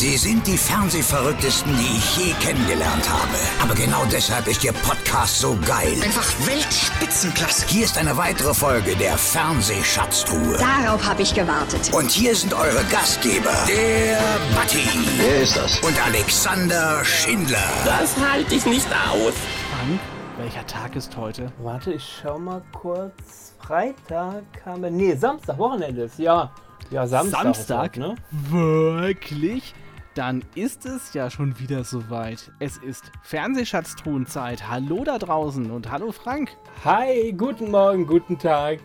Sie 0.00 0.16
sind 0.16 0.46
die 0.46 0.56
Fernsehverrücktesten, 0.56 1.76
die 1.76 1.98
ich 1.98 2.16
je 2.16 2.32
kennengelernt 2.40 3.06
habe. 3.06 3.36
Aber 3.62 3.74
genau 3.74 4.02
deshalb 4.10 4.46
ist 4.48 4.64
Ihr 4.64 4.72
Podcast 4.72 5.40
so 5.40 5.58
geil. 5.66 5.92
Einfach 6.02 6.24
Weltspitzenklasse. 6.46 7.66
Hier 7.66 7.84
ist 7.84 7.98
eine 7.98 8.16
weitere 8.16 8.54
Folge 8.54 8.96
der 8.96 9.18
Fernsehschatztruhe. 9.18 10.56
Darauf 10.56 11.04
habe 11.04 11.20
ich 11.20 11.34
gewartet. 11.34 11.92
Und 11.92 12.10
hier 12.10 12.34
sind 12.34 12.54
eure 12.54 12.82
Gastgeber, 12.90 13.52
der 13.68 14.16
Batti 14.56 14.88
Wer 15.18 15.42
ist 15.42 15.54
das? 15.58 15.78
und 15.80 15.94
Alexander 16.06 17.04
Schindler. 17.04 17.68
Das 17.84 18.16
halte 18.16 18.54
ich 18.54 18.64
nicht 18.64 18.86
aus. 18.86 19.34
Frank, 19.68 20.00
welcher 20.38 20.66
Tag 20.66 20.96
ist 20.96 21.14
heute? 21.14 21.52
Warte, 21.58 21.92
ich 21.92 22.20
schau 22.22 22.38
mal 22.38 22.62
kurz. 22.72 23.52
Freitag 23.58 24.44
haben 24.64 24.82
wir. 24.82 24.90
Nee, 24.90 25.14
Samstag, 25.14 25.58
Wochenende 25.58 26.04
ist. 26.04 26.18
Ja. 26.18 26.50
Ja, 26.90 27.06
Samstag. 27.06 27.42
Samstag? 27.42 27.96
Ne? 27.98 28.16
Wirklich? 28.30 29.74
Dann 30.14 30.42
ist 30.56 30.86
es 30.86 31.14
ja 31.14 31.30
schon 31.30 31.56
wieder 31.60 31.84
soweit. 31.84 32.50
Es 32.58 32.78
ist 32.78 33.12
Fernsehschatztruhenzeit. 33.22 34.68
Hallo 34.68 35.04
da 35.04 35.18
draußen 35.18 35.70
und 35.70 35.88
hallo 35.88 36.10
Frank. 36.10 36.50
Hi, 36.84 37.32
guten 37.32 37.70
Morgen, 37.70 38.08
guten 38.08 38.36
Tag, 38.36 38.80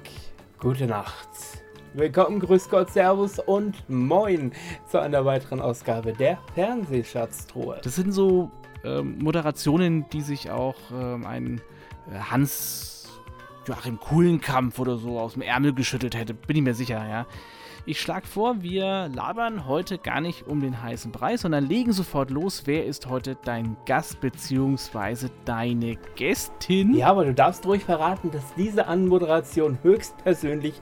gute 0.59 0.85
Nacht. 0.85 1.27
Willkommen, 1.96 2.40
Grüß 2.40 2.70
Gott, 2.70 2.91
Servus 2.91 3.40
und 3.40 3.90
Moin 3.90 4.52
zu 4.88 4.99
einer 5.02 5.26
weiteren 5.26 5.62
Ausgabe 5.62 6.13
der 6.13 6.38
Fernsehschatztruhe. 6.54 7.80
Das 7.84 7.96
sind 7.96 8.12
so 8.12 8.52
ähm, 8.84 9.18
Moderationen, 9.18 10.07
die 10.10 10.21
sich 10.21 10.52
auch 10.52 10.76
ähm, 10.94 11.26
ein 11.26 11.60
äh, 12.12 12.20
Hans 12.20 13.10
Joachim 13.66 13.99
Kuhlenkampf 13.99 14.77
oder 14.77 14.98
so 14.98 15.20
aus 15.20 15.34
dem 15.34 15.41
Ärmel 15.41 15.73
geschüttelt 15.73 16.16
hätte. 16.16 16.35
Bin 16.35 16.57
ich 16.57 16.62
mir 16.62 16.76
sicher, 16.76 17.04
ja. 17.10 17.26
Ich 17.88 18.02
schlage 18.02 18.25
vor, 18.25 18.63
wir 18.63 19.09
labern 19.13 19.67
heute 19.67 19.99
gar 19.99 20.20
nicht 20.20 20.48
um 20.48 20.59
den 20.59 20.81
heißen 20.81 21.12
Preis, 21.12 21.41
sondern 21.41 21.67
legen 21.67 21.93
sofort 21.93 22.31
los. 22.31 22.63
Wer 22.66 22.84
ist 22.84 23.09
heute 23.09 23.38
dein 23.45 23.77
Gast 23.85 24.20
bzw. 24.21 25.27
deine 25.46 25.95
Gästin? 26.15 26.95
Ja, 26.95 27.10
aber 27.10 27.26
du 27.26 27.34
darfst 27.35 27.63
ruhig 27.68 27.84
verraten, 27.84 28.32
dass 28.32 28.55
diese 28.55 28.87
Anmoderation 28.87 29.77
höchstpersönlich 29.84 30.73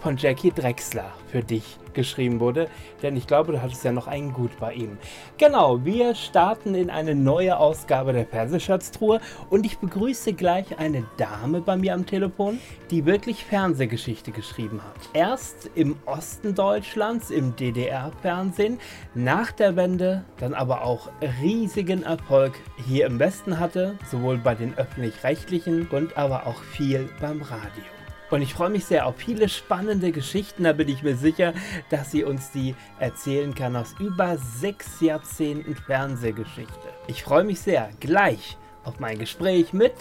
von 0.00 0.16
Jackie 0.16 0.50
Drexler 0.50 1.12
für 1.28 1.44
dich 1.44 1.78
geschrieben 1.98 2.38
wurde, 2.38 2.68
denn 3.02 3.16
ich 3.16 3.26
glaube, 3.26 3.52
du 3.52 3.60
hattest 3.60 3.84
ja 3.84 3.90
noch 3.90 4.06
einen 4.06 4.32
Gut 4.32 4.52
bei 4.60 4.72
ihm. 4.72 4.98
Genau, 5.36 5.84
wir 5.84 6.14
starten 6.14 6.76
in 6.76 6.90
eine 6.90 7.16
neue 7.16 7.58
Ausgabe 7.58 8.12
der 8.12 8.24
Fernsehschatztruhe 8.24 9.20
und 9.50 9.66
ich 9.66 9.78
begrüße 9.78 10.32
gleich 10.32 10.78
eine 10.78 11.04
Dame 11.16 11.60
bei 11.60 11.76
mir 11.76 11.94
am 11.94 12.06
Telefon, 12.06 12.60
die 12.92 13.04
wirklich 13.04 13.44
Fernsehgeschichte 13.44 14.30
geschrieben 14.30 14.80
hat. 14.82 15.10
Erst 15.12 15.70
im 15.74 15.96
Osten 16.06 16.54
Deutschlands, 16.54 17.30
im 17.30 17.56
DDR-Fernsehen, 17.56 18.78
nach 19.14 19.50
der 19.50 19.74
Wende 19.74 20.24
dann 20.38 20.54
aber 20.54 20.84
auch 20.84 21.10
riesigen 21.42 22.04
Erfolg 22.04 22.54
hier 22.86 23.06
im 23.06 23.18
Westen 23.18 23.58
hatte, 23.58 23.98
sowohl 24.08 24.38
bei 24.38 24.54
den 24.54 24.78
öffentlich-rechtlichen 24.78 25.88
und 25.88 26.16
aber 26.16 26.46
auch 26.46 26.62
viel 26.62 27.08
beim 27.20 27.42
Radio. 27.42 27.97
Und 28.30 28.42
ich 28.42 28.52
freue 28.52 28.70
mich 28.70 28.84
sehr 28.84 29.06
auf 29.06 29.16
viele 29.16 29.48
spannende 29.48 30.12
Geschichten. 30.12 30.64
Da 30.64 30.72
bin 30.72 30.88
ich 30.88 31.02
mir 31.02 31.16
sicher, 31.16 31.54
dass 31.90 32.10
sie 32.10 32.24
uns 32.24 32.50
die 32.50 32.74
erzählen 32.98 33.54
kann 33.54 33.76
aus 33.76 33.94
über 33.98 34.36
sechs 34.36 35.00
Jahrzehnten 35.00 35.74
Fernsehgeschichte. 35.74 36.88
Ich 37.06 37.22
freue 37.22 37.44
mich 37.44 37.60
sehr 37.60 37.90
gleich 38.00 38.58
auf 38.84 39.00
mein 39.00 39.18
Gespräch 39.18 39.72
mit 39.72 39.94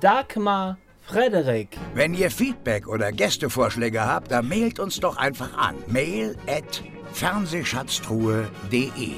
Dagmar 0.00 0.78
Frederik. 1.02 1.76
Wenn 1.94 2.14
ihr 2.14 2.30
Feedback 2.30 2.88
oder 2.88 3.12
Gästevorschläge 3.12 4.06
habt, 4.06 4.30
dann 4.30 4.48
mailt 4.48 4.78
uns 4.78 5.00
doch 5.00 5.16
einfach 5.16 5.56
an. 5.56 5.74
Mail 5.86 6.36
at 6.46 6.82
fernsehschatztruhe.de 7.12 9.12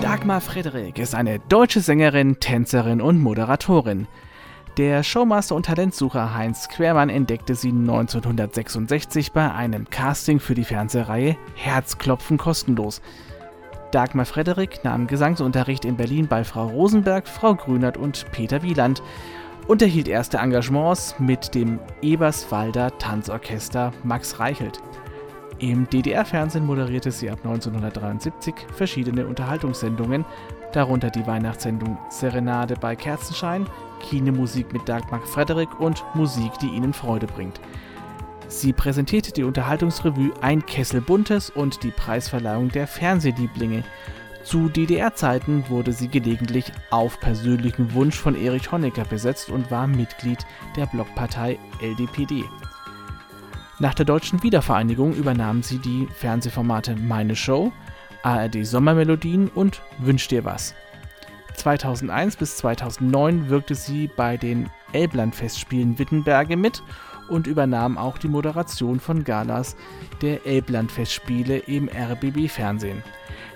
Dagmar 0.00 0.40
Frederik 0.40 0.98
ist 0.98 1.14
eine 1.14 1.40
deutsche 1.40 1.80
Sängerin, 1.80 2.40
Tänzerin 2.40 3.02
und 3.02 3.20
Moderatorin. 3.20 4.06
Der 4.76 5.04
Showmaster 5.04 5.54
und 5.54 5.66
Talentsucher 5.66 6.34
Heinz 6.34 6.68
Quermann 6.68 7.08
entdeckte 7.08 7.54
sie 7.54 7.68
1966 7.68 9.30
bei 9.30 9.52
einem 9.52 9.88
Casting 9.88 10.40
für 10.40 10.56
die 10.56 10.64
Fernsehreihe 10.64 11.36
Herzklopfen 11.54 12.38
kostenlos. 12.38 13.00
Dagmar 13.92 14.24
Frederik 14.24 14.82
nahm 14.82 15.06
Gesangsunterricht 15.06 15.84
in 15.84 15.96
Berlin 15.96 16.26
bei 16.26 16.42
Frau 16.42 16.66
Rosenberg, 16.66 17.28
Frau 17.28 17.54
Grünert 17.54 17.96
und 17.96 18.26
Peter 18.32 18.64
Wieland 18.64 19.00
und 19.68 19.80
erhielt 19.80 20.08
erste 20.08 20.38
Engagements 20.38 21.14
mit 21.20 21.54
dem 21.54 21.78
Eberswalder 22.02 22.98
Tanzorchester 22.98 23.92
Max 24.02 24.40
Reichelt. 24.40 24.80
Im 25.60 25.88
DDR-Fernsehen 25.88 26.66
moderierte 26.66 27.12
sie 27.12 27.30
ab 27.30 27.38
1973 27.44 28.54
verschiedene 28.74 29.24
Unterhaltungssendungen, 29.24 30.24
darunter 30.74 31.10
die 31.10 31.26
Weihnachtssendung 31.26 31.98
Serenade 32.08 32.74
bei 32.74 32.96
Kerzenschein, 32.96 33.66
Kinemusik 34.00 34.72
mit 34.72 34.88
Dagmar 34.88 35.20
Frederik 35.20 35.80
und 35.80 36.04
Musik, 36.14 36.52
die 36.60 36.68
ihnen 36.68 36.92
Freude 36.92 37.26
bringt. 37.26 37.60
Sie 38.48 38.72
präsentierte 38.72 39.32
die 39.32 39.44
Unterhaltungsrevue 39.44 40.32
Ein 40.40 40.64
Kessel 40.66 41.00
Buntes 41.00 41.50
und 41.50 41.82
die 41.82 41.90
Preisverleihung 41.90 42.68
der 42.68 42.86
Fernsehlieblinge. 42.86 43.84
Zu 44.44 44.68
DDR-Zeiten 44.68 45.64
wurde 45.68 45.92
sie 45.92 46.08
gelegentlich 46.08 46.70
auf 46.90 47.18
persönlichen 47.18 47.94
Wunsch 47.94 48.16
von 48.16 48.36
Erich 48.36 48.70
Honecker 48.70 49.04
besetzt 49.04 49.48
und 49.48 49.70
war 49.70 49.86
Mitglied 49.86 50.44
der 50.76 50.86
Blockpartei 50.86 51.58
LDPD. 51.80 52.44
Nach 53.80 53.94
der 53.94 54.04
deutschen 54.04 54.42
Wiedervereinigung 54.42 55.14
übernahm 55.14 55.62
sie 55.62 55.78
die 55.78 56.06
Fernsehformate 56.14 56.94
Meine 56.94 57.34
Show, 57.34 57.72
ARD 58.24 58.66
Sommermelodien 58.66 59.48
und 59.48 59.82
Wünsch 59.98 60.28
dir 60.28 60.44
was. 60.44 60.74
2001 61.56 62.36
bis 62.36 62.56
2009 62.56 63.50
wirkte 63.50 63.74
sie 63.74 64.08
bei 64.08 64.38
den 64.38 64.70
Elblandfestspielen 64.92 65.98
Wittenberge 65.98 66.56
mit 66.56 66.82
und 67.28 67.46
übernahm 67.46 67.98
auch 67.98 68.16
die 68.16 68.28
Moderation 68.28 68.98
von 68.98 69.24
Galas 69.24 69.76
der 70.22 70.46
Elblandfestspiele 70.46 71.58
im 71.58 71.88
RBB 71.88 72.48
Fernsehen. 72.48 73.02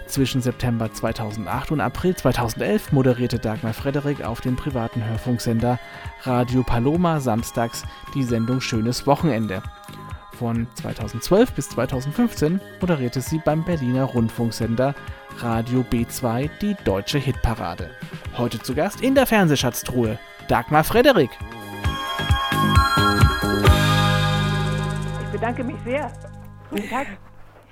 Zwischen 0.07 0.43
September 0.43 0.93
2008 0.93 1.73
und 1.73 1.81
April 1.81 2.15
2011 2.15 2.93
moderierte 2.93 3.39
Dagmar 3.39 3.75
Frederik 3.75 4.23
auf 4.23 4.41
dem 4.43 4.57
privaten 4.57 5.05
Hörfunksender 5.05 5.79
Radio 6.23 6.63
Paloma 6.63 7.21
samstags 7.21 7.85
die 8.15 8.23
Sendung 8.23 8.61
Schönes 8.61 9.07
Wochenende. 9.07 9.63
Von 10.39 10.69
2012 10.75 11.53
bis 11.53 11.69
2015 11.71 12.61
moderierte 12.81 13.21
sie 13.21 13.41
beim 13.45 13.65
Berliner 13.65 14.05
Rundfunksender 14.05 14.95
Radio 15.39 15.81
B2 15.91 16.49
die 16.63 16.77
deutsche 16.85 17.19
Hitparade. 17.19 17.91
Heute 18.37 18.61
zu 18.61 18.73
Gast 18.73 19.01
in 19.01 19.17
der 19.17 19.27
Fernsehschatztruhe 19.27 20.17
Dagmar 20.47 20.85
Frederik. 20.85 21.31
Ich 25.25 25.33
bedanke 25.33 25.65
mich 25.65 25.77
sehr. 25.85 26.13
Guten 26.71 26.89
Tag. 26.89 27.07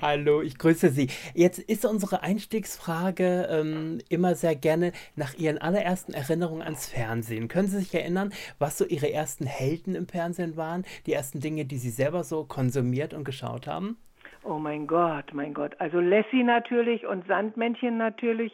Hallo, 0.03 0.43
ich 0.43 0.59
grüße 0.59 0.91
Sie. 0.91 1.09
Jetzt 1.33 1.59
ist 1.59 1.87
unsere 1.87 2.23
Einstiegsfrage 2.23 3.49
ähm, 3.51 3.99
immer 4.11 4.35
sehr 4.35 4.55
gerne 4.55 4.93
nach 5.15 5.33
Ihren 5.39 5.57
allerersten 5.57 6.13
Erinnerungen 6.13 6.61
ans 6.61 6.87
Fernsehen. 6.87 7.49
Können 7.49 7.69
Sie 7.69 7.79
sich 7.79 7.95
erinnern, 7.95 8.31
was 8.59 8.77
so 8.77 8.85
Ihre 8.85 9.11
ersten 9.11 9.47
Helden 9.47 9.95
im 9.95 10.07
Fernsehen 10.07 10.59
waren? 10.59 10.85
Die 11.07 11.15
ersten 11.15 11.41
Dinge, 11.41 11.65
die 11.65 11.79
Sie 11.79 11.89
selber 11.89 12.25
so 12.25 12.45
konsumiert 12.45 13.15
und 13.15 13.25
geschaut 13.25 13.67
haben? 13.67 13.97
Oh 14.45 14.59
mein 14.59 14.87
Gott, 14.87 15.33
mein 15.33 15.55
Gott. 15.55 15.73
Also 15.79 15.99
Lassie 15.99 16.45
natürlich 16.45 17.07
und 17.07 17.27
Sandmännchen 17.27 17.97
natürlich. 17.97 18.53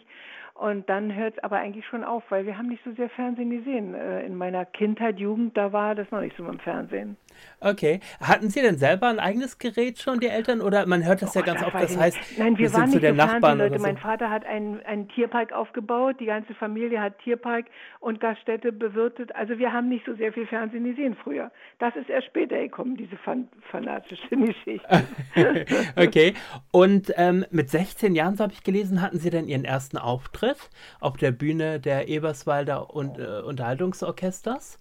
Und 0.54 0.88
dann 0.88 1.12
hört 1.12 1.38
es 1.38 1.42
aber 1.42 1.56
eigentlich 1.56 1.86
schon 1.86 2.04
auf, 2.04 2.22
weil 2.28 2.46
wir 2.46 2.56
haben 2.56 2.68
nicht 2.68 2.84
so 2.84 2.92
sehr 2.92 3.10
Fernsehen 3.10 3.50
gesehen. 3.50 3.94
Äh, 3.94 4.24
In 4.24 4.36
meiner 4.36 4.64
Kindheit, 4.64 5.18
Jugend, 5.18 5.56
da 5.56 5.72
war 5.72 5.96
das 5.96 6.08
noch 6.12 6.20
nicht 6.20 6.36
so 6.36 6.44
dem 6.44 6.60
Fernsehen. 6.60 7.16
Okay. 7.60 8.00
Hatten 8.20 8.48
Sie 8.48 8.62
denn 8.62 8.78
selber 8.78 9.08
ein 9.08 9.18
eigenes 9.18 9.58
Gerät 9.58 9.98
schon, 9.98 10.20
die 10.20 10.28
Eltern? 10.28 10.62
Oder 10.62 10.86
man 10.86 11.04
hört 11.04 11.20
das 11.20 11.34
ja 11.34 11.42
Oh, 11.42 11.44
ganz 11.44 11.62
oft, 11.62 11.74
das 11.74 11.96
heißt. 11.96 12.18
Nein, 12.38 12.52
wir, 12.52 12.58
wir 12.58 12.68
sind 12.68 12.80
waren 12.80 12.90
zu 12.90 12.96
nicht 12.96 13.04
den 13.04 13.16
so 13.16 13.26
Nachbarn 13.26 13.60
oder 13.60 13.78
so. 13.78 13.82
Mein 13.82 13.96
Vater 13.98 14.30
hat 14.30 14.44
einen, 14.46 14.80
einen 14.84 15.08
Tierpark 15.08 15.52
aufgebaut, 15.52 16.16
die 16.20 16.26
ganze 16.26 16.54
Familie 16.54 17.00
hat 17.00 17.18
Tierpark 17.20 17.66
und 18.00 18.20
Gaststätte 18.20 18.72
bewirtet. 18.72 19.34
Also 19.34 19.58
wir 19.58 19.72
haben 19.72 19.88
nicht 19.88 20.04
so 20.06 20.14
sehr 20.14 20.32
viel 20.32 20.46
Fernsehen 20.46 20.84
gesehen 20.84 21.16
früher. 21.22 21.50
Das 21.78 21.94
ist 21.96 22.08
erst 22.08 22.28
später 22.28 22.56
gekommen, 22.58 22.96
diese 22.96 23.16
fan 23.16 23.48
fanatische 23.70 24.28
Geschichte. 24.30 25.04
okay. 25.96 26.34
Und 26.70 27.12
ähm, 27.16 27.44
mit 27.50 27.70
16 27.70 28.14
Jahren, 28.14 28.36
so 28.36 28.44
habe 28.44 28.52
ich 28.52 28.62
gelesen, 28.62 29.02
hatten 29.02 29.18
Sie 29.18 29.30
denn 29.30 29.48
Ihren 29.48 29.64
ersten 29.64 29.98
Auftritt 29.98 30.70
auf 31.00 31.16
der 31.16 31.32
Bühne 31.32 31.80
der 31.80 32.08
Eberswalder 32.08 32.94
und, 32.94 33.18
äh, 33.18 33.42
Unterhaltungsorchesters. 33.44 34.78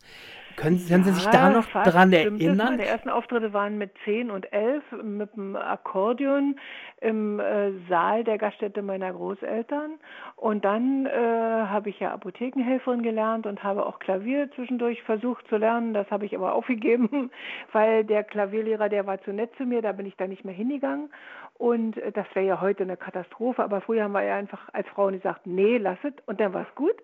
Können, 0.56 0.86
können 0.88 1.04
Sie 1.04 1.12
sich 1.12 1.26
da 1.28 1.50
noch 1.50 1.66
dran 1.68 2.14
erinnern? 2.14 2.58
Meine 2.58 2.86
ersten 2.86 3.10
Auftritte 3.10 3.54
waren 3.54 3.78
mit 3.78 3.92
10 4.06 4.32
und 4.32 4.52
11 4.52 4.84
mit 5.04 5.36
dem 5.36 5.56
Akkordeon 5.56 6.56
im 7.02 7.40
äh, 7.40 7.72
Saal 7.90 8.24
der 8.24 8.38
Gaststätte 8.38 8.82
meiner 8.82 9.12
Großeltern. 9.12 10.00
Und 10.36 10.66
dann 10.66 11.06
äh, 11.06 11.12
habe 11.12 11.90
ich 11.90 12.00
ja 12.00 12.12
Apothekenhelferin 12.14 13.02
gelernt 13.02 13.46
und 13.48 13.64
habe 13.64 13.86
auch 13.86 14.00
Klavier 14.00 14.50
zwischendurch 14.56 15.02
versucht 15.04 15.48
zu 15.48 15.58
lernen. 15.58 15.94
Das 15.94 16.10
habe 16.12 16.26
ich 16.26 16.36
aber 16.36 16.54
aufgegeben, 16.56 17.32
weil 17.72 18.04
der 18.04 18.24
Klavierlehrer, 18.24 18.90
der 18.90 19.06
war 19.08 19.22
zu 19.22 19.34
nett 19.34 19.52
zu 19.58 19.66
mir, 19.66 19.82
da 19.82 19.92
bin 19.92 20.06
ich 20.06 20.16
da 20.18 20.28
nicht 20.28 20.46
mehr 20.46 20.56
hingegangen. 20.56 21.12
Und 21.58 21.98
äh, 21.98 22.12
das 22.12 22.26
wäre 22.34 22.46
ja 22.46 22.62
heute 22.62 22.84
eine 22.84 22.98
Katastrophe. 22.98 23.64
Aber 23.64 23.82
früher 23.82 24.04
haben 24.04 24.14
wir 24.14 24.24
ja 24.24 24.36
einfach 24.36 24.70
als 24.74 24.88
Frauen 24.90 25.14
gesagt, 25.14 25.46
nee, 25.46 25.78
lass 25.78 26.00
es. 26.04 26.14
Und 26.26 26.40
dann 26.40 26.54
war 26.54 26.62
es 26.62 26.76
gut 26.76 26.96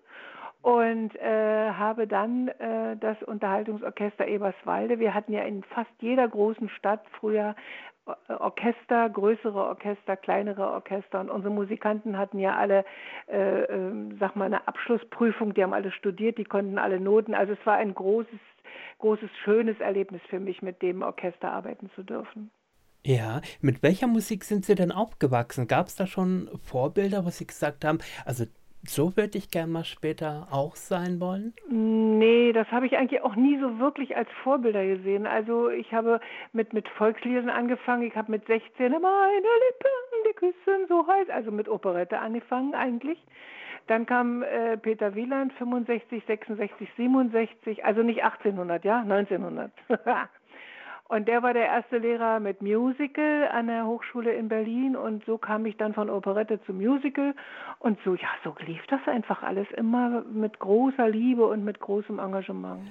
und 0.62 1.14
äh, 1.16 1.70
habe 1.70 2.06
dann 2.06 2.48
äh, 2.48 2.96
das 2.96 3.22
Unterhaltungsorchester 3.22 4.26
Eberswalde. 4.26 4.98
Wir 4.98 5.14
hatten 5.14 5.32
ja 5.32 5.42
in 5.42 5.62
fast 5.62 5.90
jeder 6.00 6.26
großen 6.26 6.68
Stadt 6.70 7.02
früher 7.20 7.54
äh, 8.06 8.32
Orchester, 8.32 9.08
größere 9.08 9.64
Orchester, 9.64 10.16
kleinere 10.16 10.70
Orchester 10.70 11.20
und 11.20 11.30
unsere 11.30 11.52
Musikanten 11.52 12.18
hatten 12.18 12.38
ja 12.38 12.56
alle, 12.56 12.84
äh, 13.28 13.62
äh, 13.62 13.92
sag 14.18 14.36
mal, 14.36 14.46
eine 14.46 14.66
Abschlussprüfung, 14.66 15.54
die 15.54 15.62
haben 15.62 15.74
alle 15.74 15.92
studiert, 15.92 16.38
die 16.38 16.44
konnten 16.44 16.78
alle 16.78 17.00
Noten. 17.00 17.34
Also 17.34 17.52
es 17.52 17.66
war 17.66 17.76
ein 17.76 17.94
großes, 17.94 18.40
großes, 18.98 19.30
schönes 19.44 19.78
Erlebnis 19.80 20.22
für 20.28 20.40
mich, 20.40 20.62
mit 20.62 20.82
dem 20.82 21.02
Orchester 21.02 21.52
arbeiten 21.52 21.90
zu 21.94 22.02
dürfen. 22.02 22.50
Ja, 23.06 23.40
mit 23.60 23.82
welcher 23.82 24.06
Musik 24.06 24.44
sind 24.44 24.64
Sie 24.64 24.74
denn 24.74 24.92
aufgewachsen? 24.92 25.68
Gab 25.68 25.86
es 25.86 25.94
da 25.94 26.06
schon 26.06 26.50
Vorbilder, 26.62 27.24
wo 27.24 27.30
Sie 27.30 27.46
gesagt 27.46 27.84
haben, 27.84 28.00
also 28.26 28.44
so 28.86 29.16
würde 29.16 29.38
ich 29.38 29.50
gerne 29.50 29.72
mal 29.72 29.84
später 29.84 30.48
auch 30.50 30.76
sein 30.76 31.20
wollen? 31.20 31.52
Nee, 31.68 32.52
das 32.52 32.70
habe 32.70 32.86
ich 32.86 32.96
eigentlich 32.96 33.22
auch 33.22 33.36
nie 33.36 33.58
so 33.58 33.78
wirklich 33.78 34.16
als 34.16 34.28
Vorbilder 34.42 34.84
gesehen. 34.86 35.26
Also 35.26 35.70
ich 35.70 35.92
habe 35.92 36.20
mit, 36.52 36.72
mit 36.72 36.88
Volksliedern 36.88 37.50
angefangen. 37.50 38.02
Ich 38.02 38.14
habe 38.14 38.30
mit 38.30 38.46
16 38.46 38.90
meine 38.90 39.00
Lippen, 39.00 40.28
die 40.28 40.34
küssen 40.34 40.86
so 40.88 41.06
heiß, 41.06 41.28
also 41.30 41.50
mit 41.50 41.68
Operette 41.68 42.18
angefangen 42.18 42.74
eigentlich. 42.74 43.18
Dann 43.88 44.04
kam 44.04 44.42
äh, 44.42 44.76
Peter 44.76 45.14
Wieland 45.14 45.52
65, 45.54 46.22
66, 46.26 46.88
67, 46.96 47.84
also 47.84 48.02
nicht 48.02 48.22
1800, 48.22 48.84
ja, 48.84 49.00
1900. 49.00 49.72
Und 51.08 51.26
der 51.26 51.42
war 51.42 51.54
der 51.54 51.64
erste 51.64 51.96
Lehrer 51.96 52.38
mit 52.38 52.60
Musical 52.60 53.48
an 53.48 53.68
der 53.68 53.86
Hochschule 53.86 54.34
in 54.34 54.48
Berlin 54.48 54.94
und 54.94 55.24
so 55.24 55.38
kam 55.38 55.64
ich 55.64 55.76
dann 55.78 55.94
von 55.94 56.10
Operette 56.10 56.60
zu 56.64 56.74
Musical 56.74 57.34
und 57.78 57.98
so, 58.04 58.14
ja, 58.14 58.28
so 58.44 58.54
lief 58.66 58.86
das 58.88 59.00
einfach 59.06 59.42
alles 59.42 59.66
immer 59.70 60.22
mit 60.30 60.58
großer 60.58 61.08
Liebe 61.08 61.46
und 61.46 61.64
mit 61.64 61.80
großem 61.80 62.18
Engagement. 62.18 62.82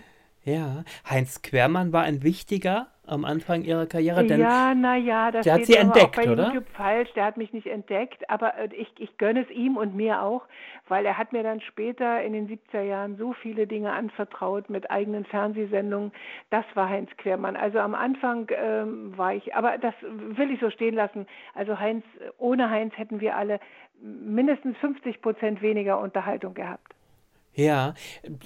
Ja, 0.47 0.85
Heinz 1.09 1.41
Quermann 1.41 1.91
war 1.91 2.03
ein 2.03 2.23
wichtiger 2.23 2.87
am 3.05 3.25
Anfang 3.25 3.63
ihrer 3.63 3.85
Karriere. 3.85 4.25
Denn 4.25 4.39
ja, 4.39 4.73
naja, 4.73 5.29
das 5.29 5.43
der 5.43 5.55
hat 5.55 5.65
sie 5.65 5.75
entdeckt, 5.75 6.17
auch 6.17 6.23
bei 6.23 6.31
oder? 6.31 6.45
YouTube 6.53 6.69
falsch. 6.69 7.11
Der 7.15 7.25
hat 7.25 7.35
mich 7.35 7.51
nicht 7.51 7.67
entdeckt, 7.67 8.29
aber 8.29 8.57
äh, 8.57 8.69
ich, 8.73 8.87
ich 8.97 9.17
gönne 9.17 9.41
es 9.41 9.49
ihm 9.49 9.75
und 9.75 9.93
mir 9.93 10.21
auch, 10.21 10.43
weil 10.87 11.05
er 11.05 11.17
hat 11.17 11.33
mir 11.33 11.43
dann 11.43 11.59
später 11.59 12.21
in 12.21 12.31
den 12.31 12.47
70er 12.47 12.81
Jahren 12.81 13.17
so 13.17 13.33
viele 13.33 13.67
Dinge 13.67 13.91
anvertraut 13.91 14.69
mit 14.69 14.89
eigenen 14.89 15.25
Fernsehsendungen. 15.25 16.13
Das 16.49 16.63
war 16.75 16.87
Heinz 16.87 17.09
Quermann. 17.17 17.57
Also 17.57 17.79
am 17.79 17.93
Anfang 17.93 18.47
ähm, 18.55 19.17
war 19.17 19.33
ich, 19.33 19.53
aber 19.53 19.77
das 19.77 19.95
will 20.01 20.49
ich 20.49 20.61
so 20.61 20.69
stehen 20.69 20.95
lassen. 20.95 21.27
Also 21.55 21.77
Heinz, 21.77 22.05
ohne 22.37 22.69
Heinz 22.69 22.97
hätten 22.97 23.19
wir 23.19 23.35
alle 23.35 23.59
mindestens 23.99 24.77
50 24.77 25.21
Prozent 25.21 25.61
weniger 25.61 25.99
Unterhaltung 25.99 26.53
gehabt. 26.53 26.86
Ja, 27.57 27.95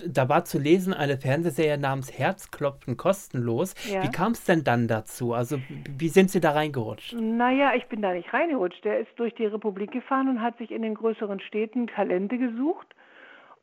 da 0.07 0.29
war 0.29 0.45
zu 0.45 0.57
lesen 0.57 0.93
eine 0.93 1.17
Fernsehserie 1.17 1.77
namens 1.77 2.17
Herzklopfen 2.17 2.95
kostenlos. 2.95 3.75
Ja. 3.91 4.03
Wie 4.03 4.09
kam 4.09 4.31
es 4.31 4.45
denn 4.45 4.63
dann 4.63 4.87
dazu? 4.87 5.33
Also 5.33 5.57
wie 5.97 6.07
sind 6.07 6.29
Sie 6.29 6.39
da 6.39 6.51
reingerutscht? 6.51 7.13
Naja, 7.19 7.73
ich 7.75 7.87
bin 7.87 8.01
da 8.01 8.13
nicht 8.13 8.33
reingerutscht. 8.33 8.85
Der 8.85 8.99
ist 8.99 9.11
durch 9.17 9.35
die 9.35 9.47
Republik 9.47 9.91
gefahren 9.91 10.29
und 10.29 10.41
hat 10.41 10.57
sich 10.59 10.71
in 10.71 10.81
den 10.81 10.95
größeren 10.95 11.41
Städten 11.41 11.87
Talente 11.87 12.37
gesucht. 12.37 12.87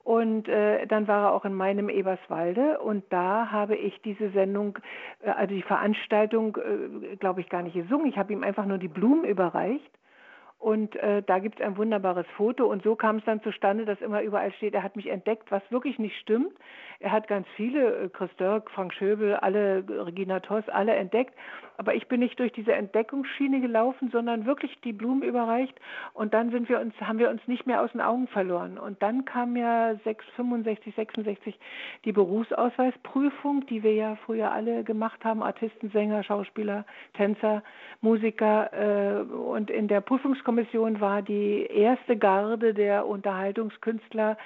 Und 0.05 0.49
äh, 0.49 0.87
dann 0.87 1.09
war 1.09 1.29
er 1.29 1.33
auch 1.33 1.47
in 1.47 1.55
meinem 1.55 1.89
Eberswalde 1.89 2.79
und 2.81 3.05
da 3.11 3.51
habe 3.51 3.77
ich 3.77 4.01
diese 4.03 4.31
Sendung, 4.31 4.79
äh, 5.23 5.31
also 5.31 5.55
die 5.55 5.63
Veranstaltung, 5.63 6.57
äh, 6.57 7.17
glaube 7.17 7.41
ich, 7.41 7.49
gar 7.49 7.63
nicht 7.63 7.75
gesungen. 7.75 8.07
Ich 8.07 8.17
habe 8.17 8.33
ihm 8.35 8.43
einfach 8.43 8.67
nur 8.67 8.79
die 8.79 8.89
Blumen 8.89 9.25
überreicht 9.25 9.91
und 10.59 10.97
äh, 10.97 11.23
da 11.23 11.39
gibt 11.39 11.61
es 11.61 11.67
ein 11.67 11.77
wunderbares 11.77 12.27
Foto. 12.37 12.67
Und 12.67 12.83
so 12.83 12.97
kam 12.97 13.19
es 13.19 13.25
dann 13.25 13.41
zustande, 13.43 13.85
dass 13.85 14.01
immer 14.01 14.23
überall 14.23 14.53
steht, 14.53 14.75
er 14.75 14.83
hat 14.83 14.97
mich 14.97 15.07
entdeckt, 15.07 15.51
was 15.51 15.63
wirklich 15.71 15.99
nicht 16.01 16.19
stimmt. 16.19 16.53
Er 16.99 17.13
hat 17.13 17.29
ganz 17.29 17.47
viele, 17.55 17.97
äh, 17.97 18.09
Chris 18.09 18.31
Dirk, 18.41 18.71
Frank 18.73 18.93
Schöbel, 18.93 19.37
alle, 19.37 19.85
Regina 19.89 20.41
Toss, 20.41 20.69
alle 20.69 20.97
entdeckt. 20.97 21.35
Aber 21.79 21.95
ich 21.95 22.09
bin 22.09 22.19
nicht 22.19 22.39
durch 22.41 22.51
diese 22.53 22.73
Entdeckungsschiene 22.73 23.61
gelaufen, 23.61 24.11
sondern 24.11 24.47
wirklich 24.47 24.81
die 24.83 24.93
Blumen 24.93 25.23
überreicht. 25.23 25.79
Und 26.13 26.35
dann 26.35 26.51
sind 26.51 26.69
wir 26.69 26.81
uns, 26.81 26.93
haben 27.01 27.21
wir 27.21 27.31
uns 27.31 27.41
nicht 27.47 27.67
mehr 27.67 27.81
aus 27.81 27.93
den 27.93 28.01
Augen 28.01 28.27
verloren. 28.27 28.79
Und 28.79 29.01
dann 29.01 29.25
kam 29.25 29.57
ja 29.57 29.95
6, 30.03 30.25
65, 30.35 30.93
66 30.97 31.59
die 32.05 32.11
Berufsausweisprüfung, 32.11 33.65
die 33.67 33.85
wir 33.85 33.95
ja 33.95 34.17
früher 34.27 34.51
alle 34.51 34.83
gemacht 34.83 35.25
haben. 35.25 35.41
Artisten, 35.41 35.91
Sänger, 35.91 36.25
Schauspieler, 36.25 36.85
Tänzer, 37.15 37.63
Musiker. 38.01 38.73
Äh, 38.73 39.23
und 39.33 39.71
in 39.71 39.87
der 39.87 40.01
Prüfungskommission 40.01 41.01
war 41.01 41.23
die 41.23 41.65
erste 41.67 42.17
Garde 42.17 42.75
der 42.75 43.07
Unterhaltungskünstler 43.07 44.37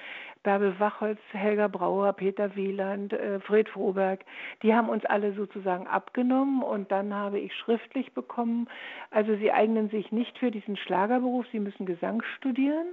Bärbel 0.43 0.79
Wachholz, 0.79 1.19
Helga 1.31 1.67
Brauer, 1.67 2.13
Peter 2.13 2.55
Wieland, 2.55 3.13
äh, 3.13 3.39
Fred 3.39 3.69
Froberg, 3.69 4.19
die 4.61 4.73
haben 4.73 4.89
uns 4.89 5.05
alle 5.05 5.33
sozusagen 5.33 5.87
abgenommen 5.87 6.61
und 6.61 6.91
dann 6.91 7.13
habe 7.13 7.39
ich 7.39 7.53
schriftlich 7.55 8.13
bekommen, 8.13 8.67
also 9.09 9.35
sie 9.37 9.51
eignen 9.51 9.89
sich 9.89 10.11
nicht 10.11 10.37
für 10.37 10.51
diesen 10.51 10.77
Schlagerberuf, 10.77 11.45
sie 11.51 11.59
müssen 11.59 11.85
Gesang 11.85 12.21
studieren 12.37 12.87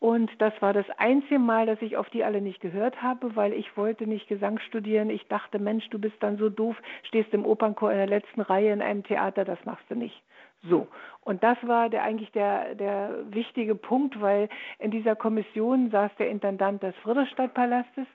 und 0.00 0.30
das 0.38 0.52
war 0.60 0.72
das 0.72 0.86
einzige 0.98 1.38
Mal, 1.38 1.66
dass 1.66 1.80
ich 1.82 1.96
auf 1.96 2.08
die 2.10 2.24
alle 2.24 2.40
nicht 2.40 2.60
gehört 2.60 3.02
habe, 3.02 3.36
weil 3.36 3.52
ich 3.52 3.76
wollte 3.76 4.06
nicht 4.06 4.28
Gesang 4.28 4.58
studieren. 4.58 5.10
Ich 5.10 5.28
dachte, 5.28 5.58
Mensch, 5.58 5.88
du 5.90 5.98
bist 5.98 6.16
dann 6.20 6.38
so 6.38 6.48
doof, 6.48 6.76
stehst 7.04 7.32
im 7.34 7.44
Opernchor 7.44 7.92
in 7.92 7.98
der 7.98 8.06
letzten 8.06 8.40
Reihe 8.40 8.72
in 8.72 8.82
einem 8.82 9.04
Theater, 9.04 9.44
das 9.44 9.58
machst 9.64 9.84
du 9.90 9.94
nicht. 9.94 10.22
So. 10.62 10.88
Und 11.22 11.42
das 11.42 11.58
war 11.62 11.88
der, 11.88 12.02
eigentlich 12.02 12.32
der, 12.32 12.74
der 12.74 13.10
wichtige 13.30 13.74
Punkt, 13.74 14.20
weil 14.20 14.48
in 14.78 14.90
dieser 14.90 15.16
Kommission 15.16 15.90
saß 15.90 16.10
der 16.18 16.30
Intendant 16.30 16.82
des 16.82 16.94
Friedrichstadtpalastes 16.96 18.06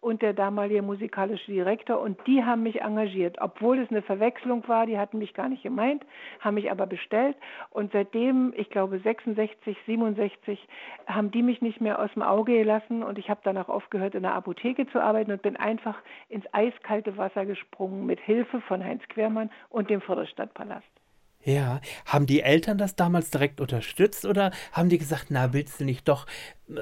und 0.00 0.22
der 0.22 0.32
damalige 0.32 0.82
musikalische 0.82 1.52
Direktor 1.52 2.00
und 2.00 2.18
die 2.26 2.42
haben 2.44 2.62
mich 2.62 2.80
engagiert, 2.80 3.36
obwohl 3.40 3.78
es 3.78 3.90
eine 3.90 4.02
Verwechslung 4.02 4.66
war, 4.66 4.86
die 4.86 4.98
hatten 4.98 5.18
mich 5.18 5.34
gar 5.34 5.48
nicht 5.48 5.62
gemeint, 5.62 6.04
haben 6.40 6.54
mich 6.54 6.70
aber 6.70 6.86
bestellt 6.86 7.36
und 7.70 7.92
seitdem, 7.92 8.54
ich 8.56 8.70
glaube 8.70 8.98
66, 8.98 9.76
67, 9.86 10.66
haben 11.06 11.30
die 11.30 11.42
mich 11.42 11.60
nicht 11.60 11.80
mehr 11.80 11.98
aus 11.98 12.12
dem 12.14 12.22
Auge 12.22 12.56
gelassen 12.58 13.02
und 13.02 13.18
ich 13.18 13.28
habe 13.28 13.40
danach 13.44 13.68
aufgehört 13.68 14.14
in 14.14 14.22
der 14.22 14.34
Apotheke 14.34 14.86
zu 14.86 15.00
arbeiten 15.02 15.32
und 15.32 15.42
bin 15.42 15.56
einfach 15.56 15.98
ins 16.28 16.46
eiskalte 16.52 17.16
Wasser 17.16 17.44
gesprungen 17.44 18.06
mit 18.06 18.20
Hilfe 18.20 18.60
von 18.62 18.82
Heinz 18.82 19.02
Quermann 19.08 19.50
und 19.68 19.90
dem 19.90 20.00
Friedrichstadtpalast. 20.00 20.99
Ja, 21.42 21.80
haben 22.04 22.26
die 22.26 22.42
Eltern 22.42 22.76
das 22.76 22.96
damals 22.96 23.30
direkt 23.30 23.60
unterstützt 23.62 24.26
oder 24.26 24.52
haben 24.72 24.90
die 24.90 24.98
gesagt, 24.98 25.26
na, 25.30 25.54
willst 25.54 25.80
du 25.80 25.84
nicht 25.84 26.06
doch 26.06 26.26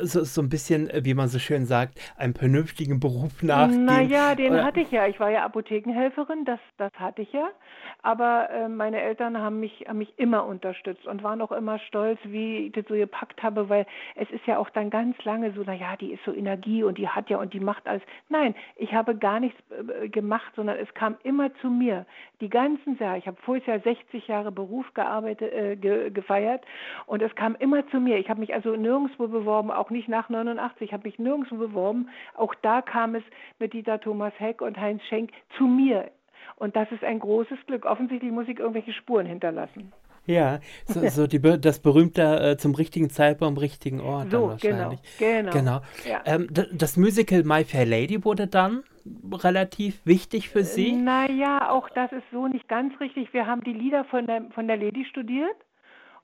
so, 0.02 0.24
so 0.24 0.42
ein 0.42 0.48
bisschen, 0.48 0.90
wie 1.02 1.14
man 1.14 1.28
so 1.28 1.38
schön 1.38 1.64
sagt, 1.66 2.00
einen 2.16 2.34
vernünftigen 2.34 3.00
Beruf 3.00 3.42
nachgehen? 3.42 3.84
Naja, 3.84 4.34
den 4.34 4.52
oder? 4.52 4.64
hatte 4.64 4.80
ich 4.80 4.90
ja. 4.90 5.06
Ich 5.06 5.18
war 5.20 5.30
ja 5.30 5.44
Apothekenhelferin, 5.44 6.44
das, 6.44 6.60
das 6.76 6.92
hatte 6.94 7.22
ich 7.22 7.32
ja. 7.32 7.48
Aber 8.02 8.48
äh, 8.50 8.68
meine 8.68 9.00
Eltern 9.00 9.38
haben 9.38 9.60
mich, 9.60 9.84
haben 9.88 9.98
mich 9.98 10.12
immer 10.18 10.44
unterstützt 10.44 11.06
und 11.06 11.22
waren 11.22 11.42
auch 11.42 11.52
immer 11.52 11.78
stolz, 11.80 12.18
wie 12.24 12.66
ich 12.66 12.72
das 12.72 12.84
so 12.88 12.94
gepackt 12.94 13.42
habe, 13.42 13.68
weil 13.68 13.86
es 14.14 14.30
ist 14.30 14.46
ja 14.46 14.58
auch 14.58 14.70
dann 14.70 14.90
ganz 14.90 15.16
lange 15.24 15.52
so, 15.52 15.62
naja, 15.62 15.96
die 15.96 16.12
ist 16.12 16.24
so 16.24 16.32
Energie 16.32 16.82
und 16.84 16.98
die 16.98 17.08
hat 17.08 17.28
ja 17.28 17.38
und 17.38 17.52
die 17.52 17.60
macht 17.60 17.86
alles. 17.86 18.02
Nein, 18.28 18.54
ich 18.76 18.92
habe 18.94 19.16
gar 19.16 19.40
nichts 19.40 19.58
äh, 19.70 20.08
gemacht, 20.08 20.52
sondern 20.54 20.76
es 20.78 20.92
kam 20.94 21.16
immer 21.24 21.52
zu 21.56 21.70
mir. 21.70 22.06
Die 22.40 22.48
ganzen 22.48 22.96
Jahre, 22.98 23.18
ich 23.18 23.26
habe 23.26 23.36
vorher 23.42 23.76
ja 23.76 23.80
60 23.80 24.28
Jahre 24.28 24.52
Beruf 24.52 24.86
gearbeitet, 24.94 25.52
äh, 25.52 25.76
ge, 25.76 26.10
gefeiert 26.10 26.64
und 27.06 27.22
es 27.22 27.34
kam 27.34 27.56
immer 27.56 27.86
zu 27.88 27.98
mir. 27.98 28.18
Ich 28.18 28.30
habe 28.30 28.40
mich 28.40 28.54
also 28.54 28.76
nirgendwo 28.76 29.26
beworben, 29.26 29.70
auch 29.78 29.90
nicht 29.90 30.08
nach 30.08 30.28
89, 30.28 30.82
ich 30.82 30.92
habe 30.92 31.08
mich 31.08 31.18
nirgendwo 31.18 31.56
beworben. 31.56 32.08
Auch 32.34 32.54
da 32.62 32.82
kam 32.82 33.14
es 33.14 33.22
mit 33.58 33.72
Dieter 33.72 34.00
Thomas 34.00 34.32
Heck 34.38 34.60
und 34.60 34.78
Heinz 34.78 35.02
Schenk 35.08 35.30
zu 35.56 35.64
mir. 35.64 36.10
Und 36.56 36.76
das 36.76 36.90
ist 36.90 37.04
ein 37.04 37.20
großes 37.20 37.58
Glück. 37.66 37.84
Offensichtlich 37.84 38.32
muss 38.32 38.48
ich 38.48 38.58
irgendwelche 38.58 38.92
Spuren 38.92 39.26
hinterlassen. 39.26 39.92
Ja, 40.26 40.60
so, 40.84 41.08
so 41.08 41.26
die, 41.26 41.40
das 41.40 41.80
berühmte 41.80 42.22
äh, 42.22 42.56
zum 42.58 42.74
richtigen 42.74 43.08
Zeitpunkt 43.08 43.56
am 43.56 43.58
richtigen 43.58 44.00
Ort. 44.00 44.30
So, 44.30 44.56
genau. 44.60 44.94
Genau. 45.18 45.50
genau. 45.50 45.80
Ja. 46.06 46.20
Ähm, 46.26 46.48
das 46.52 46.98
Musical 46.98 47.44
My 47.44 47.64
Fair 47.64 47.86
Lady 47.86 48.22
wurde 48.24 48.46
dann 48.46 48.82
relativ 49.32 50.04
wichtig 50.04 50.50
für 50.50 50.64
Sie? 50.64 50.92
Naja, 50.92 51.70
auch 51.70 51.88
das 51.90 52.12
ist 52.12 52.24
so 52.30 52.46
nicht 52.46 52.68
ganz 52.68 52.98
richtig. 53.00 53.32
Wir 53.32 53.46
haben 53.46 53.62
die 53.62 53.72
Lieder 53.72 54.04
von 54.04 54.26
der, 54.26 54.42
von 54.54 54.66
der 54.66 54.76
Lady 54.76 55.06
studiert. 55.06 55.56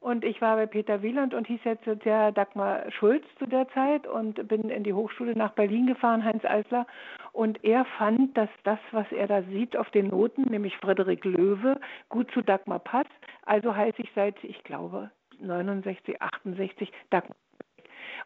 Und 0.05 0.23
ich 0.23 0.43
war 0.43 0.57
bei 0.57 0.67
Peter 0.67 1.01
Wieland 1.01 1.33
und 1.33 1.47
hieß 1.47 1.61
jetzt 1.65 1.87
der 2.05 2.31
Dagmar 2.31 2.93
Schulz 2.93 3.25
zu 3.39 3.47
der 3.47 3.67
Zeit 3.69 4.07
und 4.07 4.47
bin 4.49 4.69
in 4.69 4.85
die 4.85 4.93
Hochschule 4.93 5.35
nach 5.35 5.53
Berlin 5.53 5.87
gefahren, 5.87 6.23
Heinz 6.23 6.45
Eisler. 6.45 6.87
Und 7.33 7.65
er 7.65 7.87
fand, 7.97 8.37
dass 8.37 8.51
das, 8.65 8.79
was 8.93 9.11
er 9.13 9.29
da 9.29 9.43
sieht 9.45 9.79
auf 9.79 9.91
den 9.93 10.09
Noten, 10.09 10.43
nämlich 10.43 10.77
Frederik 10.77 11.25
Löwe, 11.25 11.81
gut 12.11 12.31
zu 12.33 12.43
Dagmar 12.43 12.81
passt. 12.81 13.09
Also 13.47 13.75
heiße 13.75 14.03
ich 14.03 14.11
seit, 14.15 14.37
ich 14.45 14.63
glaube, 14.65 15.11
69, 15.41 16.21
68 16.21 16.93
Dagmar 17.09 17.39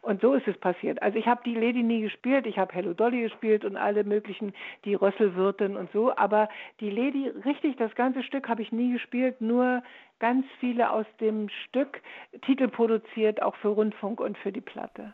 und 0.01 0.21
so 0.21 0.33
ist 0.33 0.47
es 0.47 0.57
passiert. 0.57 1.01
Also 1.01 1.17
ich 1.17 1.27
habe 1.27 1.41
die 1.45 1.55
Lady 1.55 1.83
nie 1.83 2.01
gespielt, 2.01 2.45
ich 2.45 2.57
habe 2.57 2.73
Hello 2.73 2.93
Dolly 2.93 3.21
gespielt 3.21 3.65
und 3.65 3.77
alle 3.77 4.03
möglichen, 4.03 4.53
die 4.85 4.93
Rösselwirtin 4.93 5.75
und 5.75 5.91
so, 5.91 6.15
aber 6.15 6.49
die 6.79 6.89
Lady, 6.89 7.29
richtig, 7.45 7.77
das 7.77 7.93
ganze 7.95 8.23
Stück 8.23 8.47
habe 8.47 8.61
ich 8.61 8.71
nie 8.71 8.93
gespielt, 8.93 9.41
nur 9.41 9.83
ganz 10.19 10.45
viele 10.59 10.91
aus 10.91 11.05
dem 11.19 11.49
Stück, 11.49 12.01
Titel 12.45 12.67
produziert, 12.67 13.41
auch 13.41 13.55
für 13.55 13.69
Rundfunk 13.69 14.19
und 14.19 14.37
für 14.37 14.51
die 14.51 14.61
Platte. 14.61 15.13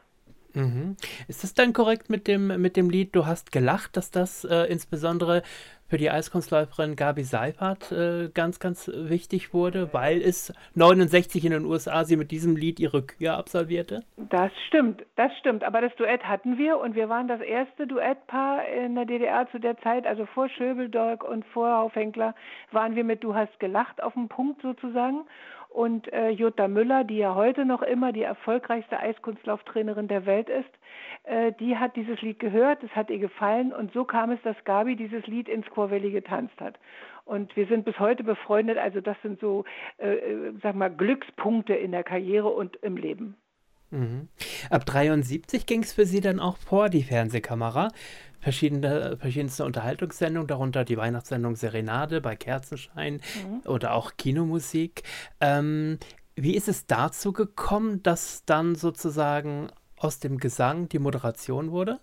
Mhm. 0.55 0.95
Ist 1.27 1.43
es 1.43 1.53
dann 1.53 1.73
korrekt 1.73 2.09
mit 2.09 2.27
dem, 2.27 2.47
mit 2.61 2.77
dem 2.77 2.89
Lied 2.89 3.15
Du 3.15 3.25
hast 3.25 3.51
gelacht, 3.51 3.97
dass 3.97 4.11
das 4.11 4.43
äh, 4.43 4.63
insbesondere 4.65 5.43
für 5.87 5.97
die 5.97 6.09
Eiskunstläuferin 6.09 6.95
Gabi 6.95 7.23
Seifert 7.23 7.91
äh, 7.91 8.29
ganz, 8.33 8.59
ganz 8.59 8.89
wichtig 8.93 9.53
wurde, 9.53 9.93
weil 9.93 10.21
es 10.21 10.53
69 10.73 11.45
in 11.45 11.51
den 11.51 11.65
USA 11.65 12.03
sie 12.05 12.17
mit 12.17 12.31
diesem 12.31 12.55
Lied 12.55 12.79
ihre 12.79 13.03
Kür 13.03 13.37
absolvierte? 13.37 14.03
Das 14.17 14.51
stimmt, 14.67 15.03
das 15.15 15.31
stimmt. 15.39 15.63
Aber 15.63 15.81
das 15.81 15.95
Duett 15.95 16.23
hatten 16.23 16.57
wir 16.57 16.79
und 16.79 16.95
wir 16.95 17.07
waren 17.09 17.27
das 17.27 17.41
erste 17.41 17.85
Duettpaar 17.85 18.67
in 18.67 18.95
der 18.95 19.05
DDR 19.05 19.47
zu 19.51 19.59
der 19.59 19.77
Zeit, 19.79 20.07
also 20.07 20.25
vor 20.25 20.49
Schöbeldorg 20.49 21.23
und 21.23 21.45
vor 21.45 21.77
Haufhenkler, 21.77 22.33
waren 22.71 22.95
wir 22.95 23.03
mit 23.03 23.23
Du 23.23 23.35
hast 23.35 23.59
gelacht 23.59 24.01
auf 24.01 24.13
dem 24.13 24.27
Punkt 24.27 24.61
sozusagen. 24.61 25.25
Und 25.75 26.11
äh, 26.13 26.29
Jutta 26.29 26.69
Müller, 26.69 27.03
die 27.03 27.17
ja 27.17 27.35
heute 27.35 27.65
noch 27.65 27.81
immer 27.81 28.13
die 28.13 28.21
erfolgreichste 28.21 28.97
Eiskunstlauftrainerin 28.97 30.07
der 30.07 30.25
Welt 30.25 30.47
ist, 30.47 30.69
äh, 31.25 31.51
die 31.59 31.75
hat 31.75 31.97
dieses 31.97 32.21
Lied 32.21 32.39
gehört, 32.39 32.81
es 32.81 32.95
hat 32.95 33.09
ihr 33.09 33.19
gefallen 33.19 33.73
und 33.73 33.91
so 33.91 34.05
kam 34.05 34.31
es, 34.31 34.41
dass 34.43 34.55
Gabi 34.63 34.95
dieses 34.95 35.27
Lied 35.27 35.49
ins 35.49 35.69
Chorwelli 35.69 36.11
getanzt 36.11 36.57
hat. 36.61 36.79
Und 37.25 37.53
wir 37.57 37.67
sind 37.67 37.83
bis 37.83 37.99
heute 37.99 38.23
befreundet, 38.23 38.77
also 38.77 39.01
das 39.01 39.17
sind 39.21 39.41
so, 39.41 39.65
äh, 39.97 40.13
äh 40.13 40.53
sag 40.63 40.75
mal, 40.75 40.89
Glückspunkte 40.89 41.73
in 41.73 41.91
der 41.91 42.05
Karriere 42.05 42.47
und 42.47 42.77
im 42.77 42.95
Leben. 42.95 43.35
Mhm. 43.91 44.27
Ab 44.69 44.85
73 44.85 45.65
ging 45.65 45.83
es 45.83 45.93
für 45.93 46.05
Sie 46.05 46.21
dann 46.21 46.39
auch 46.39 46.57
vor 46.57 46.89
die 46.89 47.03
Fernsehkamera 47.03 47.89
verschiedene, 48.39 49.17
verschiedenste 49.17 49.65
Unterhaltungssendungen, 49.65 50.47
darunter 50.47 50.85
die 50.85 50.97
Weihnachtssendung 50.97 51.55
Serenade 51.55 52.21
bei 52.21 52.35
Kerzenschein 52.35 53.15
mhm. 53.15 53.61
oder 53.65 53.93
auch 53.93 54.17
Kinomusik. 54.17 55.01
Ähm, 55.41 55.97
wie 56.35 56.55
ist 56.55 56.67
es 56.67 56.85
dazu 56.85 57.33
gekommen, 57.33 58.03
dass 58.03 58.43
dann 58.45 58.75
sozusagen 58.75 59.69
aus 59.97 60.19
dem 60.19 60.37
Gesang 60.37 60.89
die 60.89 60.99
Moderation 60.99 61.71
wurde? 61.71 61.99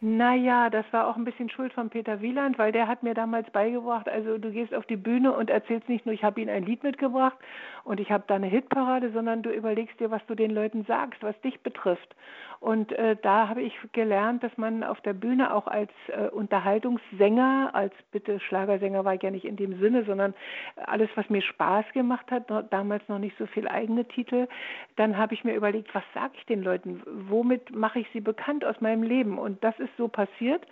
Naja, 0.00 0.70
das 0.70 0.84
war 0.92 1.08
auch 1.08 1.16
ein 1.16 1.24
bisschen 1.24 1.50
Schuld 1.50 1.72
von 1.72 1.90
Peter 1.90 2.20
Wieland, 2.20 2.56
weil 2.56 2.70
der 2.70 2.86
hat 2.86 3.02
mir 3.02 3.14
damals 3.14 3.50
beigebracht, 3.50 4.08
also 4.08 4.38
du 4.38 4.52
gehst 4.52 4.72
auf 4.72 4.86
die 4.86 4.96
Bühne 4.96 5.32
und 5.32 5.50
erzählst 5.50 5.88
nicht 5.88 6.06
nur, 6.06 6.14
ich 6.14 6.22
habe 6.22 6.40
ihnen 6.40 6.50
ein 6.50 6.64
Lied 6.64 6.84
mitgebracht 6.84 7.36
und 7.82 7.98
ich 7.98 8.12
habe 8.12 8.22
da 8.28 8.36
eine 8.36 8.46
Hitparade, 8.46 9.10
sondern 9.10 9.42
du 9.42 9.50
überlegst 9.50 9.98
dir, 9.98 10.12
was 10.12 10.24
du 10.26 10.36
den 10.36 10.52
Leuten 10.52 10.84
sagst, 10.84 11.20
was 11.24 11.40
dich 11.40 11.60
betrifft. 11.62 12.14
Und 12.60 12.92
äh, 12.92 13.16
da 13.22 13.48
habe 13.48 13.62
ich 13.62 13.74
gelernt, 13.92 14.42
dass 14.42 14.56
man 14.56 14.82
auf 14.82 15.00
der 15.02 15.12
Bühne 15.12 15.54
auch 15.54 15.66
als 15.66 15.90
äh, 16.08 16.28
Unterhaltungssänger, 16.28 17.70
als 17.72 17.94
bitte 18.10 18.40
Schlagersänger 18.40 19.04
war 19.04 19.14
ich 19.14 19.22
ja 19.22 19.30
nicht 19.30 19.44
in 19.44 19.56
dem 19.56 19.78
Sinne, 19.78 20.04
sondern 20.04 20.34
alles, 20.76 21.08
was 21.14 21.30
mir 21.30 21.42
Spaß 21.42 21.84
gemacht 21.92 22.30
hat, 22.30 22.50
damals 22.70 23.08
noch 23.08 23.18
nicht 23.18 23.36
so 23.38 23.46
viel 23.46 23.68
eigene 23.68 24.04
Titel, 24.06 24.48
dann 24.96 25.16
habe 25.16 25.34
ich 25.34 25.44
mir 25.44 25.54
überlegt, 25.54 25.94
was 25.94 26.04
sage 26.14 26.32
ich 26.36 26.46
den 26.46 26.62
Leuten? 26.62 27.02
Womit 27.28 27.74
mache 27.74 28.00
ich 28.00 28.08
sie 28.12 28.20
bekannt 28.20 28.64
aus 28.64 28.80
meinem 28.80 29.02
Leben? 29.02 29.38
Und 29.38 29.62
das 29.62 29.78
ist 29.78 29.96
so 29.96 30.08
passiert. 30.08 30.66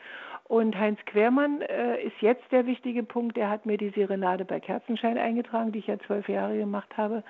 Und 0.48 0.78
Heinz 0.78 1.00
Quermann 1.06 1.60
äh, 1.62 2.00
ist 2.02 2.20
jetzt 2.20 2.44
der 2.52 2.66
wichtige 2.66 3.02
Punkt. 3.02 3.36
Der 3.36 3.50
hat 3.50 3.66
mir 3.66 3.78
die 3.78 3.90
Serenade 3.90 4.44
bei 4.44 4.60
Kerzenschein 4.60 5.18
eingetragen, 5.18 5.72
die 5.72 5.80
ich 5.80 5.88
ja 5.88 5.98
zwölf 5.98 6.28
Jahre 6.28 6.56
gemacht 6.56 6.96
habe. 6.96 7.24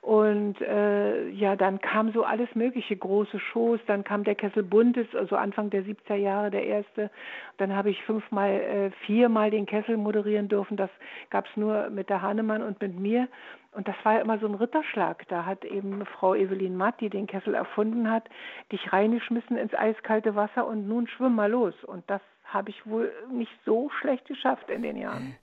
Und 0.00 0.58
äh, 0.62 1.28
ja, 1.28 1.56
dann 1.56 1.80
kam 1.80 2.12
so 2.12 2.24
alles 2.24 2.48
mögliche, 2.54 2.96
große 2.96 3.38
Shows. 3.38 3.80
Dann 3.86 4.02
kam 4.02 4.24
der 4.24 4.34
Kessel 4.34 4.62
Buntes, 4.62 5.06
also 5.14 5.36
Anfang 5.36 5.68
der 5.68 5.84
70er 5.84 6.14
Jahre 6.14 6.50
der 6.50 6.64
erste. 6.64 7.10
Dann 7.58 7.76
habe 7.76 7.90
ich 7.90 8.02
fünfmal, 8.04 8.50
äh, 8.50 8.90
viermal 9.04 9.50
den 9.50 9.66
Kessel 9.66 9.98
moderieren 9.98 10.48
dürfen. 10.48 10.78
Das 10.78 10.90
gab 11.28 11.46
es 11.46 11.56
nur 11.56 11.90
mit 11.90 12.08
der 12.08 12.22
Hahnemann 12.22 12.62
und 12.62 12.80
mit 12.80 12.98
mir. 12.98 13.28
Und 13.72 13.88
das 13.88 13.96
war 14.04 14.14
ja 14.14 14.20
immer 14.20 14.38
so 14.38 14.46
ein 14.46 14.54
Ritterschlag. 14.54 15.28
Da 15.28 15.44
hat 15.44 15.64
eben 15.66 16.06
Frau 16.06 16.34
Evelyn 16.34 16.76
Matt, 16.76 17.00
die 17.00 17.10
den 17.10 17.26
Kessel 17.26 17.54
erfunden 17.54 18.10
hat, 18.10 18.24
dich 18.72 18.92
reingeschmissen 18.92 19.58
ins 19.58 19.74
eiskalte 19.74 20.34
Wasser 20.34 20.66
und 20.66 20.88
nun 20.88 21.08
schwimm 21.08 21.34
mal 21.34 21.50
los. 21.50 21.74
Und 21.84 22.04
das 22.08 22.22
habe 22.44 22.70
ich 22.70 22.86
wohl 22.86 23.12
nicht 23.32 23.52
so 23.64 23.90
schlecht 24.00 24.26
geschafft 24.26 24.70
in 24.70 24.82
den 24.82 24.96
Jahren. 24.96 25.36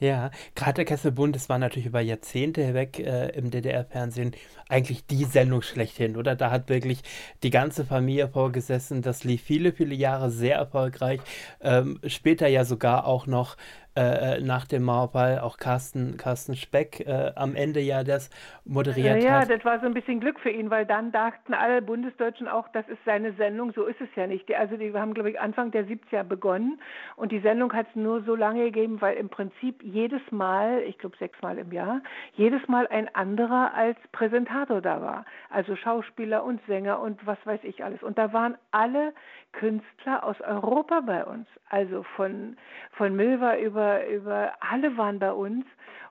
Ja, 0.00 0.30
gerade 0.54 0.74
der 0.74 0.84
Kesselbund, 0.84 1.34
das 1.34 1.48
war 1.48 1.58
natürlich 1.58 1.86
über 1.86 2.00
Jahrzehnte 2.00 2.62
hinweg 2.62 3.00
äh, 3.00 3.30
im 3.30 3.50
DDR-Fernsehen 3.50 4.32
eigentlich 4.68 5.06
die 5.06 5.24
Sendung 5.24 5.62
schlechthin, 5.62 6.16
oder? 6.16 6.36
Da 6.36 6.52
hat 6.52 6.68
wirklich 6.68 7.00
die 7.42 7.50
ganze 7.50 7.84
Familie 7.84 8.28
vorgesessen. 8.28 9.02
Das 9.02 9.24
lief 9.24 9.42
viele, 9.42 9.72
viele 9.72 9.96
Jahre 9.96 10.30
sehr 10.30 10.56
erfolgreich. 10.56 11.20
Ähm, 11.60 11.98
später 12.06 12.46
ja 12.46 12.64
sogar 12.64 13.06
auch 13.06 13.26
noch 13.26 13.56
äh, 13.98 14.36
äh, 14.36 14.40
nach 14.40 14.64
dem 14.64 14.84
Mauerball 14.84 15.40
auch 15.40 15.56
Carsten, 15.56 16.16
Carsten 16.18 16.54
Speck 16.54 17.00
äh, 17.00 17.32
am 17.34 17.56
Ende 17.56 17.80
ja 17.80 18.04
das 18.04 18.30
moderiert 18.64 19.20
ja, 19.24 19.40
hat. 19.40 19.48
Ja, 19.48 19.56
das 19.56 19.64
war 19.64 19.80
so 19.80 19.86
ein 19.86 19.94
bisschen 19.94 20.20
Glück 20.20 20.38
für 20.38 20.50
ihn, 20.50 20.70
weil 20.70 20.86
dann 20.86 21.10
dachten 21.10 21.52
alle 21.52 21.82
Bundesdeutschen 21.82 22.46
auch, 22.46 22.68
das 22.68 22.86
ist 22.86 22.98
seine 23.04 23.32
Sendung. 23.32 23.72
So 23.72 23.86
ist 23.86 24.00
es 24.00 24.08
ja 24.14 24.28
nicht. 24.28 24.48
Die, 24.48 24.54
also 24.54 24.76
die 24.76 24.94
haben, 24.94 25.14
glaube 25.14 25.30
ich, 25.30 25.40
Anfang 25.40 25.72
der 25.72 25.84
70er 25.84 26.22
begonnen 26.22 26.80
und 27.16 27.32
die 27.32 27.40
Sendung 27.40 27.72
hat 27.72 27.88
es 27.88 27.96
nur 27.96 28.22
so 28.22 28.36
lange 28.36 28.66
gegeben, 28.66 29.00
weil 29.00 29.16
im 29.16 29.30
Prinzip 29.30 29.82
jedes 29.82 30.22
Mal, 30.30 30.80
ich 30.86 30.96
glaube 30.98 31.16
sechsmal 31.16 31.58
im 31.58 31.72
Jahr, 31.72 32.00
jedes 32.34 32.68
Mal 32.68 32.86
ein 32.86 33.12
anderer 33.16 33.74
als 33.74 33.98
Präsentator 34.12 34.80
da 34.80 35.02
war. 35.02 35.24
Also 35.50 35.74
Schauspieler 35.74 36.44
und 36.44 36.60
Sänger 36.68 37.00
und 37.00 37.26
was 37.26 37.38
weiß 37.44 37.60
ich 37.64 37.82
alles. 37.82 38.00
Und 38.04 38.16
da 38.16 38.32
waren 38.32 38.56
alle 38.70 39.12
Künstler 39.52 40.24
aus 40.24 40.40
Europa 40.40 41.00
bei 41.00 41.24
uns. 41.24 41.46
Also 41.68 42.02
von, 42.16 42.56
von 42.92 43.16
Milva 43.16 43.56
über, 43.56 43.87
über 44.08 44.52
alle 44.60 44.96
waren 44.96 45.18
bei 45.18 45.32
uns 45.32 45.64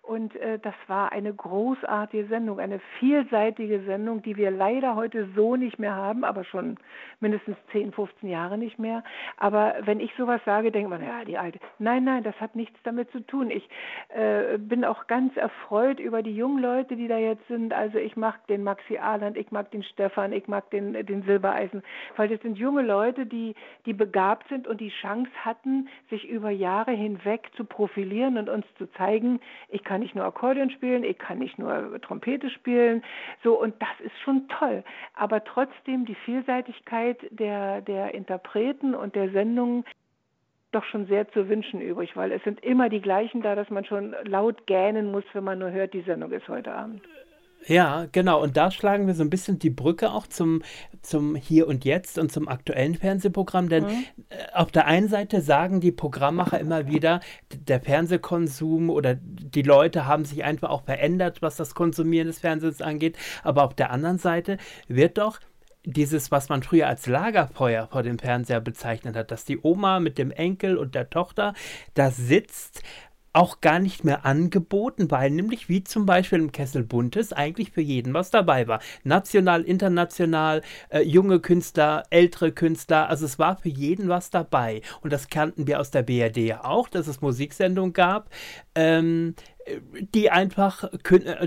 und 0.07 0.35
äh, 0.37 0.57
das 0.59 0.73
war 0.87 1.11
eine 1.11 1.33
großartige 1.33 2.27
Sendung, 2.27 2.59
eine 2.59 2.79
vielseitige 2.99 3.81
Sendung, 3.81 4.21
die 4.21 4.37
wir 4.37 4.51
leider 4.51 4.95
heute 4.95 5.27
so 5.35 5.57
nicht 5.57 5.79
mehr 5.79 5.95
haben, 5.95 6.23
aber 6.23 6.45
schon 6.45 6.77
mindestens 7.19 7.57
10, 7.73 7.91
15 7.91 8.29
Jahre 8.29 8.57
nicht 8.57 8.79
mehr. 8.79 9.03
Aber 9.35 9.75
wenn 9.81 9.99
ich 9.99 10.11
sowas 10.17 10.39
sage, 10.45 10.71
denkt 10.71 10.89
man, 10.89 11.03
ja, 11.03 11.25
die 11.25 11.37
alte. 11.37 11.59
Nein, 11.77 12.05
nein, 12.05 12.23
das 12.23 12.39
hat 12.39 12.55
nichts 12.55 12.79
damit 12.83 13.11
zu 13.11 13.19
tun. 13.19 13.51
Ich 13.51 13.67
äh, 14.09 14.57
bin 14.57 14.85
auch 14.85 15.07
ganz 15.07 15.35
erfreut 15.35 15.99
über 15.99 16.23
die 16.23 16.35
jungen 16.35 16.61
Leute, 16.61 16.95
die 16.95 17.09
da 17.09 17.17
jetzt 17.17 17.45
sind. 17.47 17.73
Also 17.73 17.97
ich 17.97 18.15
mag 18.15 18.47
den 18.47 18.63
Maxi 18.63 18.97
Ahland, 18.97 19.35
ich 19.35 19.51
mag 19.51 19.71
den 19.71 19.83
Stefan, 19.83 20.31
ich 20.31 20.47
mag 20.47 20.69
den, 20.71 20.93
den 21.05 21.23
Silbereisen, 21.23 21.83
weil 22.15 22.29
das 22.29 22.41
sind 22.41 22.57
junge 22.57 22.81
Leute, 22.81 23.25
die, 23.25 23.55
die 23.85 23.93
begabt 23.93 24.47
sind 24.47 24.67
und 24.67 24.79
die 24.79 24.91
Chance 25.01 25.31
hatten, 25.43 25.89
sich 26.09 26.27
über 26.29 26.49
Jahre 26.49 26.91
hinweg 26.91 27.49
zu 27.57 27.65
profilieren 27.65 28.37
und 28.37 28.47
uns 28.47 28.65
zu 28.77 28.89
zeigen, 28.93 29.41
ich 29.67 29.83
kann 29.83 29.96
kann 29.97 30.03
nicht 30.03 30.13
nur 30.13 30.25
Akkordeon 30.25 30.69
spielen, 30.69 31.03
ich 31.03 31.17
kann 31.17 31.39
nicht 31.39 31.57
nur 31.57 31.99
Trompete 32.01 32.51
spielen, 32.51 33.03
so 33.43 33.59
und 33.59 33.73
das 33.81 34.05
ist 34.05 34.15
schon 34.23 34.47
toll. 34.47 34.83
Aber 35.15 35.43
trotzdem 35.43 36.05
die 36.05 36.13
Vielseitigkeit 36.13 37.17
der, 37.31 37.81
der 37.81 38.13
Interpreten 38.13 38.93
und 38.93 39.15
der 39.15 39.31
Sendungen 39.31 39.85
doch 40.71 40.83
schon 40.83 41.07
sehr 41.07 41.27
zu 41.31 41.49
wünschen 41.49 41.81
übrig, 41.81 42.15
weil 42.15 42.31
es 42.31 42.43
sind 42.43 42.63
immer 42.63 42.89
die 42.89 43.01
gleichen 43.01 43.41
da, 43.41 43.55
dass 43.55 43.71
man 43.71 43.85
schon 43.85 44.15
laut 44.25 44.67
gähnen 44.67 45.11
muss, 45.11 45.23
wenn 45.33 45.43
man 45.43 45.57
nur 45.57 45.71
hört, 45.71 45.93
die 45.93 46.01
Sendung 46.01 46.31
ist 46.31 46.47
heute 46.47 46.73
Abend. 46.73 47.01
Ja, 47.67 48.07
genau. 48.11 48.41
Und 48.41 48.55
da 48.55 48.71
schlagen 48.71 49.07
wir 49.07 49.13
so 49.13 49.23
ein 49.23 49.29
bisschen 49.29 49.59
die 49.59 49.69
Brücke 49.69 50.11
auch 50.11 50.27
zum, 50.27 50.63
zum 51.01 51.35
Hier 51.35 51.67
und 51.67 51.83
Jetzt 51.83 52.17
und 52.17 52.31
zum 52.31 52.47
aktuellen 52.47 52.95
Fernsehprogramm. 52.95 53.69
Denn 53.69 53.83
mhm. 53.85 54.05
Äh, 54.29 54.53
auf 54.53 54.71
der 54.71 54.85
einen 54.85 55.09
Seite 55.09 55.41
sagen 55.41 55.81
die 55.81 55.91
Programmmacher 55.91 56.59
immer 56.59 56.87
wieder, 56.87 57.19
der 57.51 57.81
Fernsehkonsum 57.81 58.89
oder 58.89 59.15
die 59.15 59.61
Leute 59.61 60.05
haben 60.05 60.25
sich 60.25 60.43
einfach 60.43 60.69
auch 60.69 60.83
verändert, 60.83 61.41
was 61.41 61.57
das 61.57 61.75
Konsumieren 61.75 62.27
des 62.27 62.39
Fernsehens 62.39 62.81
angeht. 62.81 63.17
Aber 63.43 63.63
auf 63.63 63.73
der 63.73 63.91
anderen 63.91 64.17
Seite 64.17 64.57
wird 64.87 65.17
doch 65.17 65.39
dieses, 65.89 66.31
was 66.31 66.49
man 66.49 66.63
früher 66.63 66.87
als 66.87 67.07
Lagerfeuer 67.07 67.87
vor 67.87 68.03
dem 68.03 68.19
Fernseher 68.19 68.59
bezeichnet 68.59 69.15
hat, 69.15 69.31
dass 69.31 69.45
die 69.45 69.59
Oma 69.61 70.01
mit 70.01 70.17
dem 70.17 70.31
Enkel 70.31 70.77
und 70.77 70.95
der 70.95 71.09
Tochter 71.09 71.53
da 71.93 72.11
sitzt, 72.11 72.83
auch 73.37 73.61
gar 73.61 73.77
nicht 73.77 74.03
mehr 74.03 74.25
angeboten, 74.25 75.11
weil 75.11 75.29
nämlich 75.29 75.69
wie 75.69 75.83
zum 75.83 76.07
Beispiel 76.07 76.39
im 76.39 76.51
Kessel 76.51 76.83
Buntes 76.83 77.33
eigentlich 77.33 77.71
für 77.71 77.81
jeden 77.81 78.15
was 78.15 78.31
dabei 78.31 78.67
war. 78.67 78.79
National, 79.03 79.61
international, 79.61 80.63
äh, 80.89 81.01
junge 81.01 81.39
Künstler, 81.39 82.03
ältere 82.09 82.51
Künstler, 82.51 83.09
also 83.09 83.25
es 83.25 83.37
war 83.37 83.55
für 83.57 83.69
jeden 83.69 84.09
was 84.09 84.31
dabei. 84.31 84.81
Und 85.01 85.13
das 85.13 85.29
kannten 85.29 85.67
wir 85.67 85.79
aus 85.79 85.91
der 85.91 86.01
BRD 86.01 86.37
ja 86.37 86.65
auch, 86.65 86.89
dass 86.89 87.05
es 87.05 87.21
Musiksendungen 87.21 87.93
gab. 87.93 88.31
Ähm, 88.73 89.35
die 90.13 90.29
einfach, 90.29 90.89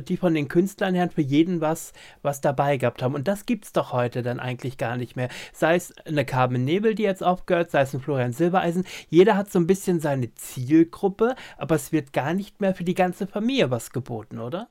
die 0.09 0.17
von 0.17 0.35
den 0.35 0.49
Künstlern 0.49 0.95
her 0.95 1.11
für 1.11 1.21
jeden 1.21 1.61
was, 1.61 1.93
was 2.23 2.41
dabei 2.41 2.77
gehabt 2.77 3.03
haben. 3.03 3.15
Und 3.15 3.29
das 3.29 3.47
gibt 3.47 3.65
es 3.65 3.73
doch 3.73 3.93
heute 3.93 4.23
dann 4.23 4.41
eigentlich 4.41 4.79
gar 4.79 4.97
nicht 4.97 5.17
mehr. 5.17 5.29
Sei 5.53 5.77
es 5.77 5.95
eine 6.07 6.25
Carmen 6.25 6.65
Nebel, 6.65 6.95
die 6.95 7.03
jetzt 7.03 7.23
aufgehört, 7.23 7.71
sei 7.71 7.83
es 7.83 7.95
ein 7.95 8.01
Florian 8.01 8.33
Silbereisen. 8.33 8.85
Jeder 9.09 9.37
hat 9.37 9.51
so 9.51 9.59
ein 9.59 9.67
bisschen 9.67 10.01
seine 10.01 10.35
Zielgruppe, 10.35 11.35
aber 11.57 11.75
es 11.75 11.93
wird 11.93 12.13
gar 12.13 12.35
nicht 12.35 12.61
mehr 12.61 12.75
für 12.75 12.85
die 12.85 12.95
ganze 12.95 13.27
Familie 13.27 13.71
was 13.71 13.91
geboten, 13.91 14.39
oder? 14.39 14.69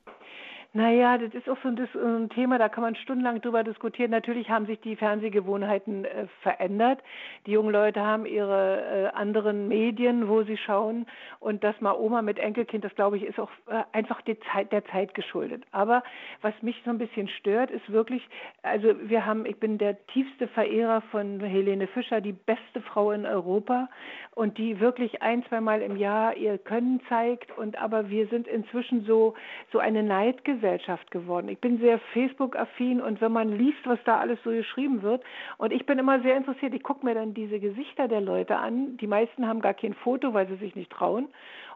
Naja, 0.72 1.18
das 1.18 1.34
ist 1.34 1.48
auch 1.48 1.56
so 1.64 1.68
ein, 1.68 1.76
ein, 1.76 2.28
Thema, 2.28 2.56
da 2.56 2.68
kann 2.68 2.84
man 2.84 2.94
stundenlang 2.94 3.40
drüber 3.40 3.64
diskutieren. 3.64 4.12
Natürlich 4.12 4.48
haben 4.50 4.66
sich 4.66 4.78
die 4.80 4.94
Fernsehgewohnheiten 4.94 6.04
äh, 6.04 6.28
verändert. 6.42 7.00
Die 7.46 7.50
jungen 7.50 7.72
Leute 7.72 8.00
haben 8.06 8.24
ihre 8.24 9.10
äh, 9.12 9.16
anderen 9.16 9.66
Medien, 9.66 10.28
wo 10.28 10.44
sie 10.44 10.56
schauen. 10.56 11.06
Und 11.40 11.64
das 11.64 11.80
mal 11.80 11.96
Oma 11.98 12.22
mit 12.22 12.38
Enkelkind, 12.38 12.84
das 12.84 12.94
glaube 12.94 13.16
ich, 13.16 13.24
ist 13.24 13.40
auch 13.40 13.50
äh, 13.66 13.82
einfach 13.90 14.22
Zeit, 14.52 14.70
der 14.70 14.84
Zeit 14.84 15.14
geschuldet. 15.14 15.64
Aber 15.72 16.04
was 16.40 16.54
mich 16.62 16.80
so 16.84 16.90
ein 16.90 16.98
bisschen 16.98 17.26
stört, 17.26 17.72
ist 17.72 17.90
wirklich, 17.90 18.22
also 18.62 18.94
wir 19.02 19.26
haben, 19.26 19.46
ich 19.46 19.58
bin 19.58 19.76
der 19.76 20.06
tiefste 20.06 20.46
Verehrer 20.46 21.00
von 21.10 21.40
Helene 21.40 21.88
Fischer, 21.88 22.20
die 22.20 22.32
beste 22.32 22.80
Frau 22.80 23.10
in 23.10 23.26
Europa 23.26 23.88
und 24.36 24.56
die 24.56 24.78
wirklich 24.78 25.20
ein, 25.20 25.44
zweimal 25.46 25.82
im 25.82 25.96
Jahr 25.96 26.36
ihr 26.36 26.58
Können 26.58 27.00
zeigt. 27.08 27.58
Und 27.58 27.76
aber 27.76 28.08
wir 28.08 28.28
sind 28.28 28.46
inzwischen 28.46 29.04
so, 29.04 29.34
so 29.72 29.80
eine 29.80 30.04
Neidgesellschaft 30.04 30.59
Gesellschaft 30.60 31.10
geworden. 31.10 31.48
Ich 31.48 31.58
bin 31.58 31.78
sehr 31.78 31.98
Facebook-affin 32.12 33.00
und 33.00 33.20
wenn 33.20 33.32
man 33.32 33.56
liest, 33.56 33.78
was 33.84 33.98
da 34.04 34.18
alles 34.18 34.38
so 34.44 34.50
geschrieben 34.50 35.02
wird, 35.02 35.22
und 35.56 35.72
ich 35.72 35.86
bin 35.86 35.98
immer 35.98 36.20
sehr 36.20 36.36
interessiert, 36.36 36.74
ich 36.74 36.82
gucke 36.82 37.04
mir 37.04 37.14
dann 37.14 37.32
diese 37.32 37.58
Gesichter 37.58 38.08
der 38.08 38.20
Leute 38.20 38.56
an. 38.56 38.96
Die 38.98 39.06
meisten 39.06 39.46
haben 39.46 39.60
gar 39.60 39.74
kein 39.74 39.94
Foto, 39.94 40.34
weil 40.34 40.46
sie 40.48 40.56
sich 40.56 40.74
nicht 40.74 40.92
trauen. 40.92 41.28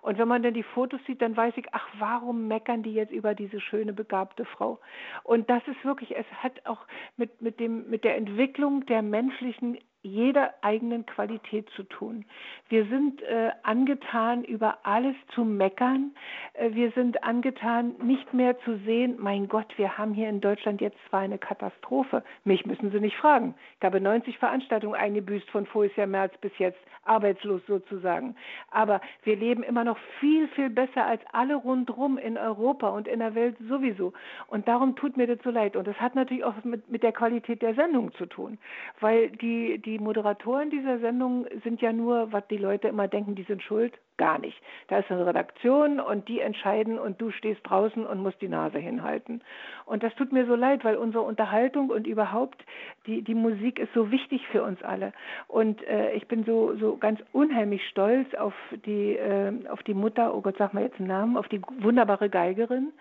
Und 0.03 0.19
wenn 0.19 0.29
man 0.29 0.43
dann 0.43 0.53
die 0.53 0.63
Fotos 0.63 1.01
sieht, 1.07 1.23
dann 1.23 1.35
weiß 1.35 1.55
ich, 1.57 1.67
ach, 1.73 1.89
warum 1.99 2.47
meckern 2.47 2.83
die 2.83 2.93
jetzt 2.93 3.13
über 3.13 3.35
diese 3.35 3.59
schöne, 3.59 3.95
begabte 3.95 4.45
Frau? 4.45 4.79
Und 5.23 5.49
das 5.49 5.67
ist 5.67 5.83
wirklich, 5.83 6.15
es 6.15 6.27
hat 6.43 6.61
auch 6.67 6.81
mit, 7.17 7.41
mit, 7.41 7.59
dem, 7.59 7.89
mit 7.89 8.05
der 8.05 8.17
Entwicklung 8.17 8.85
der 8.85 9.01
menschlichen 9.01 9.79
jeder 10.05 10.53
eigenen 10.61 11.07
Qualität 11.07 11.69
zu 11.71 11.83
tun. 11.83 12.25
Wir 12.69 12.85
sind 12.87 13.23
äh, 13.23 13.51
angetan, 13.63 14.45
über 14.45 14.79
alles 14.83 15.17
zu 15.35 15.45
meckern. 15.45 16.15
Äh, 16.53 16.75
wir 16.75 16.91
sind 16.93 17.25
angetan, 17.25 17.95
nicht 18.03 18.35
mehr 18.35 18.59
zu 18.61 18.77
sehen, 18.85 19.17
mein 19.19 19.49
Gott, 19.49 19.67
wir 19.77 19.97
haben 19.97 20.13
hier 20.13 20.29
in 20.29 20.41
Deutschland 20.41 20.81
jetzt 20.81 20.99
zwar 21.09 21.21
eine 21.21 21.39
Katastrophe. 21.39 22.23
Mich 22.45 22.67
müssen 22.67 22.91
Sie 22.91 23.01
nicht 23.01 23.17
fragen. 23.17 23.55
Ich 23.79 23.85
habe 23.85 24.01
90 24.01 24.39
Veranstaltungen 24.39 24.95
eingebüßt 24.95 25.51
von 25.51 25.67
voriges 25.67 25.97
Jahr 25.97 26.07
März 26.07 26.35
bis 26.41 26.53
jetzt, 26.59 26.79
arbeitslos 27.05 27.63
sozusagen. 27.67 28.35
Aber 28.71 29.01
wir 29.23 29.37
leben 29.37 29.63
immer 29.63 29.85
noch 29.85 29.99
viel, 30.21 30.49
viel 30.49 30.71
besser 30.71 31.07
als 31.07 31.23
alle 31.33 31.55
rundherum 31.55 32.19
in 32.19 32.37
Europa 32.39 32.89
und 32.89 33.09
in 33.09 33.21
der 33.21 33.35
Welt 33.35 33.57
sowieso. 33.69 34.13
Und 34.47 34.69
darum 34.69 34.97
tut 34.97 35.17
mir 35.17 35.27
das 35.27 35.39
so 35.43 35.51
leid. 35.51 35.77
Und 35.77 35.87
das 35.87 35.97
hat 36.01 36.15
natürlich 36.15 36.45
auch 36.45 36.55
mit, 36.65 36.91
mit 36.91 37.03
der 37.03 37.13
Qualität 37.13 37.63
der 37.63 37.75
Sendung 37.75 38.13
zu 38.15 38.27
tun. 38.27 38.59
Weil 39.01 39.31
die, 39.31 39.79
die 39.79 39.94
die 39.95 40.01
Moderatoren 40.01 40.71
dieser 40.71 40.99
Sendung 40.99 41.47
sind 41.63 41.81
ja 41.81 41.93
nur, 41.93 42.33
was 42.33 42.45
die 42.49 42.57
Leute 42.57 42.89
immer 42.89 43.07
denken, 43.07 43.37
die 43.37 43.45
sind 43.45 43.63
schuld. 43.63 43.95
Gar 44.17 44.41
nicht. 44.41 44.61
Da 44.89 44.99
ist 44.99 45.11
eine 45.11 45.25
Redaktion 45.25 46.01
und 46.01 46.27
die 46.27 46.41
entscheiden 46.41 46.99
und 46.99 47.21
du 47.21 47.31
stehst 47.31 47.61
draußen 47.63 48.05
und 48.05 48.19
musst 48.21 48.41
die 48.41 48.49
Nase 48.49 48.79
hinhalten. 48.79 49.41
Und 49.87 50.03
das 50.03 50.13
tut 50.17 50.33
mir 50.33 50.47
so 50.47 50.57
leid, 50.57 50.85
weil 50.85 50.97
unsere 50.97 51.23
Unterhaltung 51.23 51.91
und 51.91 52.09
überhaupt 52.09 52.65
die, 53.07 53.23
die 53.23 53.37
Musik 53.37 53.79
ist 53.79 53.95
so 53.95 54.11
wichtig 54.11 54.45
für 54.49 54.65
uns 54.65 54.83
alle. 54.83 55.13
Und 55.47 55.87
äh, 55.87 56.13
ich 56.15 56.27
bin 56.27 56.45
so, 56.45 56.75
so 56.77 56.97
ganz 56.97 57.21
unheimlich 57.33 57.87
stolz 57.89 58.35
auf 58.35 58.55
die, 58.85 59.15
äh, 59.15 59.53
auf 59.69 59.85
die 59.85 59.95
Mutter, 59.95 60.35
oh 60.35 60.41
Gott, 60.41 60.57
sag 60.59 60.75
mal 60.75 60.83
jetzt 60.83 60.99
einen 60.99 61.09
Namen, 61.09 61.37
auf 61.37 61.47
die 61.47 61.63
wunderbare 61.79 62.29
Geigerin, 62.29 62.93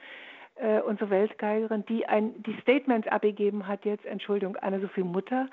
äh, 0.56 0.80
unsere 0.82 1.10
Weltgeigerin, 1.10 1.86
die 1.88 2.06
ein, 2.06 2.42
die 2.44 2.56
Statements 2.62 3.08
abgegeben 3.08 3.68
hat 3.68 3.86
jetzt, 3.86 4.06
Entschuldigung, 4.06 4.56
Anne-Sophie 4.58 5.04
Mutter, 5.04 5.48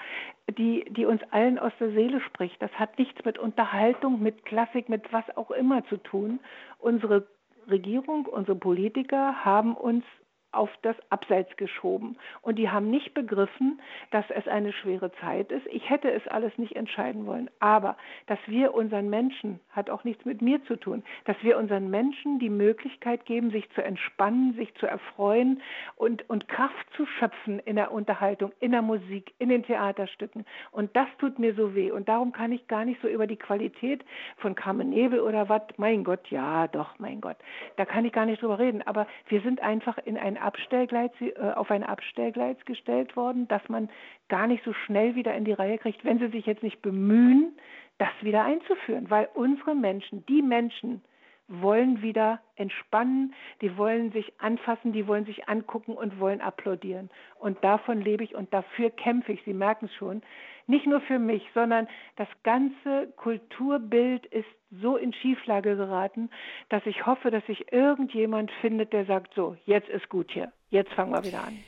die, 0.59 0.85
die 0.91 1.07
uns 1.07 1.23
allen 1.31 1.59
aus 1.59 1.73
der 1.81 1.91
Seele 1.93 2.21
spricht. 2.21 2.61
Das 2.61 2.73
hat 2.73 2.99
nichts 2.99 3.25
mit 3.25 3.39
Unterhaltung, 3.39 4.23
mit 4.23 4.45
Klassik, 4.45 4.89
mit 4.89 5.13
was 5.13 5.25
auch 5.37 5.51
immer 5.51 5.85
zu 5.87 5.97
tun. 5.97 6.41
Unsere 6.79 7.27
Regierung, 7.69 8.27
unsere 8.27 8.57
Politiker 8.57 9.45
haben 9.45 9.75
uns 9.75 10.05
auf 10.53 10.71
das 10.83 10.97
Abseits 11.11 11.57
geschoben. 11.57 12.17
Und 12.43 12.57
die 12.57 12.71
haben 12.71 12.91
nicht 12.91 13.15
begriffen, 13.15 13.81
dass 14.11 14.25
es 14.31 14.47
eine 14.49 14.73
schwere 14.73 15.13
Zeit 15.21 15.53
ist. 15.53 15.67
Ich 15.69 15.89
hätte 15.89 16.11
es 16.11 16.27
alles 16.29 16.57
nicht 16.59 16.77
entscheiden 16.77 17.27
wollen. 17.27 17.51
Aber 17.61 17.97
dass 18.27 18.39
wir 18.47 18.75
unseren 18.75 19.11
Menschen, 19.11 19.61
hat 19.71 19.91
auch 19.91 20.05
nichts 20.05 20.25
mit 20.25 20.43
mir 20.43 20.63
zu 20.65 20.77
tun, 20.77 21.03
dass 21.25 21.37
wir 21.43 21.59
unseren 21.59 21.91
Menschen 21.91 22.39
die 22.39 22.51
Möglichkeit 22.51 23.25
geben, 23.25 23.51
sich 23.51 23.69
zu 23.71 23.83
entspannen, 23.83 24.55
sich 24.55 24.75
zu 24.75 24.87
erfreuen 24.87 25.63
und, 25.97 26.29
und 26.29 26.49
Kraft 26.49 26.87
zu 26.97 27.07
schöpfen 27.07 27.61
in 27.61 27.77
der 27.77 27.93
Unterhaltung, 27.93 28.53
in 28.61 28.73
der 28.73 28.83
Musik, 28.83 29.33
in 29.39 29.49
den 29.49 29.63
Theaterstücken. 29.63 30.45
Und 30.73 30.95
das 30.97 31.07
tut 31.19 31.39
mir 31.39 31.55
so 31.55 31.75
weh. 31.75 31.91
Und 31.91 32.09
darum 32.09 32.33
kann 32.33 32.53
ich 32.53 32.67
gar 32.67 32.85
nicht 32.85 33.01
so 33.03 33.09
über 33.09 33.27
die 33.27 33.37
Qualität 33.37 34.05
von 34.39 34.55
Carmen 34.55 34.91
Nebel 34.91 35.21
oder 35.21 35.49
was, 35.49 35.63
mein 35.77 36.05
Gott, 36.05 36.27
ja, 36.29 36.67
doch, 36.69 36.99
mein 36.99 37.21
Gott, 37.21 37.37
da 37.77 37.85
kann 37.85 38.05
ich 38.05 38.13
gar 38.13 38.27
nicht 38.27 38.43
drüber 38.43 38.59
reden. 38.59 38.83
Aber 38.87 39.07
wir 39.29 39.41
sind 39.43 39.61
einfach 39.61 39.99
in 39.99 40.17
ein 40.17 40.40
Abstellgleis, 40.41 41.11
äh, 41.21 41.33
auf 41.55 41.71
ein 41.71 41.83
Abstellgleis 41.83 42.57
gestellt 42.65 43.17
worden, 43.17 43.49
dass 43.49 43.67
man 43.69 43.89
gar 44.29 44.47
nicht 44.47 44.65
so 44.65 44.73
schnell 44.73 45.15
wieder 45.15 45.35
in 45.35 45.45
die 45.45 45.53
Reihe 45.53 45.79
kriegt, 45.79 46.05
wenn 46.05 46.19
sie 46.19 46.29
sich 46.29 46.47
jetzt 46.47 46.63
nicht 46.63 46.83
bemühen, 46.83 47.57
das 47.99 48.11
wieder 48.21 48.45
einzuführen. 48.45 49.11
Weil 49.11 49.29
unsere 49.35 49.75
Menschen, 49.75 50.25
die 50.27 50.43
Menschen, 50.43 51.03
wollen 51.51 52.01
wieder 52.01 52.41
entspannen, 52.55 53.35
die 53.61 53.77
wollen 53.77 54.13
sich 54.13 54.33
anfassen, 54.41 54.93
die 54.93 55.07
wollen 55.09 55.27
sich 55.27 55.49
angucken 55.49 55.95
und 55.95 56.21
wollen 56.21 56.41
applaudieren. 56.41 57.11
Und 57.39 57.63
davon 57.65 58.01
lebe 58.01 58.23
ich 58.23 58.35
und 58.37 58.55
dafür 58.55 58.91
kämpfe 58.91 59.33
ich, 59.33 59.43
Sie 59.43 59.53
merken 59.53 59.87
es 59.87 59.95
schon. 59.95 60.23
Nicht 60.71 60.87
nur 60.87 61.01
für 61.01 61.19
mich, 61.19 61.43
sondern 61.53 61.89
das 62.15 62.29
ganze 62.45 63.13
Kulturbild 63.17 64.25
ist 64.27 64.47
so 64.81 64.97
in 64.97 65.13
Schieflage 65.13 65.75
geraten, 65.75 66.31
dass 66.69 66.87
ich 66.87 67.07
hoffe, 67.07 67.33
dass 67.33 67.45
sich 67.47 67.73
irgendjemand 67.73 68.53
findet, 68.61 68.93
der 68.93 69.05
sagt, 69.05 69.35
so, 69.35 69.57
jetzt 69.67 69.89
ist 69.89 70.09
gut 70.09 70.31
hier, 70.31 70.53
jetzt 70.71 70.93
fangen 70.93 71.13
wir 71.13 71.25
wieder 71.25 71.43
an. 71.43 71.59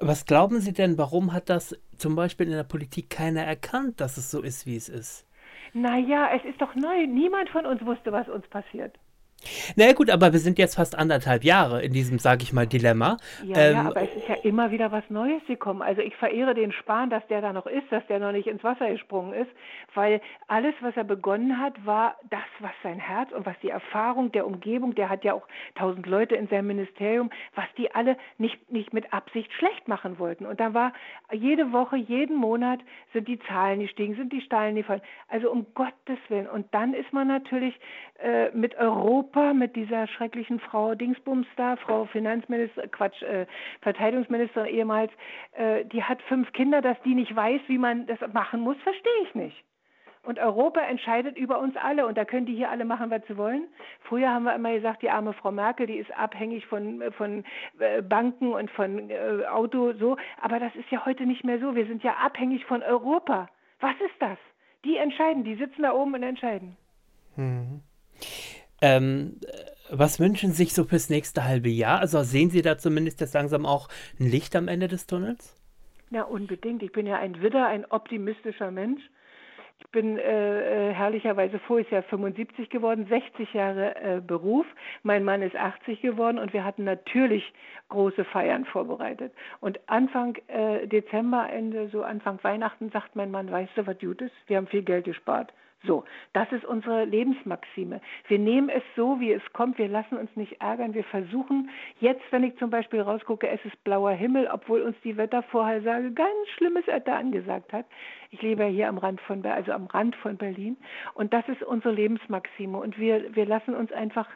Was 0.00 0.26
glauben 0.26 0.58
Sie 0.58 0.72
denn, 0.72 0.98
warum 0.98 1.32
hat 1.32 1.50
das 1.50 1.80
zum 1.96 2.16
Beispiel 2.16 2.46
in 2.48 2.54
der 2.54 2.64
Politik 2.64 3.10
keiner 3.10 3.42
erkannt, 3.42 4.00
dass 4.00 4.16
es 4.16 4.32
so 4.32 4.42
ist, 4.42 4.66
wie 4.66 4.74
es 4.74 4.88
ist? 4.88 5.24
Naja, 5.72 6.30
es 6.34 6.44
ist 6.44 6.60
doch 6.60 6.74
neu. 6.74 7.06
Niemand 7.06 7.48
von 7.48 7.64
uns 7.64 7.80
wusste, 7.86 8.10
was 8.10 8.28
uns 8.28 8.44
passiert. 8.48 8.98
Na 9.76 9.84
naja, 9.84 9.94
gut, 9.94 10.10
aber 10.10 10.32
wir 10.32 10.38
sind 10.38 10.58
jetzt 10.58 10.76
fast 10.76 10.98
anderthalb 10.98 11.44
Jahre 11.44 11.82
in 11.82 11.92
diesem, 11.92 12.18
sage 12.18 12.42
ich 12.42 12.52
mal, 12.52 12.66
Dilemma. 12.66 13.16
Ja, 13.44 13.56
ähm, 13.56 13.74
ja, 13.74 13.82
aber 13.86 14.02
es 14.02 14.14
ist 14.14 14.28
ja 14.28 14.36
immer 14.42 14.70
wieder 14.70 14.92
was 14.92 15.04
Neues 15.08 15.42
gekommen. 15.46 15.82
Also 15.82 16.00
ich 16.00 16.14
verehre 16.16 16.54
den 16.54 16.72
Spahn, 16.72 17.10
dass 17.10 17.26
der 17.28 17.40
da 17.40 17.52
noch 17.52 17.66
ist, 17.66 17.90
dass 17.90 18.06
der 18.06 18.18
noch 18.18 18.32
nicht 18.32 18.46
ins 18.46 18.62
Wasser 18.62 18.90
gesprungen 18.90 19.32
ist, 19.32 19.50
weil 19.94 20.20
alles, 20.48 20.74
was 20.80 20.96
er 20.96 21.04
begonnen 21.04 21.58
hat, 21.58 21.74
war 21.84 22.16
das, 22.30 22.40
was 22.60 22.72
sein 22.82 22.98
Herz 22.98 23.32
und 23.32 23.46
was 23.46 23.56
die 23.62 23.70
Erfahrung 23.70 24.32
der 24.32 24.46
Umgebung, 24.46 24.94
der 24.94 25.08
hat 25.08 25.24
ja 25.24 25.34
auch 25.34 25.46
tausend 25.74 26.06
Leute 26.06 26.34
in 26.34 26.48
seinem 26.48 26.68
Ministerium, 26.68 27.30
was 27.54 27.66
die 27.76 27.94
alle 27.94 28.16
nicht, 28.38 28.70
nicht 28.70 28.92
mit 28.92 29.12
Absicht 29.12 29.52
schlecht 29.52 29.88
machen 29.88 30.18
wollten. 30.18 30.46
Und 30.46 30.60
da 30.60 30.74
war 30.74 30.92
jede 31.32 31.72
Woche, 31.72 31.96
jeden 31.96 32.36
Monat 32.36 32.80
sind 33.12 33.28
die 33.28 33.38
Zahlen 33.40 33.80
gestiegen, 33.80 34.14
sind 34.14 34.32
die 34.32 34.40
Stahlen 34.40 34.76
gefallen. 34.76 35.02
Also 35.28 35.50
um 35.50 35.66
Gottes 35.74 36.18
Willen. 36.28 36.48
Und 36.48 36.66
dann 36.72 36.94
ist 36.94 37.12
man 37.12 37.28
natürlich 37.28 37.74
äh, 38.22 38.50
mit 38.50 38.76
Europa 38.76 39.31
Europa 39.32 39.54
mit 39.54 39.76
dieser 39.76 40.06
schrecklichen 40.06 40.60
Frau 40.60 40.94
Dingsbums 40.94 41.46
da, 41.56 41.76
Frau 41.76 42.04
Finanzminister, 42.06 42.86
Quatsch, 42.88 43.22
äh, 43.22 43.46
Verteidigungsministerin 43.80 44.66
ehemals, 44.66 45.10
äh, 45.52 45.84
die 45.86 46.02
hat 46.02 46.20
fünf 46.22 46.52
Kinder, 46.52 46.82
dass 46.82 47.00
die 47.02 47.14
nicht 47.14 47.34
weiß, 47.34 47.60
wie 47.66 47.78
man 47.78 48.06
das 48.06 48.18
machen 48.32 48.60
muss, 48.60 48.76
verstehe 48.82 49.22
ich 49.24 49.34
nicht. 49.34 49.64
Und 50.24 50.38
Europa 50.38 50.80
entscheidet 50.80 51.36
über 51.36 51.58
uns 51.58 51.74
alle 51.76 52.06
und 52.06 52.16
da 52.16 52.24
können 52.24 52.46
die 52.46 52.54
hier 52.54 52.70
alle 52.70 52.84
machen, 52.84 53.10
was 53.10 53.26
sie 53.26 53.36
wollen. 53.36 53.64
Früher 54.02 54.30
haben 54.30 54.44
wir 54.44 54.54
immer 54.54 54.72
gesagt, 54.72 55.02
die 55.02 55.10
arme 55.10 55.32
Frau 55.32 55.50
Merkel, 55.50 55.86
die 55.86 55.96
ist 55.96 56.16
abhängig 56.16 56.66
von, 56.66 57.02
von 57.16 57.44
äh, 57.80 58.02
Banken 58.02 58.52
und 58.52 58.70
von 58.70 59.10
äh, 59.10 59.46
Auto, 59.50 59.94
so. 59.94 60.16
Aber 60.40 60.60
das 60.60 60.74
ist 60.76 60.90
ja 60.90 61.04
heute 61.06 61.26
nicht 61.26 61.42
mehr 61.42 61.58
so. 61.58 61.74
Wir 61.74 61.86
sind 61.86 62.04
ja 62.04 62.14
abhängig 62.22 62.64
von 62.66 62.82
Europa. 62.82 63.48
Was 63.80 63.94
ist 63.94 64.20
das? 64.20 64.38
Die 64.84 64.96
entscheiden, 64.96 65.42
die 65.42 65.56
sitzen 65.56 65.82
da 65.82 65.92
oben 65.92 66.14
und 66.14 66.22
entscheiden. 66.22 66.76
Mhm. 67.36 67.80
Ähm, 68.82 69.38
was 69.90 70.18
wünschen 70.20 70.50
Sie 70.50 70.64
sich 70.64 70.74
so 70.74 70.84
fürs 70.84 71.10
nächste 71.10 71.44
halbe 71.44 71.68
Jahr? 71.68 72.00
Also 72.00 72.22
sehen 72.22 72.50
Sie 72.50 72.62
da 72.62 72.78
zumindest 72.78 73.20
jetzt 73.20 73.34
langsam 73.34 73.64
auch 73.64 73.88
ein 74.18 74.26
Licht 74.26 74.56
am 74.56 74.68
Ende 74.68 74.88
des 74.88 75.06
Tunnels? 75.06 75.56
Ja, 76.10 76.24
unbedingt. 76.24 76.82
Ich 76.82 76.92
bin 76.92 77.06
ja 77.06 77.18
ein 77.18 77.40
Widder, 77.40 77.66
ein 77.66 77.86
optimistischer 77.86 78.70
Mensch. 78.70 79.02
Ich 79.78 79.90
bin 79.90 80.18
äh, 80.18 80.90
äh 80.90 80.92
herrlicherweise 80.92 81.58
voriges 81.58 81.90
Jahr 81.90 82.02
75 82.04 82.70
geworden, 82.70 83.06
60 83.08 83.52
Jahre 83.52 83.96
äh, 83.96 84.20
Beruf. 84.20 84.66
Mein 85.02 85.24
Mann 85.24 85.42
ist 85.42 85.56
80 85.56 86.00
geworden 86.00 86.38
und 86.38 86.52
wir 86.52 86.64
hatten 86.64 86.84
natürlich 86.84 87.52
große 87.88 88.24
Feiern 88.24 88.64
vorbereitet. 88.64 89.32
Und 89.60 89.80
Anfang 89.86 90.36
äh, 90.48 90.86
Dezember, 90.86 91.48
Ende, 91.50 91.88
so 91.88 92.02
Anfang 92.02 92.38
Weihnachten, 92.42 92.90
sagt 92.90 93.16
mein 93.16 93.30
Mann, 93.30 93.50
weißt 93.50 93.72
du, 93.76 93.86
was 93.86 93.98
gut 93.98 94.20
ist? 94.22 94.34
Wir 94.46 94.58
haben 94.58 94.68
viel 94.68 94.82
Geld 94.82 95.04
gespart. 95.04 95.52
So, 95.84 96.04
das 96.32 96.50
ist 96.52 96.64
unsere 96.64 97.04
Lebensmaxime. 97.04 98.00
Wir 98.28 98.38
nehmen 98.38 98.68
es 98.68 98.82
so, 98.94 99.18
wie 99.18 99.32
es 99.32 99.42
kommt. 99.52 99.78
Wir 99.78 99.88
lassen 99.88 100.16
uns 100.16 100.34
nicht 100.36 100.60
ärgern. 100.60 100.94
Wir 100.94 101.02
versuchen 101.04 101.70
jetzt, 101.98 102.22
wenn 102.30 102.44
ich 102.44 102.56
zum 102.58 102.70
Beispiel 102.70 103.00
rausgucke, 103.00 103.48
es 103.48 103.64
ist 103.64 103.82
blauer 103.82 104.12
Himmel, 104.12 104.48
obwohl 104.52 104.82
uns 104.82 104.96
die 105.02 105.16
Wettervorhersage 105.16 106.12
ganz 106.12 106.48
schlimmes 106.56 106.86
Wetter 106.86 107.16
angesagt 107.16 107.72
hat. 107.72 107.86
Ich 108.30 108.40
lebe 108.42 108.62
ja 108.62 108.68
hier 108.68 108.88
am 108.88 108.98
Rand 108.98 109.20
von, 109.22 109.44
also 109.44 109.72
am 109.72 109.86
Rand 109.86 110.14
von 110.16 110.36
Berlin. 110.36 110.76
Und 111.14 111.32
das 111.32 111.48
ist 111.48 111.62
unsere 111.64 111.92
Lebensmaxime. 111.92 112.78
Und 112.78 112.98
wir, 112.98 113.34
wir 113.34 113.46
lassen 113.46 113.74
uns 113.74 113.90
einfach 113.90 114.28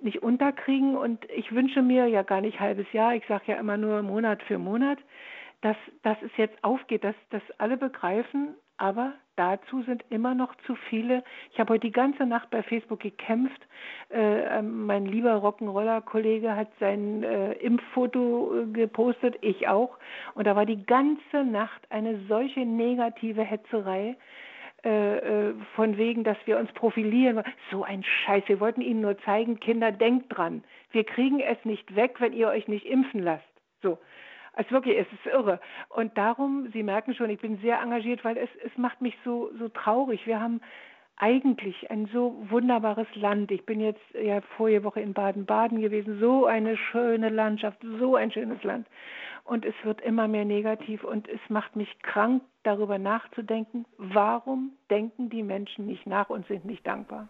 nicht 0.00 0.22
unterkriegen. 0.22 0.96
Und 0.96 1.24
ich 1.30 1.52
wünsche 1.52 1.82
mir 1.82 2.06
ja 2.06 2.22
gar 2.22 2.40
nicht 2.40 2.60
halbes 2.60 2.90
Jahr. 2.92 3.14
Ich 3.14 3.26
sage 3.26 3.44
ja 3.48 3.56
immer 3.56 3.76
nur 3.76 4.02
Monat 4.02 4.42
für 4.42 4.58
Monat 4.58 4.98
dass, 5.60 5.76
dass 6.02 6.18
es 6.20 6.30
jetzt 6.36 6.62
aufgeht, 6.62 7.04
dass, 7.04 7.14
dass 7.30 7.42
alle 7.56 7.78
begreifen, 7.78 8.54
aber 8.76 9.14
dazu 9.36 9.82
sind 9.82 10.04
immer 10.10 10.34
noch 10.34 10.54
zu 10.66 10.74
viele. 10.88 11.24
Ich 11.52 11.60
habe 11.60 11.74
heute 11.74 11.86
die 11.86 11.92
ganze 11.92 12.26
Nacht 12.26 12.50
bei 12.50 12.62
Facebook 12.62 13.00
gekämpft. 13.00 13.60
Äh, 14.10 14.58
ähm, 14.58 14.86
mein 14.86 15.06
lieber 15.06 15.34
Rock'n'Roller-Kollege 15.34 16.54
hat 16.54 16.68
sein 16.80 17.22
äh, 17.22 17.52
Impffoto 17.54 18.62
äh, 18.62 18.66
gepostet, 18.66 19.36
ich 19.40 19.68
auch. 19.68 19.98
Und 20.34 20.46
da 20.46 20.56
war 20.56 20.66
die 20.66 20.84
ganze 20.84 21.44
Nacht 21.44 21.82
eine 21.90 22.20
solche 22.28 22.60
negative 22.60 23.42
Hetzerei. 23.42 24.16
Äh, 24.84 25.16
äh, 25.16 25.54
von 25.76 25.96
wegen, 25.96 26.24
dass 26.24 26.36
wir 26.44 26.58
uns 26.58 26.70
profilieren. 26.72 27.42
So 27.70 27.84
ein 27.84 28.04
Scheiß. 28.04 28.44
Wir 28.48 28.60
wollten 28.60 28.82
Ihnen 28.82 29.00
nur 29.00 29.16
zeigen, 29.22 29.58
Kinder, 29.58 29.90
denkt 29.90 30.36
dran. 30.36 30.62
Wir 30.90 31.04
kriegen 31.04 31.40
es 31.40 31.56
nicht 31.64 31.96
weg, 31.96 32.16
wenn 32.18 32.34
ihr 32.34 32.48
euch 32.48 32.68
nicht 32.68 32.84
impfen 32.84 33.22
lasst. 33.22 33.44
So. 33.82 33.98
Also 34.54 34.70
wirklich, 34.70 34.98
es 34.98 35.06
ist 35.12 35.26
irre. 35.26 35.60
Und 35.88 36.16
darum, 36.16 36.68
Sie 36.72 36.82
merken 36.82 37.14
schon, 37.14 37.30
ich 37.30 37.40
bin 37.40 37.58
sehr 37.58 37.80
engagiert, 37.80 38.24
weil 38.24 38.36
es, 38.36 38.48
es 38.64 38.76
macht 38.76 39.00
mich 39.00 39.16
so, 39.24 39.50
so 39.58 39.68
traurig. 39.68 40.26
Wir 40.26 40.40
haben 40.40 40.60
eigentlich 41.16 41.90
ein 41.90 42.08
so 42.12 42.44
wunderbares 42.48 43.06
Land. 43.14 43.50
Ich 43.50 43.64
bin 43.66 43.80
jetzt 43.80 44.02
ja 44.20 44.40
vorige 44.56 44.84
Woche 44.84 45.00
in 45.00 45.12
Baden-Baden 45.12 45.80
gewesen. 45.80 46.18
So 46.20 46.46
eine 46.46 46.76
schöne 46.76 47.28
Landschaft, 47.28 47.78
so 47.98 48.16
ein 48.16 48.32
schönes 48.32 48.62
Land. 48.62 48.86
Und 49.44 49.64
es 49.64 49.74
wird 49.82 50.00
immer 50.00 50.26
mehr 50.26 50.44
negativ 50.44 51.04
und 51.04 51.28
es 51.28 51.40
macht 51.48 51.76
mich 51.76 51.98
krank, 52.02 52.42
darüber 52.62 52.98
nachzudenken, 52.98 53.84
warum 53.98 54.72
denken 54.90 55.28
die 55.28 55.42
Menschen 55.42 55.86
nicht 55.86 56.06
nach 56.06 56.30
und 56.30 56.46
sind 56.46 56.64
nicht 56.64 56.86
dankbar. 56.86 57.28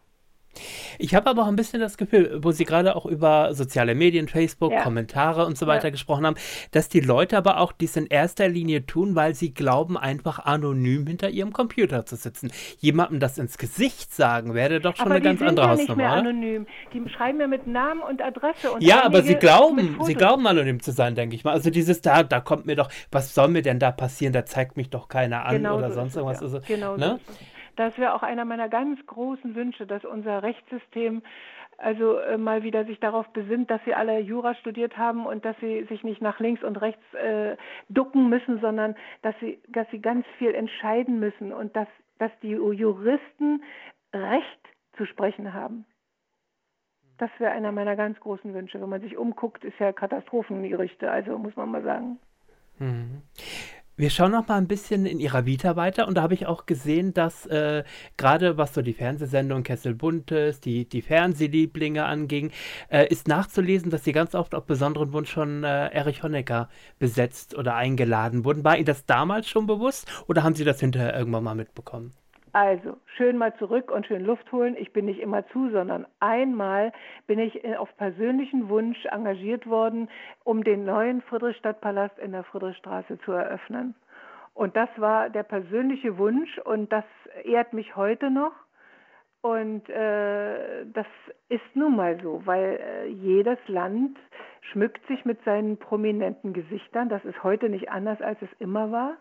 Ich 0.99 1.15
habe 1.15 1.31
aber 1.31 1.43
auch 1.43 1.49
ein 1.49 1.57
bisschen 1.57 1.81
das 1.81 1.97
Gefühl, 1.97 2.39
wo 2.43 2.53
Sie 2.53 2.65
gerade 2.65 2.97
auch 2.97 3.07
über 3.07 3.55
soziale 3.55 3.95
Medien, 3.95 4.29
Facebook, 4.29 4.73
ja. 4.73 4.83
Kommentare 4.83 5.47
und 5.47 5.59
so 5.59 5.67
weiter 5.67 5.85
ja. 5.85 5.91
gesprochen 5.91 6.27
haben, 6.27 6.37
dass 6.71 6.89
die 6.89 7.01
Leute 7.01 7.37
aber 7.37 7.59
auch 7.59 7.73
dies 7.73 7.97
in 7.97 8.07
erster 8.07 8.49
Linie 8.49 8.87
tun, 8.87 9.15
weil 9.15 9.35
sie 9.35 9.53
glauben, 9.53 9.97
einfach 9.97 10.39
anonym 10.39 11.07
hinter 11.07 11.31
ihrem 11.31 11.53
Computer 11.53 12.07
zu 12.07 12.17
sitzen. 12.17 12.53
Jemandem 12.79 13.21
das 13.21 13.39
ins 13.39 13.59
Gesicht 13.59 14.15
sagen, 14.15 14.55
wäre 14.55 14.81
doch 14.81 14.97
schon 14.97 15.07
aber 15.07 15.17
eine 15.17 15.25
ganz 15.25 15.43
andere 15.43 15.67
ja 15.67 15.73
Hausnummer. 15.73 15.89
Nicht 15.89 15.97
mehr 15.97 16.13
anonym. 16.13 16.67
Die 16.93 17.09
schreiben 17.09 17.41
ja 17.41 17.47
mit 17.47 17.67
Namen 17.67 18.03
und 18.03 18.23
Adresse. 18.23 18.73
Und 18.73 18.83
ja, 18.83 19.05
aber 19.05 19.23
sie 19.23 19.35
glauben, 19.35 19.99
sie 20.05 20.15
glauben 20.15 20.47
anonym 20.47 20.81
zu 20.81 20.93
sein, 20.93 21.15
denke 21.15 21.37
ich 21.37 21.45
mal. 21.45 21.53
Also 21.53 21.71
dieses 21.71 22.01
da, 22.01 22.23
da 22.23 22.41
kommt 22.41 22.67
mir 22.67 22.77
doch, 22.77 22.91
was 23.11 23.35
soll 23.35 23.49
mir 23.49 23.63
denn 23.63 23.79
da 23.79 23.91
passieren? 23.91 24.33
Da 24.33 24.45
zeigt 24.45 24.77
mich 24.77 24.91
doch 24.91 25.09
keiner 25.09 25.45
an 25.45 25.57
genau 25.57 25.79
oder 25.79 25.91
so 25.91 25.97
sonst 25.97 26.17
irgendwas. 26.17 26.41
Ja. 26.41 26.47
Also, 26.47 26.61
genau 26.67 26.97
ne? 26.97 27.21
so 27.27 27.35
das 27.77 27.99
wäre 27.99 28.15
auch 28.15 28.23
einer 28.23 28.45
meiner 28.45 28.69
ganz 28.69 29.05
großen 29.07 29.55
Wünsche, 29.55 29.87
dass 29.87 30.05
unser 30.05 30.43
Rechtssystem 30.43 31.23
also 31.79 32.19
äh, 32.19 32.39
mal 32.39 32.63
wieder 32.63 32.85
sich 32.85 33.01
darauf 33.01 33.29
besinnt, 33.33 33.71
dass 33.71 33.83
sie 33.85 33.95
alle 33.95 34.21
Jura 34.21 34.55
studiert 34.55 34.97
haben 34.97 35.27
und 35.27 35.45
dass 35.45 35.59
sie 35.61 35.85
sich 35.85 36.05
nicht 36.05 36.23
nach 36.23 36.39
links 36.41 36.63
und 36.63 36.77
rechts 36.77 37.03
äh, 37.15 37.57
ducken 37.89 38.29
müssen, 38.29 38.61
sondern 38.61 38.95
dass 39.23 39.35
sie, 39.41 39.61
dass 39.69 39.89
sie 39.91 40.01
ganz 40.01 40.27
viel 40.39 40.55
entscheiden 40.55 41.19
müssen 41.19 41.53
und 41.53 41.75
dass, 41.77 41.89
dass 42.19 42.31
die 42.43 42.53
Juristen 42.53 43.63
Recht 44.13 44.61
zu 44.97 45.07
sprechen 45.07 45.53
haben. 45.53 45.85
Das 47.19 47.31
wäre 47.39 47.53
einer 47.53 47.73
meiner 47.73 47.97
ganz 47.97 48.19
großen 48.21 48.55
Wünsche. 48.55 48.81
Wenn 48.81 48.89
man 48.89 49.01
sich 49.01 49.17
umguckt, 49.17 49.65
ist 49.65 49.79
ja 49.79 49.93
Katastrophenrichter, 49.93 51.11
also 51.11 51.39
muss 51.39 51.57
man 51.57 51.71
mal 51.71 51.83
sagen. 51.83 52.19
Mhm. 52.79 53.23
Wir 53.97 54.11
schauen 54.11 54.33
noch 54.33 54.49
mal 54.49 54.57
ein 54.57 54.67
bisschen 54.67 55.07
in 55.07 55.21
ihrer 55.21 55.47
Vita 55.47 55.77
weiter 55.77 56.09
und 56.09 56.17
da 56.17 56.23
habe 56.23 56.35
ich 56.35 56.47
auch 56.47 56.67
gesehen, 56.67 57.15
dass 57.15 57.47
äh, 57.47 57.85
gerade 58.17 58.57
was 58.57 58.75
so 58.75 58.83
die 58.83 58.93
Fernsehsendung 58.93 59.63
Kessel 59.63 59.95
Buntes, 59.95 60.61
die, 60.61 60.89
die 60.89 61.01
Fernsehlieblinge 61.01 62.05
anging, 62.05 62.51
äh, 62.89 63.07
ist 63.07 63.29
nachzulesen, 63.29 63.91
dass 63.91 64.03
sie 64.03 64.11
ganz 64.11 64.35
oft 64.35 64.57
auf 64.57 64.67
besonderen 64.67 65.13
Wunsch 65.13 65.33
von 65.33 65.63
äh, 65.63 65.91
Erich 65.91 66.25
Honecker 66.25 66.69
besetzt 66.99 67.57
oder 67.57 67.77
eingeladen 67.77 68.45
wurden. 68.45 68.65
War 68.65 68.77
Ihnen 68.77 68.87
das 68.87 69.07
damals 69.07 69.49
schon 69.49 69.69
bewusst 69.69 70.11
oder 70.27 70.43
haben 70.43 70.57
Sie 70.57 70.65
das 70.65 70.81
hinterher 70.81 71.17
irgendwann 71.17 71.45
mal 71.45 71.55
mitbekommen? 71.55 72.13
Also, 72.55 72.99
schön 73.17 73.37
mal 73.37 73.53
zurück 73.57 73.91
und 73.91 74.07
schön 74.07 74.25
Luft 74.25 74.53
holen. 74.53 74.77
Ich 74.79 74.93
bin 74.93 75.07
nicht 75.07 75.19
immer 75.19 75.45
zu, 75.49 75.71
sondern 75.71 76.07
einmal 76.21 76.93
bin 77.27 77.41
ich 77.41 77.65
äh, 77.65 77.75
auf 77.75 77.89
persönlichen 77.97 78.69
Wunsch 78.69 79.05
engagiert 79.07 79.67
worden, 79.67 80.09
um 80.45 80.63
den 80.63 80.85
neuen 80.85 81.21
Friedrichstadtpalast 81.23 82.17
in 82.21 82.31
der 82.31 82.45
Friedrichstraße 82.45 83.19
zu 83.25 83.33
eröffnen. 83.33 83.97
Und 84.55 84.77
das 84.77 84.89
war 84.99 85.31
der 85.31 85.43
persönliche 85.43 86.17
Wunsch 86.17 86.57
und 86.59 86.93
das 86.93 87.05
ehrt 87.43 87.73
mich 87.73 87.97
heute 87.97 88.31
noch. 88.31 88.53
Und 89.45 89.91
äh, 89.91 90.87
das 90.87 91.07
ist 91.51 91.77
nun 91.77 91.97
mal 91.97 92.19
so, 92.23 92.41
weil 92.47 92.81
äh, 92.81 93.09
jedes 93.09 93.59
Land 93.67 94.17
schmückt 94.73 95.07
sich 95.07 95.27
mit 95.27 95.45
seinen 95.45 95.77
prominenten 95.77 96.55
Gesichtern. 96.55 97.11
Das 97.11 97.23
ist 97.27 97.45
heute 97.45 97.69
nicht 97.69 97.91
anders, 97.91 98.23
als 98.23 98.41
es 98.41 98.49
immer 98.59 98.91
war. 98.91 99.19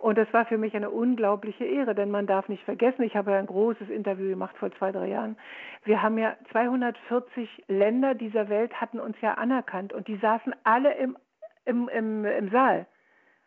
Und 0.00 0.18
das 0.18 0.26
war 0.32 0.44
für 0.44 0.58
mich 0.58 0.74
eine 0.74 0.90
unglaubliche 0.90 1.64
Ehre, 1.64 1.94
denn 1.94 2.10
man 2.10 2.26
darf 2.26 2.48
nicht 2.48 2.64
vergessen, 2.64 3.04
ich 3.04 3.14
habe 3.14 3.30
ja 3.30 3.38
ein 3.38 3.46
großes 3.46 3.90
Interview 3.90 4.30
gemacht 4.30 4.56
vor 4.58 4.72
zwei, 4.72 4.90
drei 4.90 5.06
Jahren. 5.06 5.36
Wir 5.84 6.02
haben 6.02 6.18
ja 6.18 6.34
240 6.50 7.66
Länder 7.68 8.16
dieser 8.16 8.48
Welt 8.48 8.72
hatten 8.80 8.98
uns 8.98 9.20
ja 9.20 9.34
anerkannt 9.34 9.92
und 9.92 10.08
die 10.08 10.16
saßen 10.16 10.52
alle 10.64 10.94
im, 10.94 11.16
im, 11.64 11.88
im, 11.90 12.24
im 12.24 12.50
Saal. 12.50 12.86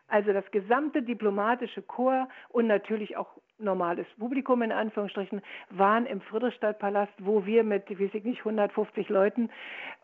Also 0.08 0.32
das 0.32 0.50
gesamte 0.52 1.02
diplomatische 1.02 1.82
Korps 1.82 2.32
und 2.48 2.66
natürlich 2.66 3.18
auch 3.18 3.28
normales 3.58 4.06
Publikum 4.18 4.62
in 4.62 4.72
Anführungsstrichen 4.72 5.42
waren 5.70 6.06
im 6.06 6.20
Friedrichstadtpalast, 6.20 7.12
wo 7.18 7.46
wir 7.46 7.64
mit, 7.64 7.84
wie 7.98 8.04
ich 8.04 8.24
nicht, 8.24 8.40
150 8.40 9.08
Leuten 9.08 9.50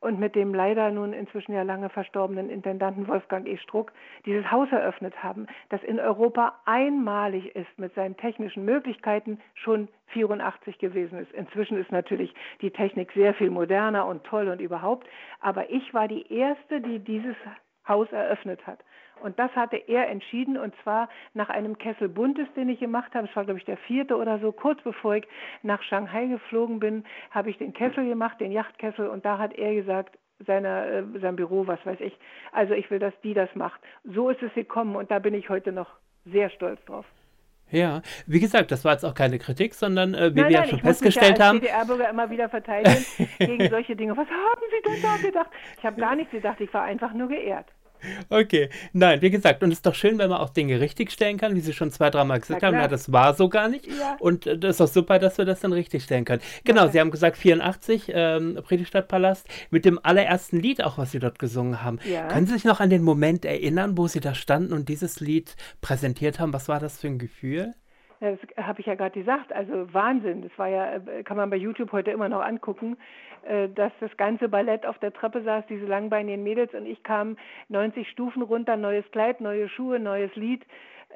und 0.00 0.18
mit 0.18 0.34
dem 0.34 0.54
leider 0.54 0.90
nun 0.90 1.12
inzwischen 1.12 1.52
ja 1.52 1.62
lange 1.62 1.88
verstorbenen 1.88 2.48
Intendanten 2.48 3.08
Wolfgang 3.08 3.46
E. 3.46 3.56
Struck 3.58 3.92
dieses 4.24 4.50
Haus 4.50 4.70
eröffnet 4.70 5.22
haben, 5.22 5.46
das 5.68 5.82
in 5.82 5.98
Europa 5.98 6.60
einmalig 6.64 7.54
ist 7.54 7.78
mit 7.78 7.94
seinen 7.94 8.16
technischen 8.16 8.64
Möglichkeiten 8.64 9.40
schon 9.54 9.88
84 10.08 10.78
gewesen 10.78 11.18
ist. 11.18 11.32
Inzwischen 11.32 11.78
ist 11.78 11.92
natürlich 11.92 12.34
die 12.60 12.70
Technik 12.70 13.12
sehr 13.12 13.34
viel 13.34 13.50
moderner 13.50 14.06
und 14.06 14.24
toll 14.24 14.48
und 14.48 14.60
überhaupt, 14.60 15.06
aber 15.40 15.70
ich 15.70 15.92
war 15.94 16.08
die 16.08 16.32
erste, 16.32 16.80
die 16.80 16.98
dieses 16.98 17.36
Haus 17.86 18.10
eröffnet 18.12 18.66
hat. 18.66 18.80
Und 19.20 19.38
das 19.38 19.50
hatte 19.54 19.76
er 19.76 20.09
entschieden 20.09 20.56
und 20.56 20.74
zwar 20.83 21.09
nach 21.35 21.48
einem 21.48 21.78
Kessel 21.78 22.09
Buntes, 22.09 22.48
den 22.56 22.68
ich 22.68 22.80
gemacht 22.80 23.14
habe. 23.14 23.28
Es 23.28 23.37
war, 23.37 23.44
glaube 23.44 23.59
ich, 23.59 23.64
der 23.64 23.76
vierte 23.76 24.16
oder 24.16 24.38
so. 24.38 24.52
Kurz 24.52 24.80
bevor 24.83 25.16
ich 25.16 25.24
nach 25.62 25.83
Shanghai 25.83 26.26
geflogen 26.26 26.80
bin, 26.80 27.04
habe 27.30 27.50
ich 27.50 27.59
den 27.59 27.72
Kessel 27.72 28.06
gemacht, 28.06 28.40
den 28.40 28.52
Yachtkessel. 28.52 29.09
Und 29.09 29.24
da 29.24 29.38
hat 29.38 29.52
er 29.54 29.74
gesagt, 29.74 30.18
seiner, 30.46 30.87
äh, 30.87 31.02
sein 31.20 31.37
Büro, 31.37 31.66
was 31.66 31.85
weiß 31.85 32.00
ich. 32.00 32.16
Also 32.52 32.74
ich 32.74 32.90
will, 32.90 32.98
dass 32.98 33.14
die 33.22 33.35
das 33.35 33.54
macht. 33.54 33.80
So 34.04 34.30
ist 34.30 34.42
es 34.42 34.52
gekommen 34.54 34.96
und 34.96 35.11
da 35.11 35.18
bin 35.18 35.35
ich 35.35 35.48
heute 35.48 35.72
noch 35.72 35.88
sehr 36.24 36.50
stolz 36.50 36.83
drauf. 36.87 37.06
Ja, 37.70 38.02
wie 38.26 38.40
gesagt, 38.40 38.72
das 38.72 38.85
war 38.85 38.92
jetzt 38.92 39.04
auch 39.04 39.14
keine 39.14 39.38
Kritik, 39.38 39.74
sondern 39.74 40.14
äh, 40.14 40.35
wie 40.35 40.40
nein, 40.40 40.50
wir 40.50 40.59
nein, 40.59 40.64
ja 40.64 40.66
schon 40.66 40.80
festgestellt 40.80 41.40
haben. 41.40 41.59
Ich 41.59 41.62
DDR-Bürger 41.62 42.11
immer 42.11 42.28
wieder 42.28 42.48
verteidigen 42.48 43.04
gegen 43.38 43.70
solche 43.70 43.94
Dinge. 43.94 44.16
Was 44.16 44.26
haben 44.28 44.62
Sie 44.70 44.90
denn 44.90 45.02
da 45.02 45.16
gedacht? 45.16 45.50
Ich 45.78 45.85
habe 45.85 46.00
gar 46.00 46.16
nichts 46.16 46.33
gedacht, 46.33 46.61
ich 46.61 46.72
war 46.74 46.83
einfach 46.83 47.12
nur 47.12 47.28
geehrt. 47.28 47.66
Okay, 48.28 48.70
nein, 48.92 49.22
wie 49.22 49.30
gesagt, 49.30 49.62
und 49.62 49.70
es 49.70 49.78
ist 49.78 49.86
doch 49.86 49.94
schön, 49.94 50.18
wenn 50.18 50.30
man 50.30 50.40
auch 50.40 50.50
Dinge 50.50 50.80
richtigstellen 50.80 51.38
kann, 51.38 51.54
wie 51.54 51.60
Sie 51.60 51.72
schon 51.72 51.90
zwei, 51.90 52.10
dreimal 52.10 52.40
gesagt 52.40 52.62
haben. 52.62 52.74
Ja, 52.74 52.88
das 52.88 53.12
war 53.12 53.34
so 53.34 53.48
gar 53.48 53.68
nicht. 53.68 53.86
Ja. 53.86 54.16
Und 54.20 54.46
äh, 54.46 54.58
das 54.58 54.76
ist 54.76 54.80
auch 54.80 54.92
super, 54.92 55.18
dass 55.18 55.38
wir 55.38 55.44
das 55.44 55.60
dann 55.60 55.72
richtigstellen 55.72 56.24
können. 56.24 56.42
Genau, 56.64 56.82
okay. 56.82 56.92
Sie 56.92 57.00
haben 57.00 57.10
gesagt 57.10 57.36
84, 57.36 58.10
ähm, 58.14 58.58
mit 59.70 59.84
dem 59.84 60.00
allerersten 60.02 60.60
Lied 60.60 60.82
auch, 60.82 60.98
was 60.98 61.12
Sie 61.12 61.18
dort 61.18 61.38
gesungen 61.38 61.82
haben. 61.82 61.98
Ja. 62.10 62.28
Können 62.28 62.46
Sie 62.46 62.54
sich 62.54 62.64
noch 62.64 62.80
an 62.80 62.90
den 62.90 63.02
Moment 63.02 63.44
erinnern, 63.44 63.96
wo 63.96 64.06
Sie 64.08 64.20
da 64.20 64.34
standen 64.34 64.72
und 64.72 64.88
dieses 64.88 65.20
Lied 65.20 65.56
präsentiert 65.80 66.38
haben? 66.40 66.52
Was 66.52 66.68
war 66.68 66.80
das 66.80 66.98
für 66.98 67.08
ein 67.08 67.18
Gefühl? 67.18 67.74
Das 68.20 68.38
habe 68.59 68.80
ich 68.80 68.87
ja 68.87 68.94
gerade 68.94 69.18
gesagt. 69.18 69.52
Also 69.52 69.92
Wahnsinn. 69.94 70.42
Das 70.42 70.52
war 70.59 70.68
ja, 70.68 70.96
äh, 70.96 71.22
kann 71.22 71.38
man 71.38 71.48
bei 71.48 71.56
YouTube 71.56 71.90
heute 71.92 72.11
immer 72.11 72.28
noch 72.28 72.42
angucken, 72.42 72.98
äh, 73.42 73.68
dass 73.68 73.92
das 74.00 74.14
ganze 74.18 74.48
Ballett 74.48 74.85
auf 74.85 74.98
der 74.98 75.12
Treppe 75.12 75.42
saß, 75.42 75.64
diese 75.68 75.87
langbeinigen 75.87 76.42
Mädels 76.42 76.74
und 76.74 76.85
ich 76.87 77.02
kam 77.02 77.37
90 77.68 78.09
Stufen 78.11 78.42
runter, 78.42 78.76
neues 78.76 79.11
Kleid, 79.11 79.40
neue 79.40 79.68
Schuhe, 79.70 79.98
neues 79.98 80.35
Lied. 80.37 80.62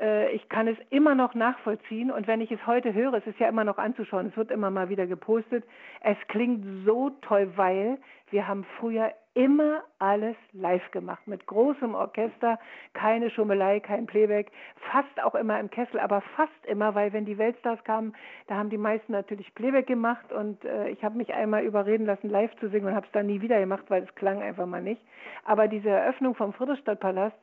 Äh, 0.01 0.33
ich 0.33 0.49
kann 0.49 0.67
es 0.67 0.79
immer 0.89 1.15
noch 1.15 1.35
nachvollziehen 1.35 2.11
und 2.11 2.27
wenn 2.27 2.41
ich 2.41 2.51
es 2.51 2.67
heute 2.67 2.95
höre, 2.95 3.15
es 3.15 3.27
ist 3.27 3.39
ja 3.39 3.49
immer 3.49 3.65
noch 3.65 3.77
anzuschauen, 3.77 4.29
es 4.29 4.37
wird 4.39 4.51
immer 4.51 4.71
mal 4.71 4.89
wieder 4.89 5.07
gepostet. 5.07 5.65
Es 6.01 6.17
klingt 6.29 6.65
so 6.87 7.11
toll, 7.21 7.53
weil 7.57 7.99
wir 8.31 8.49
haben 8.49 8.65
früher 8.79 9.13
immer 9.35 9.83
alles 9.99 10.37
live 10.53 10.91
gemacht, 10.93 11.27
mit 11.27 11.47
großem 11.47 11.95
Orchester, 11.95 12.59
keine 12.93 13.31
Schummelei, 13.31 13.81
kein 13.81 14.07
Playback, 14.07 14.53
fast 14.93 15.23
auch 15.23 15.35
immer 15.35 15.59
im 15.59 15.71
Kessel, 15.71 15.99
aber 15.99 16.21
fast 16.37 16.53
immer, 16.67 16.95
weil 16.95 17.13
wenn 17.13 17.25
die 17.25 17.37
Weltstars 17.37 17.83
kamen, 17.85 18.15
da 18.47 18.55
haben 18.55 18.71
die 18.71 18.79
meisten 18.79 19.13
natürlich 19.13 19.53
Playback 19.55 19.89
gemacht 19.89 20.33
und 20.33 20.65
äh, 20.65 20.89
ich 20.89 21.03
habe 21.03 21.19
mich 21.19 21.35
einmal 21.35 21.65
überreden 21.65 22.07
lassen, 22.07 22.31
live 22.31 22.55
zu 22.61 22.69
singen 22.69 22.87
und 22.87 22.95
habe 22.95 23.07
es 23.07 23.13
dann 23.13 23.27
nie 23.27 23.41
wieder 23.41 23.59
gemacht, 23.59 23.85
weil 23.89 24.05
es 24.05 24.15
klang 24.15 24.41
einfach 24.41 24.67
mal 24.67 24.83
nicht. 24.83 25.03
Aber 25.45 25.67
diese 25.67 25.91
Eröffnung 25.91 26.37
vom 26.37 26.53
Friedrichstadtpalast, 26.53 27.37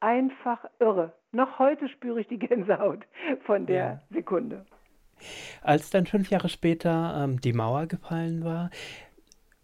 einfach 0.00 0.64
irre. 0.78 1.12
Noch 1.32 1.58
heute 1.58 1.88
spüre 1.88 2.20
ich 2.20 2.28
die 2.28 2.38
Gänsehaut 2.46 3.00
von 3.46 3.66
der 3.66 3.76
ja. 3.76 4.00
Sekunde. 4.10 4.66
Als 5.62 5.90
dann 5.90 6.06
fünf 6.06 6.28
Jahre 6.28 6.48
später 6.48 7.22
ähm, 7.24 7.40
die 7.40 7.52
Mauer 7.52 7.86
gefallen 7.86 8.44
war, 8.44 8.70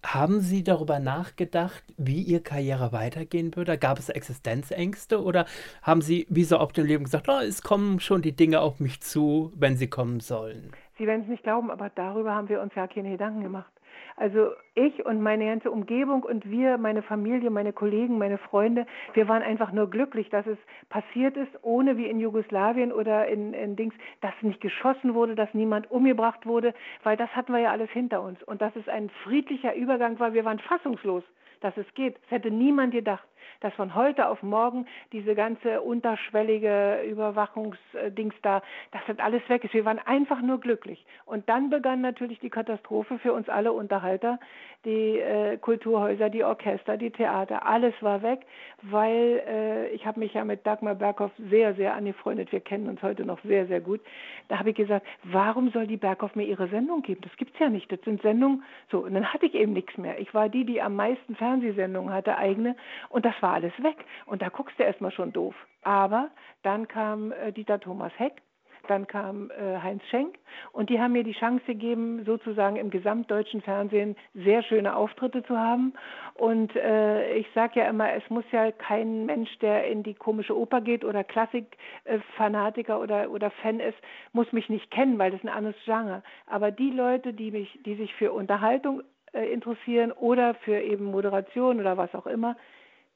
haben 0.05 0.41
Sie 0.41 0.65
darüber 0.65 0.99
nachgedacht, 0.99 1.83
wie 1.97 2.23
Ihre 2.23 2.41
Karriere 2.41 2.93
weitergehen 2.93 3.55
würde? 3.57 3.79
Gab 3.79 3.99
es 3.99 4.09
Existenzängste 4.09 5.23
oder 5.23 5.47
haben 5.83 6.01
Sie 6.01 6.27
wie 6.31 6.45
so 6.45 6.59
oft 6.59 6.77
im 6.79 6.87
Leben 6.87 7.05
gesagt, 7.05 7.29
oh, 7.29 7.41
es 7.41 7.63
kommen 7.63 8.01
schon 8.01 8.23
die 8.23 8.35
Dinge 8.35 8.61
auf 8.61 8.81
mich 8.81 9.01
zu, 9.01 9.53
wenn 9.55 9.77
sie 9.77 9.89
kommen 9.89 10.21
sollen? 10.21 10.73
Sie 10.99 11.07
werden 11.07 11.23
es 11.23 11.29
nicht 11.29 11.43
glauben, 11.43 11.71
aber 11.71 11.91
darüber 11.95 12.35
haben 12.35 12.49
wir 12.49 12.61
uns 12.61 12.75
ja 12.75 12.87
keine 12.87 13.11
Gedanken 13.11 13.43
gemacht. 13.43 13.73
Also 14.17 14.53
ich 14.75 15.05
und 15.05 15.23
meine 15.23 15.47
ganze 15.47 15.71
Umgebung 15.71 16.23
und 16.23 16.51
wir, 16.51 16.79
meine 16.79 17.03
Familie, 17.03 17.51
meine 17.51 17.73
Kollegen, 17.73 18.19
meine 18.19 18.39
Freunde, 18.39 18.87
wir 19.15 19.29
waren 19.29 19.43
einfach 19.43 19.73
nur 19.73 19.89
glücklich, 19.89 20.29
dass 20.31 20.47
es 20.47 20.59
passiert 20.89 21.37
ist, 21.37 21.51
ohne 21.63 21.97
wie 21.97 22.07
in 22.07 22.21
Jugoslawien 22.21 22.93
oder 22.93 23.29
in, 23.29 23.55
in 23.55 23.77
Dings, 23.77 23.95
dass 24.21 24.33
nicht 24.43 24.61
geschossen 24.61 25.15
wurde, 25.15 25.35
dass 25.35 25.53
niemand 25.55 25.91
umgebracht 25.91 26.47
wurde, 26.47 26.75
weil 27.03 27.17
das 27.17 27.31
hatten 27.35 27.53
wir 27.53 27.61
ja 27.61 27.71
alles 27.71 27.91
hinter 27.91 28.23
uns. 28.23 28.43
Und 28.43 28.61
dass 28.61 28.75
es 28.77 28.89
ein 28.89 29.11
friedlicher 29.25 29.75
Übergang 29.75 30.19
war, 30.19 30.35
wir 30.35 30.45
waren 30.45 30.59
fassungslos, 30.59 31.25
dass 31.61 31.77
es 31.77 31.87
geht. 31.95 32.17
Das 32.23 32.31
hätte 32.31 32.51
niemand 32.51 32.93
gedacht 32.93 33.27
dass 33.61 33.73
von 33.75 33.95
heute 33.95 34.29
auf 34.29 34.43
morgen 34.43 34.87
diese 35.13 35.35
ganze 35.35 35.81
unterschwellige 35.81 37.03
Überwachungsdings 37.09 38.35
da, 38.43 38.63
dass 38.93 39.03
das 39.07 39.19
alles 39.19 39.43
weg 39.49 39.65
ist. 39.65 39.75
Wir 39.75 39.85
waren 39.85 39.99
einfach 39.99 40.41
nur 40.43 40.61
glücklich. 40.61 41.05
Und 41.27 41.49
dann 41.49 41.71
begann 41.71 42.01
natürlich 42.01 42.39
die 42.41 42.51
Katastrophe 42.51 43.19
für 43.19 43.33
uns 43.33 43.49
alle 43.49 43.73
Unterhalter, 43.73 44.39
die 44.85 45.19
äh, 45.19 45.59
Kulturhäuser, 45.59 46.31
die 46.31 46.43
Orchester, 46.43 46.97
die 46.97 47.11
Theater, 47.11 47.67
alles 47.67 47.95
war 48.01 48.23
weg, 48.23 48.41
weil 48.83 49.43
äh, 49.47 49.89
ich 49.91 50.07
habe 50.07 50.21
mich 50.21 50.33
ja 50.33 50.45
mit 50.45 50.67
Dagmar 50.67 50.95
Berghoff 50.95 51.33
sehr, 51.51 51.75
sehr 51.75 51.95
angefreundet. 51.95 52.51
Wir 52.51 52.61
kennen 52.61 52.89
uns 52.89 53.03
heute 53.03 53.25
noch 53.25 53.41
sehr, 53.45 53.67
sehr 53.67 53.81
gut. 53.81 54.01
Da 54.49 54.59
habe 54.59 54.71
ich 54.71 54.77
gesagt, 54.77 55.07
warum 55.25 55.71
soll 55.71 55.87
die 55.87 55.99
Berghoff 55.99 56.35
mir 56.35 56.45
ihre 56.45 56.69
Sendung 56.69 57.03
geben? 57.03 57.21
Das 57.23 57.37
gibt 57.37 57.55
es 57.55 57.61
ja 57.61 57.69
nicht. 57.69 57.93
Das 57.93 58.01
sind 58.03 58.23
Sendungen, 58.23 58.63
so, 58.91 59.01
und 59.01 59.15
dann 59.15 59.33
hatte 59.33 59.47
ich 59.47 59.55
eben 59.55 59.75
nichts 59.75 59.97
mehr. 59.99 60.19
Ich 60.19 60.33
war 60.33 60.49
die, 60.49 60.65
die 60.65 60.81
am 60.81 60.97
meisten 60.97 61.37
Fernsehsendungen 61.37 62.13
hatte, 62.13 62.39
eigene, 62.39 62.75
und 63.11 63.25
das 63.31 63.43
war 63.43 63.55
alles 63.55 63.73
weg. 63.83 63.97
Und 64.27 64.43
da 64.43 64.49
guckst 64.49 64.79
du 64.79 64.83
erstmal 64.83 65.13
schon 65.13 65.33
doof. 65.33 65.55
Aber 65.83 66.31
dann 66.63 66.89
kam 66.89 67.33
äh, 67.33 67.53
Dieter 67.53 67.81
Thomas 67.81 68.13
Heck 68.17 68.43
dann 68.89 69.07
kam 69.07 69.51
äh, 69.51 69.79
Heinz 69.81 70.03
Schenk 70.11 70.37
und 70.73 70.91
die 70.91 71.01
haben 71.01 71.13
mir 71.13 71.23
die 71.23 71.33
Chance 71.33 71.65
gegeben, 71.65 72.25
sozusagen 72.25 72.77
im 72.77 72.91
gesamtdeutschen 72.91 73.63
Fernsehen 73.63 74.17
sehr 74.35 74.63
schöne 74.63 74.97
Auftritte 74.97 75.43
zu 75.45 75.57
haben. 75.57 75.93
Und 76.35 76.75
äh, 76.77 77.35
ich 77.35 77.47
sage 77.55 77.81
ja 77.81 77.89
immer, 77.89 78.13
es 78.13 78.29
muss 78.31 78.45
ja 78.51 78.73
kein 78.73 79.27
Mensch, 79.27 79.57
der 79.59 79.87
in 79.87 80.03
die 80.03 80.15
komische 80.15 80.59
Oper 80.59 80.81
geht 80.81 81.05
oder 81.05 81.25
Klassikfanatiker 81.25 82.95
äh, 82.95 83.03
oder, 83.03 83.31
oder 83.31 83.51
Fan 83.63 83.81
ist, 83.81 83.99
muss 84.33 84.53
mich 84.53 84.69
nicht 84.69 84.91
kennen, 84.91 85.19
weil 85.19 85.31
das 85.31 85.43
ein 85.43 85.49
anderes 85.49 85.77
Genre. 85.85 86.23
Aber 86.47 86.71
die 86.71 86.91
Leute, 86.91 87.33
die, 87.33 87.51
mich, 87.51 87.79
die 87.85 87.95
sich 87.95 88.15
für 88.15 88.33
Unterhaltung 88.33 89.03
äh, 89.33 89.53
interessieren 89.53 90.13
oder 90.13 90.55
für 90.55 90.81
eben 90.81 91.05
Moderation 91.05 91.81
oder 91.81 91.97
was 91.97 92.15
auch 92.15 92.27
immer, 92.27 92.57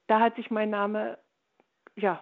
da 0.07 0.19
hat 0.19 0.35
sich 0.35 0.51
mein 0.51 0.69
Name 0.69 1.17
ja 1.95 2.21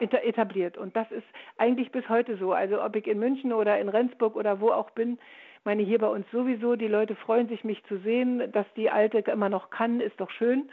etabliert. 0.00 0.78
Und 0.78 0.96
das 0.96 1.10
ist 1.10 1.26
eigentlich 1.58 1.90
bis 1.92 2.08
heute 2.08 2.36
so. 2.36 2.52
Also 2.52 2.82
ob 2.82 2.96
ich 2.96 3.06
in 3.06 3.18
München 3.18 3.52
oder 3.52 3.78
in 3.78 3.88
Rendsburg 3.88 4.36
oder 4.36 4.60
wo 4.60 4.70
auch 4.70 4.90
bin, 4.90 5.18
meine 5.64 5.82
hier 5.82 5.98
bei 5.98 6.06
uns 6.06 6.26
sowieso, 6.32 6.76
die 6.76 6.88
Leute 6.88 7.16
freuen 7.16 7.48
sich, 7.48 7.64
mich 7.64 7.82
zu 7.84 7.98
sehen, 7.98 8.50
dass 8.52 8.66
die 8.76 8.90
Alte 8.90 9.18
immer 9.18 9.48
noch 9.48 9.70
kann, 9.70 10.00
ist 10.00 10.18
doch 10.18 10.30
schön. 10.30 10.70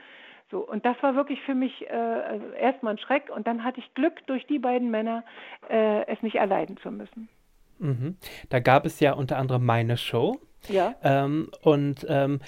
So, 0.49 0.59
und 0.59 0.85
das 0.85 0.95
war 1.01 1.15
wirklich 1.15 1.41
für 1.41 1.55
mich 1.55 1.89
äh, 1.89 2.57
erstmal 2.57 2.93
ein 2.93 2.97
Schreck 2.99 3.29
und 3.35 3.47
dann 3.47 3.65
hatte 3.65 3.81
ich 3.81 3.93
Glück, 3.95 4.25
durch 4.27 4.47
die 4.47 4.59
beiden 4.59 4.89
Männer 4.89 5.25
äh, 5.69 6.05
es 6.07 6.21
nicht 6.21 6.35
erleiden 6.35 6.77
zu 6.77 6.89
müssen. 6.89 7.27
Mhm. 7.79 8.15
Da 8.49 8.59
gab 8.59 8.85
es 8.85 9.01
ja 9.01 9.13
unter 9.13 9.37
anderem 9.37 9.65
meine 9.65 9.97
Show. 9.97 10.39
Ja. 10.69 10.95
Ähm, 11.03 11.49
und 11.61 12.05
ähm, 12.07 12.39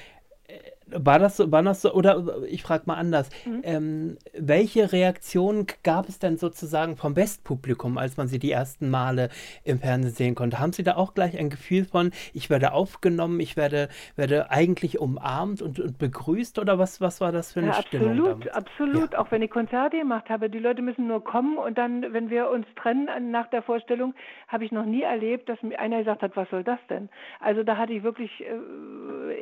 war 0.91 1.19
das 1.19 1.37
so, 1.37 1.51
war 1.51 1.63
das 1.63 1.81
so, 1.81 1.93
oder 1.93 2.43
ich 2.47 2.63
frage 2.63 2.83
mal 2.85 2.95
anders, 2.95 3.29
mhm. 3.45 3.61
ähm, 3.63 4.17
welche 4.33 4.91
Reaktionen 4.91 5.67
gab 5.83 6.09
es 6.09 6.19
denn 6.19 6.37
sozusagen 6.37 6.97
vom 6.97 7.15
Westpublikum, 7.15 7.97
als 7.97 8.17
man 8.17 8.27
sie 8.27 8.39
die 8.39 8.51
ersten 8.51 8.89
Male 8.89 9.29
im 9.63 9.79
Fernsehen 9.79 10.13
sehen 10.13 10.35
konnte? 10.35 10.59
Haben 10.59 10.73
Sie 10.73 10.83
da 10.83 10.95
auch 10.95 11.13
gleich 11.13 11.37
ein 11.37 11.49
Gefühl 11.49 11.85
von, 11.85 12.11
ich 12.33 12.49
werde 12.49 12.73
aufgenommen, 12.73 13.39
ich 13.39 13.57
werde, 13.57 13.89
werde 14.15 14.51
eigentlich 14.51 14.99
umarmt 14.99 15.61
und, 15.61 15.79
und 15.79 15.97
begrüßt 15.97 16.59
oder 16.59 16.79
was, 16.79 17.01
was 17.01 17.21
war 17.21 17.31
das 17.31 17.53
für 17.53 17.59
eine 17.59 17.69
ja, 17.69 17.81
Stimmung? 17.81 18.09
Absolut, 18.09 18.29
damit? 18.29 18.55
absolut. 18.55 19.13
Ja. 19.13 19.19
Auch 19.19 19.31
wenn 19.31 19.41
ich 19.41 19.51
Konzerte 19.51 19.97
gemacht 19.97 20.29
habe, 20.29 20.49
die 20.49 20.59
Leute 20.59 20.81
müssen 20.81 21.07
nur 21.07 21.23
kommen 21.23 21.57
und 21.57 21.77
dann, 21.77 22.13
wenn 22.13 22.29
wir 22.29 22.49
uns 22.49 22.65
trennen 22.75 23.31
nach 23.31 23.47
der 23.49 23.61
Vorstellung, 23.61 24.13
habe 24.47 24.65
ich 24.65 24.71
noch 24.71 24.85
nie 24.85 25.01
erlebt, 25.01 25.49
dass 25.49 25.61
mir 25.61 25.79
einer 25.79 25.99
gesagt 25.99 26.21
hat, 26.21 26.35
was 26.35 26.49
soll 26.49 26.63
das 26.63 26.79
denn? 26.89 27.09
Also 27.39 27.63
da 27.63 27.77
hatte 27.77 27.93
ich 27.93 28.03
wirklich, 28.03 28.31
äh, 28.41 28.45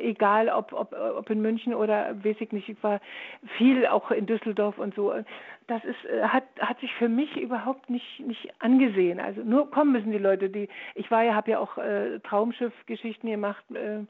egal 0.00 0.48
ob, 0.48 0.72
ob, 0.72 0.92
ob 0.92 1.30
in 1.30 1.40
München 1.40 1.74
oder 1.74 2.14
weiß 2.24 2.36
ich 2.40 2.52
nicht, 2.52 2.68
ich 2.68 2.82
war 2.82 3.00
viel 3.56 3.86
auch 3.86 4.10
in 4.10 4.26
Düsseldorf 4.26 4.78
und 4.78 4.94
so. 4.94 5.12
Das 5.66 5.84
ist, 5.84 6.04
äh, 6.06 6.22
hat, 6.22 6.44
hat 6.60 6.80
sich 6.80 6.92
für 6.94 7.08
mich 7.08 7.36
überhaupt 7.36 7.90
nicht, 7.90 8.20
nicht 8.20 8.48
angesehen. 8.58 9.20
Also 9.20 9.42
nur 9.42 9.70
kommen 9.70 9.92
müssen 9.92 10.10
die 10.10 10.18
Leute, 10.18 10.48
die, 10.48 10.68
ich 10.94 11.10
war 11.10 11.22
ja, 11.22 11.34
habe 11.34 11.50
ja 11.50 11.58
auch 11.58 11.76
äh, 11.76 12.20
Traumschiff-Geschichten 12.20 13.28
gemacht 13.28 13.62
äh, 13.74 14.00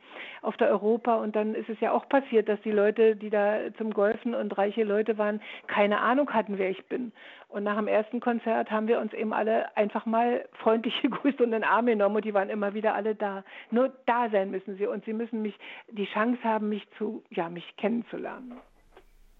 auf 0.42 0.56
der 0.56 0.68
Europa 0.68 1.16
und 1.16 1.34
dann 1.34 1.54
ist 1.54 1.68
es 1.68 1.80
ja 1.80 1.92
auch 1.92 2.08
passiert, 2.08 2.48
dass 2.48 2.60
die 2.62 2.70
Leute, 2.70 3.16
die 3.16 3.30
da 3.30 3.74
zum 3.76 3.92
Golfen 3.92 4.34
und 4.34 4.56
reiche 4.56 4.84
Leute 4.84 5.18
waren, 5.18 5.40
keine 5.66 6.00
Ahnung 6.00 6.32
hatten, 6.32 6.58
wer 6.58 6.70
ich 6.70 6.84
bin. 6.86 7.12
Und 7.48 7.64
nach 7.64 7.76
dem 7.76 7.88
ersten 7.88 8.20
Konzert 8.20 8.70
haben 8.70 8.88
wir 8.88 9.00
uns 9.00 9.14
eben 9.14 9.32
alle 9.32 9.74
einfach 9.76 10.04
mal 10.04 10.46
freundlich 10.52 10.94
gegrüßt 11.02 11.40
und 11.40 11.46
in 11.46 11.52
den 11.52 11.64
Arm 11.64 11.86
genommen 11.86 12.16
und 12.16 12.24
die 12.24 12.34
waren 12.34 12.50
immer 12.50 12.74
wieder 12.74 12.94
alle 12.94 13.14
da. 13.14 13.42
Nur 13.70 13.90
da 14.06 14.28
sein 14.30 14.50
müssen 14.50 14.76
sie 14.76 14.86
und 14.86 15.04
sie 15.04 15.14
müssen 15.14 15.40
mich 15.40 15.58
die 15.90 16.06
Chance 16.06 16.42
haben, 16.44 16.68
mich 16.68 16.86
zu, 16.98 17.24
ja, 17.30 17.48
mich 17.48 17.76
kennenzulernen. 17.76 18.60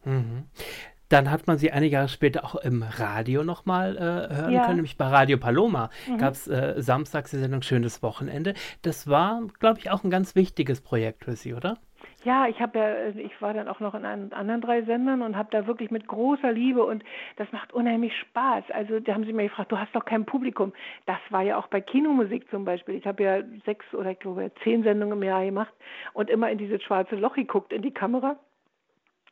Mhm. 0.05 0.44
Dann 1.09 1.31
hat 1.31 1.47
man 1.47 1.59
sie 1.59 1.73
einige 1.73 1.94
Jahre 1.94 2.09
später 2.09 2.44
auch 2.44 2.55
im 2.57 2.83
Radio 2.83 3.44
nochmal 3.44 3.97
äh, 3.97 4.35
hören 4.35 4.53
ja. 4.53 4.62
können, 4.64 4.77
nämlich 4.77 4.99
bei 4.99 5.07
Radio 5.07 5.38
Paloma 5.38 5.90
mhm. 6.07 6.18
gab 6.18 6.35
es 6.35 6.47
äh, 6.49 6.75
samstags 6.79 7.31
die 7.31 7.38
Sendung 7.38 7.62
Schönes 7.62 8.03
Wochenende. 8.03 8.55
Das 8.83 9.09
war, 9.09 9.42
glaube 9.59 9.79
ich, 9.81 9.90
auch 9.90 10.05
ein 10.05 10.11
ganz 10.11 10.35
wichtiges 10.35 10.81
Projekt 10.81 11.25
für 11.25 11.37
Sie, 11.37 11.55
oder? 11.55 11.79
Ja, 12.25 12.47
ich 12.49 12.61
habe 12.61 12.79
ja, 12.79 13.09
ich 13.11 13.40
war 13.40 13.55
dann 13.55 13.68
auch 13.68 13.79
noch 13.79 13.94
in 13.94 14.05
anderen 14.05 14.61
drei 14.61 14.83
Sendern 14.83 15.23
und 15.23 15.37
habe 15.37 15.51
da 15.53 15.66
wirklich 15.66 15.90
mit 15.90 16.09
großer 16.09 16.51
Liebe 16.53 16.85
und 16.85 17.05
das 17.37 17.51
macht 17.53 17.73
unheimlich 17.73 18.12
Spaß. 18.18 18.64
Also 18.71 18.99
da 18.99 19.14
haben 19.14 19.25
sie 19.25 19.33
mir 19.33 19.44
gefragt, 19.44 19.71
du 19.71 19.79
hast 19.79 19.94
doch 19.94 20.05
kein 20.05 20.27
Publikum. 20.27 20.73
Das 21.07 21.18
war 21.31 21.42
ja 21.42 21.57
auch 21.57 21.68
bei 21.68 21.81
Kinomusik 21.81 22.51
zum 22.51 22.64
Beispiel. 22.64 22.97
Ich 22.97 23.07
habe 23.07 23.23
ja 23.23 23.42
sechs 23.64 23.87
oder 23.94 24.11
ich 24.11 24.18
glaube 24.18 24.51
zehn 24.64 24.83
Sendungen 24.83 25.18
im 25.18 25.23
Jahr 25.23 25.44
gemacht 25.44 25.73
und 26.12 26.29
immer 26.29 26.51
in 26.51 26.59
dieses 26.59 26.83
schwarze 26.83 27.14
Loch 27.14 27.35
geguckt 27.35 27.73
in 27.73 27.83
die 27.83 27.94
Kamera 27.94 28.37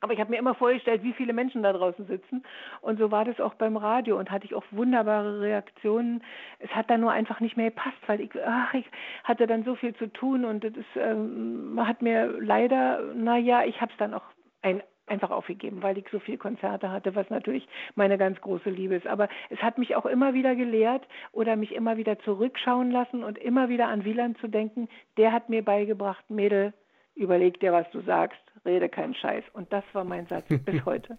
aber 0.06 0.12
ich 0.14 0.20
habe 0.20 0.30
mir 0.30 0.38
immer 0.38 0.54
vorgestellt, 0.54 1.02
wie 1.02 1.12
viele 1.14 1.32
Menschen 1.32 1.64
da 1.64 1.72
draußen 1.72 2.06
sitzen. 2.06 2.44
Und 2.80 3.00
so 3.00 3.10
war 3.10 3.24
das 3.24 3.40
auch 3.40 3.54
beim 3.54 3.76
Radio 3.76 4.16
und 4.16 4.30
hatte 4.30 4.44
ich 4.44 4.54
auch 4.54 4.62
wunderbare 4.70 5.40
Reaktionen. 5.40 6.22
Es 6.60 6.70
hat 6.70 6.88
dann 6.88 7.00
nur 7.00 7.10
einfach 7.10 7.40
nicht 7.40 7.56
mehr 7.56 7.70
gepasst, 7.70 7.98
weil 8.06 8.20
ich, 8.20 8.30
ach, 8.46 8.72
ich 8.74 8.86
hatte 9.24 9.48
dann 9.48 9.64
so 9.64 9.74
viel 9.74 9.96
zu 9.96 10.06
tun 10.12 10.44
und 10.44 10.62
das 10.62 10.72
ähm, 10.94 11.80
hat 11.84 12.02
mir 12.02 12.40
leider, 12.40 13.00
naja, 13.14 13.64
ich 13.64 13.80
habe 13.80 13.90
es 13.90 13.98
dann 13.98 14.14
auch 14.14 14.22
ein, 14.62 14.80
einfach 15.08 15.30
aufgegeben, 15.30 15.82
weil 15.82 15.98
ich 15.98 16.06
so 16.12 16.20
viele 16.20 16.38
Konzerte 16.38 16.92
hatte, 16.92 17.16
was 17.16 17.28
natürlich 17.28 17.66
meine 17.96 18.16
ganz 18.16 18.40
große 18.40 18.70
Liebe 18.70 18.94
ist. 18.94 19.08
Aber 19.08 19.28
es 19.50 19.58
hat 19.60 19.76
mich 19.76 19.96
auch 19.96 20.06
immer 20.06 20.34
wieder 20.34 20.54
gelehrt 20.54 21.02
oder 21.32 21.56
mich 21.56 21.74
immer 21.74 21.96
wieder 21.96 22.16
zurückschauen 22.20 22.92
lassen 22.92 23.24
und 23.24 23.38
immer 23.38 23.68
wieder 23.68 23.88
an 23.88 24.04
Wieland 24.04 24.38
zu 24.38 24.46
denken. 24.46 24.88
Der 25.16 25.32
hat 25.32 25.48
mir 25.48 25.64
beigebracht, 25.64 26.30
Mädel, 26.30 26.74
überleg 27.16 27.58
dir, 27.58 27.72
was 27.72 27.90
du 27.90 28.02
sagst, 28.02 28.40
rede 28.66 28.88
keinen 28.88 29.14
Scheiß. 29.14 29.44
Und 29.52 29.72
das 29.72 29.85
war 29.92 30.05
mein 30.05 30.26
Satz 30.26 30.46
bis 30.64 30.85
heute. 30.85 31.18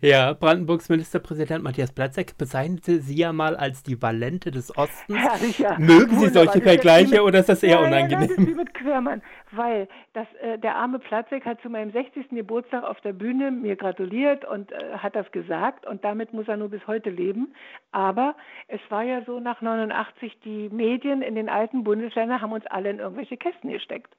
Ja, 0.00 0.32
Brandenburgs 0.32 0.88
Ministerpräsident 0.88 1.62
Matthias 1.62 1.92
Platzek 1.92 2.36
bezeichnete 2.36 2.98
sie 3.00 3.14
ja 3.14 3.32
mal 3.32 3.54
als 3.54 3.84
die 3.84 4.00
Valente 4.00 4.50
des 4.50 4.76
Ostens. 4.76 5.16
Herrlich, 5.16 5.58
ja. 5.60 5.78
Mögen 5.78 6.18
Sie 6.18 6.28
solche 6.28 6.60
Vergleiche 6.60 7.12
mit, 7.12 7.20
oder 7.20 7.38
ist 7.38 7.48
das 7.48 7.62
eher 7.62 7.80
ja, 7.80 7.86
unangenehm? 7.86 8.28
Ja, 8.28 8.36
das 8.36 8.46
wie 8.46 8.54
mit 8.54 8.74
Quermann, 8.74 9.22
weil 9.52 9.86
das, 10.14 10.26
äh, 10.40 10.58
der 10.58 10.74
arme 10.74 10.98
Platzek 10.98 11.44
hat 11.44 11.60
zu 11.62 11.70
meinem 11.70 11.92
60. 11.92 12.30
Geburtstag 12.30 12.82
auf 12.82 13.00
der 13.02 13.12
Bühne 13.12 13.52
mir 13.52 13.76
gratuliert 13.76 14.44
und 14.44 14.72
äh, 14.72 14.98
hat 14.98 15.14
das 15.14 15.30
gesagt 15.30 15.86
und 15.86 16.02
damit 16.02 16.32
muss 16.32 16.48
er 16.48 16.56
nur 16.56 16.70
bis 16.70 16.84
heute 16.88 17.10
leben. 17.10 17.54
Aber 17.92 18.34
es 18.66 18.80
war 18.88 19.04
ja 19.04 19.22
so 19.24 19.38
nach 19.38 19.60
89, 19.60 20.40
die 20.44 20.70
Medien 20.70 21.22
in 21.22 21.36
den 21.36 21.48
alten 21.48 21.84
Bundesländern 21.84 22.40
haben 22.40 22.52
uns 22.52 22.66
alle 22.66 22.90
in 22.90 22.98
irgendwelche 22.98 23.36
Kästen 23.36 23.70
gesteckt. 23.70 24.12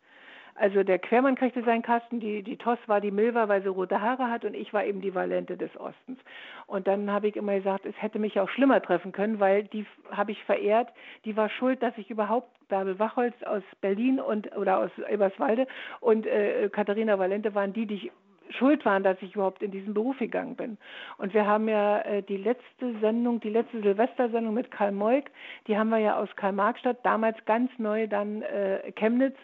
Also 0.56 0.84
der 0.84 1.00
Quermann 1.00 1.36
kriegte 1.36 1.64
seinen 1.64 1.82
Kasten, 1.82 2.20
die, 2.20 2.44
die 2.44 2.58
Toss 2.58 2.78
war 2.86 3.02
die 3.02 3.12
Milva, 3.12 3.48
weil 3.48 3.64
sie 3.64 3.70
rote 3.70 4.02
Haare 4.02 4.30
hat 4.30 4.46
und 4.46 4.54
ich 4.54 4.74
war 4.74 4.86
eben 4.86 5.02
die 5.02 5.16
Valente 5.16 5.58
des 5.58 5.76
Ostens. 5.80 6.20
Und 6.68 6.88
dann 6.88 7.12
habe 7.12 7.28
ich 7.28 7.36
immer 7.36 7.56
gesagt, 7.56 7.86
es 7.86 7.96
hätte 8.02 8.20
mich 8.20 8.40
auch 8.40 8.50
schlimmer 8.50 8.82
treffen 8.82 9.12
können, 9.12 9.40
weil 9.40 9.64
die 9.64 9.86
habe 10.12 10.32
ich 10.32 10.44
verehrt. 10.44 10.90
Die 11.26 11.36
war 11.36 11.50
schuld, 11.50 11.82
dass 11.82 11.98
ich 11.98 12.10
überhaupt 12.10 12.50
Bärbel 12.68 13.00
Wachholz 13.00 13.36
aus 13.44 13.64
Berlin 13.82 14.20
und 14.20 14.56
oder 14.56 14.80
aus 14.80 14.92
Eberswalde 15.10 15.68
und 16.00 16.26
äh, 16.26 16.70
Katharina 16.72 17.20
Valente 17.20 17.54
waren 17.56 17.74
die, 17.74 17.86
die 17.86 17.96
ich 17.96 18.12
schuld 18.58 18.86
waren, 18.86 19.04
dass 19.04 19.22
ich 19.22 19.36
überhaupt 19.36 19.64
in 19.64 19.72
diesen 19.72 19.94
Beruf 19.94 20.18
gegangen 20.20 20.56
bin. 20.56 20.78
Und 21.18 21.34
wir 21.34 21.46
haben 21.46 21.68
ja 21.68 22.00
äh, 22.02 22.24
die 22.24 22.38
letzte 22.38 22.98
Sendung, 23.00 23.40
die 23.40 23.50
letzte 23.50 23.82
Silvestersendung 23.82 24.54
mit 24.54 24.72
Karl 24.72 24.92
Moik, 24.92 25.32
die 25.68 25.78
haben 25.78 25.90
wir 25.90 25.98
ja 25.98 26.18
aus 26.18 26.30
Karl-Marx-Stadt, 26.36 27.00
damals 27.04 27.38
ganz 27.46 27.72
neu 27.78 28.08
dann 28.08 28.42
äh, 28.44 28.92
Chemnitz 28.94 29.38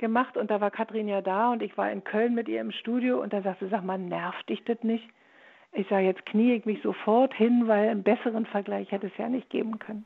gemacht 0.00 0.36
und 0.36 0.50
da 0.50 0.60
war 0.60 0.70
Katrin 0.72 1.06
ja 1.06 1.20
da 1.20 1.52
und 1.52 1.62
ich 1.62 1.78
war 1.78 1.90
in 1.92 2.02
Köln 2.02 2.34
mit 2.34 2.48
ihr 2.48 2.60
im 2.60 2.72
Studio 2.72 3.22
und 3.22 3.32
da 3.32 3.42
sagte 3.42 3.66
sie, 3.66 3.70
sag 3.70 3.84
mal, 3.84 3.98
nervt 3.98 4.48
dich 4.48 4.64
das 4.64 4.82
nicht? 4.82 5.08
Ich 5.72 5.86
sage, 5.88 6.06
jetzt 6.06 6.26
knie 6.26 6.54
ich 6.54 6.66
mich 6.66 6.82
sofort 6.82 7.32
hin, 7.34 7.68
weil 7.68 7.88
einen 7.88 8.02
besseren 8.02 8.46
Vergleich 8.46 8.90
hätte 8.90 9.06
es 9.06 9.16
ja 9.16 9.28
nicht 9.28 9.48
geben 9.50 9.78
können. 9.78 10.04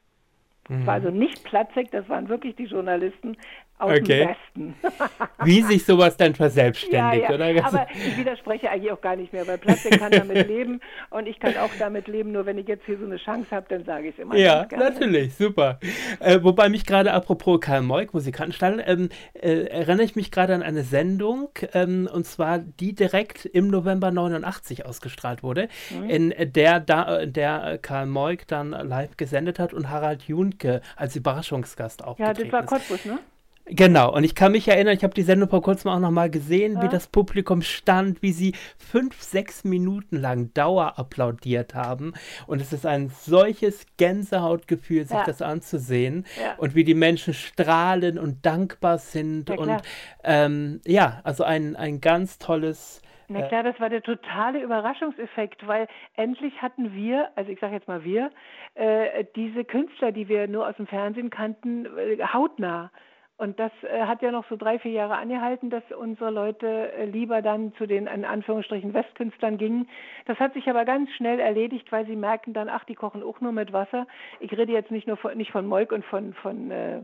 Es 0.68 0.87
war 0.87 0.94
also 0.94 1.11
nicht 1.11 1.44
Platzek, 1.44 1.90
das 1.90 2.09
waren 2.09 2.28
wirklich 2.28 2.57
die 2.57 2.64
Journalisten 2.64 3.37
aus 3.84 4.00
okay. 4.00 4.18
dem 4.18 4.28
Westen. 4.28 4.74
Wie 5.44 5.62
sich 5.62 5.84
sowas 5.84 6.16
dann 6.16 6.34
verselbstständigt, 6.34 7.28
ja, 7.28 7.30
ja. 7.30 7.34
oder? 7.34 7.66
Aber 7.66 7.86
ich 7.94 8.16
widerspreche 8.16 8.70
eigentlich 8.70 8.92
auch 8.92 9.00
gar 9.00 9.16
nicht 9.16 9.32
mehr, 9.32 9.46
weil 9.46 9.58
Platzek 9.58 9.98
kann 9.98 10.12
damit 10.12 10.46
leben 10.48 10.80
und 11.10 11.26
ich 11.26 11.38
kann 11.38 11.56
auch 11.56 11.70
damit 11.78 12.08
leben, 12.08 12.32
nur 12.32 12.46
wenn 12.46 12.58
ich 12.58 12.68
jetzt 12.68 12.84
hier 12.86 12.98
so 12.98 13.04
eine 13.04 13.16
Chance 13.16 13.50
habe, 13.50 13.66
dann 13.68 13.84
sage 13.84 14.08
ich 14.08 14.14
es 14.14 14.22
immer. 14.22 14.36
Ja, 14.36 14.66
natürlich, 14.70 15.34
super. 15.34 15.78
Äh, 16.20 16.40
wobei 16.42 16.68
mich 16.68 16.86
gerade 16.86 17.12
apropos 17.12 17.60
Karl 17.60 17.82
Moik, 17.82 18.14
Musikantenstall, 18.14 18.82
ähm, 18.86 19.08
äh, 19.34 19.64
erinnere 19.64 20.04
ich 20.04 20.16
mich 20.16 20.30
gerade 20.30 20.54
an 20.54 20.62
eine 20.62 20.82
Sendung, 20.82 21.50
ähm, 21.72 22.08
und 22.12 22.26
zwar 22.26 22.58
die 22.58 22.94
direkt 22.94 23.44
im 23.44 23.68
November 23.68 24.10
89 24.10 24.86
ausgestrahlt 24.86 25.42
wurde, 25.42 25.68
mhm. 25.90 26.10
in 26.10 26.34
der, 26.52 26.80
da, 26.80 27.26
der 27.26 27.78
Karl 27.78 28.06
Moik 28.06 28.46
dann 28.46 28.70
live 28.70 29.16
gesendet 29.16 29.58
hat 29.58 29.72
und 29.72 29.90
Harald 29.90 30.22
Junke 30.24 30.80
als 30.96 31.16
Überraschungsgast 31.16 32.04
aufgetreten 32.04 32.38
Ja, 32.38 32.44
das 32.44 32.52
war 32.52 32.64
Cottbus, 32.64 33.04
ne? 33.04 33.18
Genau, 33.66 34.14
und 34.14 34.24
ich 34.24 34.35
kann 34.35 34.53
mich 34.53 34.68
erinnern, 34.68 34.94
ich 34.94 35.05
habe 35.05 35.14
die 35.14 35.22
Sendung 35.22 35.48
vor 35.48 35.62
kurzem 35.62 35.90
auch 35.90 35.98
nochmal 35.98 36.29
gesehen, 36.29 36.74
ja. 36.74 36.83
wie 36.83 36.88
das 36.88 37.07
Publikum 37.07 37.62
stand, 37.62 38.20
wie 38.20 38.33
sie 38.33 38.53
fünf, 38.77 39.22
sechs 39.22 39.64
Minuten 39.64 40.16
lang 40.16 40.53
Dauer 40.53 40.98
applaudiert 40.98 41.74
haben. 41.74 42.12
Und 42.46 42.61
es 42.61 42.74
ist 42.74 42.85
ein 42.85 43.09
solches 43.09 43.87
Gänsehautgefühl, 43.96 45.05
sich 45.05 45.16
ja. 45.16 45.24
das 45.24 45.40
anzusehen. 45.40 46.27
Ja. 46.38 46.57
Und 46.59 46.74
wie 46.74 46.85
die 46.85 46.94
Menschen 46.94 47.33
strahlen 47.33 48.18
und 48.18 48.44
dankbar 48.44 48.98
sind. 48.98 49.50
und 49.50 49.81
ähm, 50.24 50.81
ja, 50.87 51.20
also 51.24 51.44
ein, 51.44 51.74
ein 51.74 52.03
ganz 52.03 52.38
tolles. 52.38 53.00
Na 53.29 53.40
äh, 53.40 53.48
klar, 53.48 53.62
das 53.62 53.81
war 53.81 53.88
der 53.88 54.03
totale 54.03 54.61
Überraschungseffekt, 54.61 55.66
weil 55.66 55.88
endlich 56.16 56.61
hatten 56.61 56.92
wir, 56.92 57.31
also 57.35 57.50
ich 57.50 57.61
sage 57.61 57.74
jetzt 57.74 57.88
mal 57.88 58.05
wir, 58.05 58.31
äh, 58.74 59.24
diese 59.35 59.64
Künstler, 59.64 60.12
die 60.12 60.29
wir 60.29 60.48
nur 60.48 60.68
aus 60.68 60.77
dem 60.77 60.87
Fernsehen 60.87 61.31
kannten, 61.31 61.87
äh, 61.87 62.22
hautnah. 62.22 62.90
Und 63.36 63.58
das 63.58 63.72
äh, 63.82 64.02
hat 64.02 64.22
ja 64.22 64.30
noch 64.30 64.48
so 64.48 64.56
drei, 64.56 64.78
vier 64.78 64.92
Jahre 64.92 65.16
angehalten, 65.16 65.68
dass 65.68 65.82
unsere 65.90 66.30
Leute 66.30 66.92
äh, 66.92 67.04
lieber 67.04 67.42
dann 67.42 67.74
zu 67.74 67.86
den 67.86 68.06
in 68.06 68.24
Anführungsstrichen 68.24 68.94
Westkünstlern 68.94 69.58
gingen. 69.58 69.88
Das 70.26 70.38
hat 70.38 70.54
sich 70.54 70.68
aber 70.70 70.84
ganz 70.84 71.10
schnell 71.12 71.40
erledigt, 71.40 71.90
weil 71.90 72.06
sie 72.06 72.14
merken 72.14 72.52
dann, 72.52 72.68
ach, 72.68 72.84
die 72.84 72.94
kochen 72.94 73.24
auch 73.24 73.40
nur 73.40 73.50
mit 73.50 73.72
Wasser. 73.72 74.06
Ich 74.38 74.56
rede 74.56 74.72
jetzt 74.72 74.92
nicht 74.92 75.08
nur 75.08 75.16
von, 75.16 75.36
nicht 75.36 75.50
von 75.50 75.66
Moik 75.66 75.90
und 75.90 76.04
von, 76.04 76.32
von 76.34 76.70
äh, 76.70 76.98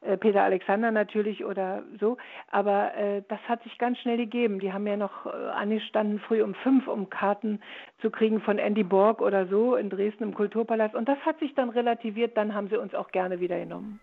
äh 0.00 0.16
Peter 0.16 0.42
Alexander 0.42 0.90
natürlich 0.90 1.44
oder 1.44 1.84
so, 2.00 2.16
aber 2.50 2.92
äh, 2.96 3.22
das 3.28 3.40
hat 3.46 3.62
sich 3.62 3.78
ganz 3.78 3.96
schnell 3.98 4.16
gegeben. 4.16 4.58
Die 4.58 4.72
haben 4.72 4.88
ja 4.88 4.96
noch 4.96 5.26
äh, 5.26 5.30
angestanden 5.30 6.18
früh 6.18 6.42
um 6.42 6.54
fünf, 6.54 6.88
um 6.88 7.10
Karten 7.10 7.60
zu 8.00 8.10
kriegen 8.10 8.40
von 8.40 8.58
Andy 8.58 8.82
Borg 8.82 9.20
oder 9.22 9.46
so 9.46 9.76
in 9.76 9.88
Dresden 9.88 10.24
im 10.24 10.34
Kulturpalast. 10.34 10.96
Und 10.96 11.08
das 11.08 11.18
hat 11.20 11.38
sich 11.38 11.54
dann 11.54 11.70
relativiert, 11.70 12.36
dann 12.36 12.56
haben 12.56 12.68
sie 12.70 12.76
uns 12.76 12.92
auch 12.92 13.12
gerne 13.12 13.38
wieder 13.38 13.60
genommen. 13.60 14.00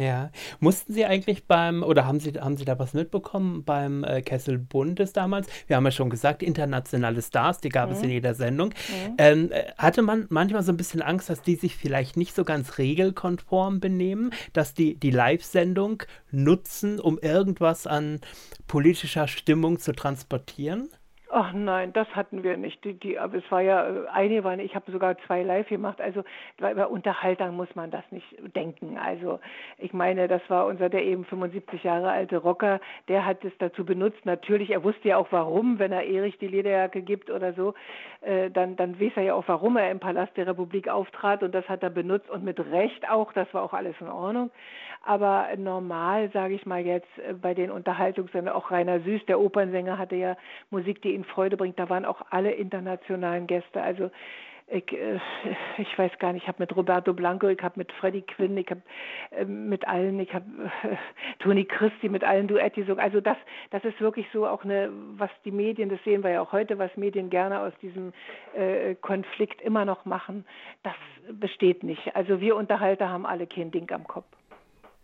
Ja. 0.00 0.30
Mussten 0.60 0.94
Sie 0.94 1.04
eigentlich 1.04 1.44
beim, 1.46 1.82
oder 1.82 2.06
haben 2.06 2.20
Sie, 2.20 2.32
haben 2.32 2.56
Sie 2.56 2.64
da 2.64 2.78
was 2.78 2.94
mitbekommen 2.94 3.64
beim 3.64 4.02
äh, 4.02 4.22
Kessel 4.22 4.58
Bundes 4.58 5.12
damals? 5.12 5.46
Wir 5.66 5.76
haben 5.76 5.84
ja 5.84 5.90
schon 5.90 6.08
gesagt, 6.08 6.42
internationale 6.42 7.20
Stars, 7.20 7.60
die 7.60 7.68
gab 7.68 7.90
mhm. 7.90 7.96
es 7.96 8.02
in 8.02 8.08
jeder 8.08 8.34
Sendung. 8.34 8.68
Mhm. 8.68 9.14
Ähm, 9.18 9.52
äh, 9.52 9.72
hatte 9.76 10.00
man 10.00 10.26
manchmal 10.30 10.62
so 10.62 10.72
ein 10.72 10.78
bisschen 10.78 11.02
Angst, 11.02 11.28
dass 11.28 11.42
die 11.42 11.56
sich 11.56 11.76
vielleicht 11.76 12.16
nicht 12.16 12.34
so 12.34 12.44
ganz 12.44 12.78
regelkonform 12.78 13.80
benehmen, 13.80 14.32
dass 14.54 14.72
die 14.72 14.98
die 14.98 15.10
Live-Sendung 15.10 16.02
nutzen, 16.30 16.98
um 16.98 17.18
irgendwas 17.18 17.86
an 17.86 18.20
politischer 18.66 19.28
Stimmung 19.28 19.78
zu 19.80 19.92
transportieren? 19.92 20.88
Ach 21.32 21.52
nein, 21.52 21.92
das 21.92 22.08
hatten 22.16 22.42
wir 22.42 22.56
nicht. 22.56 22.84
Die, 22.84 22.94
die, 22.94 23.16
aber 23.16 23.38
es 23.38 23.48
war 23.52 23.60
ja, 23.60 23.86
äh, 23.88 24.08
einige 24.12 24.42
waren, 24.42 24.58
ich 24.58 24.74
habe 24.74 24.90
sogar 24.90 25.16
zwei 25.26 25.44
live 25.44 25.68
gemacht. 25.68 26.00
Also 26.00 26.24
bei 26.58 26.84
Unterhaltern 26.84 27.54
muss 27.54 27.72
man 27.76 27.92
das 27.92 28.02
nicht 28.10 28.26
denken. 28.56 28.98
Also 28.98 29.38
ich 29.78 29.92
meine, 29.92 30.26
das 30.26 30.42
war 30.48 30.66
unser, 30.66 30.88
der 30.88 31.04
eben 31.04 31.24
75 31.24 31.84
Jahre 31.84 32.10
alte 32.10 32.38
Rocker, 32.38 32.80
der 33.06 33.24
hat 33.24 33.44
es 33.44 33.52
dazu 33.58 33.84
benutzt. 33.84 34.26
Natürlich, 34.26 34.70
er 34.70 34.82
wusste 34.82 35.08
ja 35.08 35.18
auch 35.18 35.28
warum, 35.30 35.78
wenn 35.78 35.92
er 35.92 36.04
Erich 36.04 36.36
die 36.38 36.48
Lederjacke 36.48 37.00
gibt 37.00 37.30
oder 37.30 37.52
so, 37.52 37.74
äh, 38.22 38.50
dann, 38.50 38.74
dann 38.74 39.00
weiß 39.00 39.12
er 39.14 39.22
ja 39.22 39.34
auch, 39.34 39.44
warum 39.46 39.76
er 39.76 39.88
im 39.92 40.00
Palast 40.00 40.36
der 40.36 40.48
Republik 40.48 40.88
auftrat 40.88 41.44
und 41.44 41.54
das 41.54 41.68
hat 41.68 41.84
er 41.84 41.90
benutzt 41.90 42.28
und 42.28 42.42
mit 42.42 42.58
Recht 42.58 43.08
auch, 43.08 43.32
das 43.32 43.46
war 43.54 43.62
auch 43.62 43.72
alles 43.72 43.94
in 44.00 44.08
Ordnung. 44.08 44.50
Aber 45.02 45.48
normal, 45.56 46.30
sage 46.32 46.54
ich 46.54 46.66
mal 46.66 46.84
jetzt, 46.84 47.08
äh, 47.18 47.32
bei 47.32 47.54
den 47.54 47.70
Unterhaltungssendern, 47.70 48.54
auch 48.54 48.70
Rainer 48.70 49.00
Süß, 49.00 49.24
der 49.26 49.40
Opernsänger, 49.40 49.98
hatte 49.98 50.16
ja 50.16 50.36
Musik, 50.70 51.00
die 51.02 51.14
ihn 51.14 51.24
Freude 51.24 51.56
bringt. 51.56 51.78
Da 51.78 51.88
waren 51.88 52.04
auch 52.04 52.20
alle 52.30 52.52
internationalen 52.52 53.46
Gäste. 53.46 53.82
Also 53.82 54.10
ich, 54.68 54.92
äh, 54.92 55.18
ich 55.78 55.98
weiß 55.98 56.18
gar 56.18 56.34
nicht, 56.34 56.42
ich 56.42 56.48
habe 56.48 56.62
mit 56.62 56.76
Roberto 56.76 57.14
Blanco, 57.14 57.48
ich 57.48 57.62
habe 57.62 57.78
mit 57.78 57.90
Freddie 57.92 58.20
Quinn, 58.20 58.58
ich 58.58 58.68
habe 58.68 58.82
äh, 59.30 59.46
mit 59.46 59.88
allen, 59.88 60.20
ich 60.20 60.34
habe 60.34 60.44
Toni 61.38 61.64
Christi 61.64 62.10
mit 62.10 62.22
allen 62.22 62.46
gesungen. 62.46 63.00
Also 63.00 63.22
das, 63.22 63.38
das 63.70 63.82
ist 63.84 64.02
wirklich 64.02 64.26
so 64.34 64.46
auch 64.46 64.64
eine, 64.64 64.90
was 65.16 65.30
die 65.46 65.50
Medien, 65.50 65.88
das 65.88 66.04
sehen 66.04 66.22
wir 66.22 66.30
ja 66.30 66.42
auch 66.42 66.52
heute, 66.52 66.78
was 66.78 66.94
Medien 66.98 67.30
gerne 67.30 67.60
aus 67.60 67.72
diesem 67.80 68.12
Konflikt 69.00 69.62
immer 69.62 69.84
noch 69.84 70.04
machen, 70.04 70.44
das 70.82 70.94
besteht 71.32 71.84
nicht. 71.84 72.14
Also 72.14 72.40
wir 72.40 72.56
Unterhalter 72.56 73.08
haben 73.08 73.24
alle 73.24 73.46
kein 73.46 73.70
Ding 73.70 73.90
am 73.92 74.06
Kopf. 74.06 74.26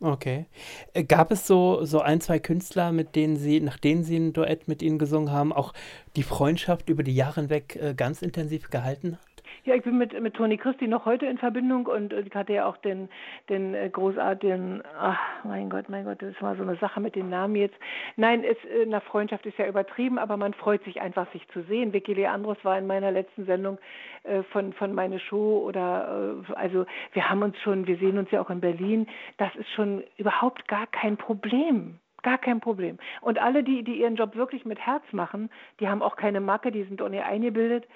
Okay. 0.01 0.47
Äh, 0.93 1.05
gab 1.05 1.33
es 1.33 1.47
so, 1.47 1.85
so 1.85 2.01
ein, 2.01 2.21
zwei 2.21 2.39
Künstler, 2.39 2.93
mit 2.93 3.17
denen 3.17 3.37
Sie, 3.37 3.61
nach 3.61 3.79
denen 3.79 4.05
Sie 4.05 4.17
ein 4.17 4.33
Duett 4.35 4.69
mit 4.69 4.83
ihnen 4.83 4.99
gesungen 4.99 5.33
haben, 5.33 5.53
auch 5.53 5.73
die 6.17 6.23
Freundschaft 6.23 6.91
über 6.91 7.03
die 7.03 7.15
Jahre 7.15 7.41
hinweg 7.41 7.77
äh, 7.77 7.95
ganz 7.95 8.21
intensiv 8.21 8.69
gehalten? 8.69 9.19
Ja, 9.65 9.75
ich 9.75 9.83
bin 9.83 9.99
mit, 9.99 10.19
mit 10.21 10.35
Toni 10.35 10.57
Christi 10.57 10.87
noch 10.87 11.05
heute 11.05 11.27
in 11.27 11.39
Verbindung 11.39 11.87
und 11.87 12.13
ich 12.13 12.35
hatte 12.35 12.53
ja 12.53 12.67
auch 12.67 12.77
den, 12.79 13.09
den 13.49 13.75
äh, 13.75 13.89
großartigen, 13.89 14.83
ach 14.99 15.19
mein 15.45 15.71
Gott, 15.71 15.89
mein 15.89 16.05
Gott, 16.05 16.23
das 16.23 16.41
war 16.41 16.57
so 16.57 16.63
eine 16.63 16.77
Sache 16.77 17.01
mit 17.01 17.15
den 17.15 17.29
Namen 17.29 17.57
jetzt. 17.57 17.77
Nein, 18.17 18.45
es, 18.45 18.57
eine 18.81 19.01
Freundschaft 19.01 19.47
ist 19.47 19.59
ja 19.59 19.67
übertrieben, 19.67 20.19
aber 20.19 20.37
man 20.37 20.55
freut 20.55 20.83
sich 20.85 21.01
einfach, 21.01 21.31
sich 21.33 21.47
zu 21.49 21.63
sehen. 21.63 21.93
Vicky 21.93 22.15
Leandros 22.15 22.59
war 22.63 22.79
in 22.79 22.87
meiner 22.87 23.11
letzten 23.11 23.47
Sendung 23.47 23.79
äh, 24.25 24.43
von, 24.45 24.73
von 24.73 24.95
meine 24.95 25.19
Show 25.19 25.65
oder, 25.67 26.35
äh, 26.49 26.53
also 26.55 26.87
wir 27.13 27.29
haben 27.29 27.43
uns 27.43 27.59
schon, 27.61 27.87
wir 27.87 27.97
sehen 27.99 28.19
uns 28.19 28.31
ja 28.31 28.41
auch 28.41 28.51
in 28.51 28.61
Berlin. 28.61 29.07
Das 29.39 29.55
ist 29.57 29.71
schon 29.71 30.03
überhaupt 30.17 30.69
gar 30.69 30.87
kein 30.87 31.17
Problem. 31.17 31.99
Gar 32.23 32.39
kein 32.39 32.61
Problem. 32.61 32.99
Und 33.21 33.39
alle, 33.39 33.63
die, 33.63 33.85
die 33.85 34.01
ihren 34.01 34.17
Job 34.17 34.35
wirklich 34.35 34.65
mit 34.65 34.81
Herz 34.81 35.05
machen, 35.13 35.49
die 35.79 35.89
haben 35.89 36.03
auch 36.03 36.17
keine 36.17 36.41
Macke, 36.41 36.73
die 36.73 36.83
sind 36.83 37.01
nicht 37.09 37.23
eingebildet. 37.23 37.87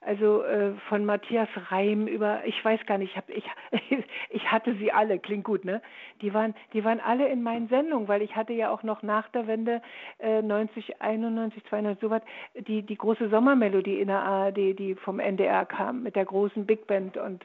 Also 0.00 0.44
äh, 0.44 0.74
von 0.88 1.04
Matthias 1.04 1.48
Reim 1.70 2.06
über, 2.06 2.44
ich 2.44 2.64
weiß 2.64 2.86
gar 2.86 2.98
nicht, 2.98 3.10
ich, 3.10 3.16
hab, 3.16 3.28
ich, 3.30 3.44
ich 4.30 4.50
hatte 4.50 4.74
sie 4.76 4.92
alle, 4.92 5.18
klingt 5.18 5.44
gut, 5.44 5.64
ne? 5.64 5.82
Die 6.22 6.32
waren, 6.32 6.54
die 6.72 6.84
waren 6.84 7.00
alle 7.00 7.28
in 7.28 7.42
meinen 7.42 7.68
Sendungen, 7.68 8.06
weil 8.06 8.22
ich 8.22 8.36
hatte 8.36 8.52
ja 8.52 8.70
auch 8.70 8.84
noch 8.84 9.02
nach 9.02 9.28
der 9.30 9.48
Wende 9.48 9.82
äh, 10.20 10.40
90, 10.40 11.02
91, 11.02 11.64
92, 11.64 12.00
sowas, 12.00 12.22
die, 12.54 12.82
die 12.82 12.96
große 12.96 13.28
Sommermelodie 13.28 14.00
in 14.00 14.06
der 14.06 14.22
ARD, 14.22 14.78
die 14.78 14.94
vom 14.94 15.18
NDR 15.18 15.66
kam, 15.66 16.04
mit 16.04 16.14
der 16.14 16.26
großen 16.26 16.64
Big 16.64 16.86
Band 16.86 17.16
und 17.16 17.44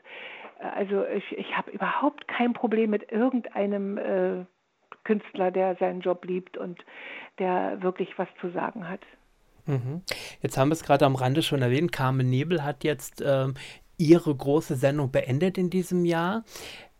äh, 0.59 0.65
also 0.65 1.05
ich, 1.07 1.35
ich 1.35 1.57
habe 1.57 1.71
überhaupt 1.71 2.27
kein 2.27 2.53
Problem 2.53 2.91
mit 2.91 3.11
irgendeinem 3.11 3.97
äh, 3.97 4.45
Künstler, 5.03 5.49
der 5.49 5.75
seinen 5.75 6.01
Job 6.01 6.23
liebt 6.23 6.57
und 6.57 6.85
der 7.39 7.81
wirklich 7.81 8.17
was 8.19 8.27
zu 8.39 8.49
sagen 8.51 8.87
hat. 8.87 9.01
Mhm. 9.65 10.01
Jetzt 10.41 10.57
haben 10.57 10.69
wir 10.69 10.73
es 10.73 10.83
gerade 10.83 11.05
am 11.05 11.15
Rande 11.15 11.43
schon 11.43 11.61
erwähnt. 11.61 11.91
Carmen 11.91 12.29
Nebel 12.29 12.63
hat 12.63 12.83
jetzt 12.83 13.23
ähm, 13.25 13.53
ihre 13.97 14.35
große 14.35 14.75
Sendung 14.75 15.11
beendet 15.11 15.57
in 15.57 15.69
diesem 15.69 16.05
Jahr. 16.05 16.43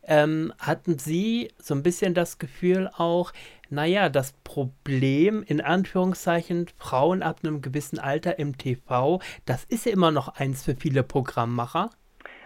Ähm, 0.06 0.54
hatten 0.60 0.99
Sie 0.99 1.49
so 1.58 1.73
ein 1.73 1.84
bisschen 1.84 2.13
das 2.13 2.38
Gefühl 2.38 2.89
auch, 2.97 3.32
naja, 3.69 4.10
das 4.10 4.34
Problem 4.43 5.43
in 5.43 5.62
Anführungszeichen 5.62 6.67
Frauen 6.78 7.23
ab 7.23 7.39
einem 7.43 7.62
gewissen 7.62 7.99
Alter 7.99 8.38
im 8.38 8.58
TV, 8.58 9.21
das 9.45 9.63
ist 9.63 9.86
ja 9.86 9.93
immer 9.93 10.12
noch 10.12 10.28
eins 10.28 10.63
für 10.63 10.76
viele 10.76 11.04
Programmmacher? 11.04 11.89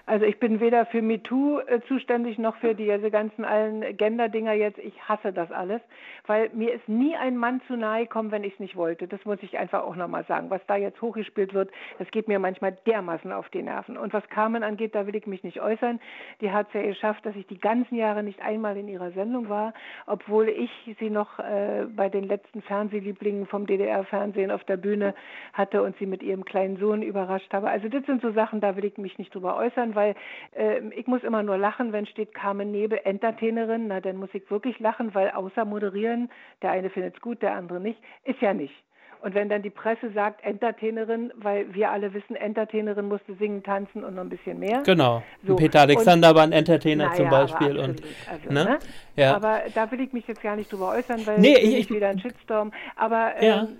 Also 0.08 0.26
ich 0.26 0.40
bin 0.40 0.62
weder 0.62 0.86
für 0.86 1.02
MeToo 1.02 1.60
äh, 1.60 1.82
zuständig 1.90 2.38
noch 2.38 2.56
für 2.56 2.74
diese 2.74 3.12
ganzen 3.12 3.44
allen 3.44 3.98
Gender-Dinger 3.98 4.54
jetzt. 4.54 4.80
Ich 4.80 4.94
hasse 5.02 5.34
das 5.34 5.52
alles, 5.52 5.82
weil 6.28 6.50
mir 6.54 6.74
ist 6.74 6.88
nie 6.88 7.14
ein 7.18 7.36
Mann 7.36 7.60
zu 7.68 7.76
nahe 7.76 8.04
gekommen, 8.04 8.32
wenn 8.32 8.46
ich 8.46 8.54
es 8.54 8.60
nicht 8.62 8.78
wollte. 8.78 9.10
Das 9.10 9.26
muss 9.26 9.40
ich 9.42 9.58
einfach 9.58 9.84
auch 9.84 9.98
nochmal 9.98 10.24
sagen. 10.24 10.50
Was 10.50 10.62
da 10.66 10.78
jetzt 10.78 11.02
hochgespielt 11.02 11.54
wird, 11.54 11.72
das 12.00 12.10
geht 12.10 12.30
mir 12.30 12.40
manchmal 12.40 12.78
dermaßen 12.86 13.34
auf 13.34 13.50
die 13.50 13.62
Nerven. 13.62 13.98
Und 13.98 14.14
was 14.14 14.26
Carmen 14.30 14.64
angeht, 14.64 14.96
da 14.96 15.08
will 15.08 15.16
ich 15.18 15.28
mich 15.28 15.44
nicht 15.44 15.60
äußern. 15.60 16.00
Die 16.40 16.52
hat 16.52 16.70
es 16.70 16.76
ja 16.76 16.84
geschafft, 16.84 17.26
dass 17.26 17.36
ich 17.36 17.46
die 17.48 17.60
ganzen 17.60 17.96
Jahre 17.96 18.24
nicht 18.24 18.42
einmal 18.42 18.78
in 18.78 18.88
ihrer 18.88 19.12
Sendung 19.12 19.50
war, 19.50 19.74
obwohl 20.06 20.48
ich 20.48 20.72
sie 21.02 21.10
noch 21.10 21.38
äh, 21.40 21.86
bei 21.94 22.08
den 22.08 22.24
letzten 22.24 22.62
Fernsehlieblingen 22.62 23.46
vom 23.46 23.68
DDR-Fernsehen 23.68 24.52
auf 24.52 24.64
der 24.64 24.78
Bühne 24.78 25.14
hatte 25.52 25.84
und 25.84 25.98
sie 25.98 26.06
mit 26.06 26.24
ihrem 26.24 26.46
kleinen 26.46 26.78
Sohn 26.78 27.02
überrascht 27.02 27.54
habe. 27.54 27.68
Also 27.68 27.90
das 27.90 28.06
sind 28.06 28.22
so 28.22 28.32
Sachen, 28.32 28.62
da 28.62 28.78
will 28.78 28.86
ich 28.86 28.98
mich 28.98 29.18
nicht 29.18 29.36
drüber 29.36 29.58
äußern, 29.58 29.97
weil 29.98 30.16
äh, 30.56 30.80
ich 30.96 31.08
muss 31.08 31.24
immer 31.24 31.44
nur 31.44 31.58
lachen, 31.58 31.92
wenn 31.92 32.06
steht 32.06 32.34
Carmen 32.34 32.72
Nebe, 32.72 33.04
Entertainerin, 33.04 33.88
na 33.88 34.00
dann 34.00 34.16
muss 34.16 34.30
ich 34.32 34.50
wirklich 34.50 34.80
lachen, 34.80 35.14
weil 35.14 35.32
außer 35.32 35.66
moderieren, 35.66 36.30
der 36.62 36.72
eine 36.72 36.90
findet 36.90 37.16
es 37.16 37.22
gut, 37.22 37.42
der 37.42 37.56
andere 37.56 37.82
nicht, 37.82 38.00
ist 38.24 38.40
ja 38.40 38.54
nicht. 38.54 38.87
Und 39.22 39.34
wenn 39.34 39.50
dann 39.50 39.62
die 39.62 39.70
Presse 39.70 40.12
sagt 40.14 40.44
Entertainerin, 40.44 41.32
weil 41.36 41.74
wir 41.74 41.92
alle 41.92 42.14
wissen, 42.14 42.36
Entertainerin 42.36 43.08
musste 43.08 43.34
singen, 43.36 43.64
tanzen 43.64 44.04
und 44.04 44.16
noch 44.16 44.22
ein 44.22 44.30
bisschen 44.30 44.60
mehr. 44.60 44.84
Genau. 44.86 45.24
So. 45.46 45.56
Peter 45.56 45.82
Alexander 45.82 46.30
und, 46.30 46.36
war 46.36 46.44
ein 46.44 46.52
Entertainer 46.52 47.06
naja, 47.06 47.16
zum 47.16 47.30
Beispiel. 47.30 47.78
Und, 47.78 48.02
also, 48.30 48.54
ne? 48.54 48.64
Ne? 48.66 48.80
Ja. 49.16 49.36
Aber 49.36 49.62
da 49.74 49.90
will 49.92 50.02
ich 50.02 50.14
mich 50.14 50.28
jetzt 50.28 50.42
gar 50.42 50.56
nicht 50.56 50.72
drüber 50.72 50.90
äußern, 50.90 51.26
weil 51.26 51.40
nee, 51.40 51.58
ich, 51.58 51.76
ich 51.78 51.90
wieder 51.90 52.10
ein 52.10 52.20
Shitstorm. 52.20 52.72
Aber 52.96 53.42
ja. 53.42 53.64
ähm, 53.64 53.78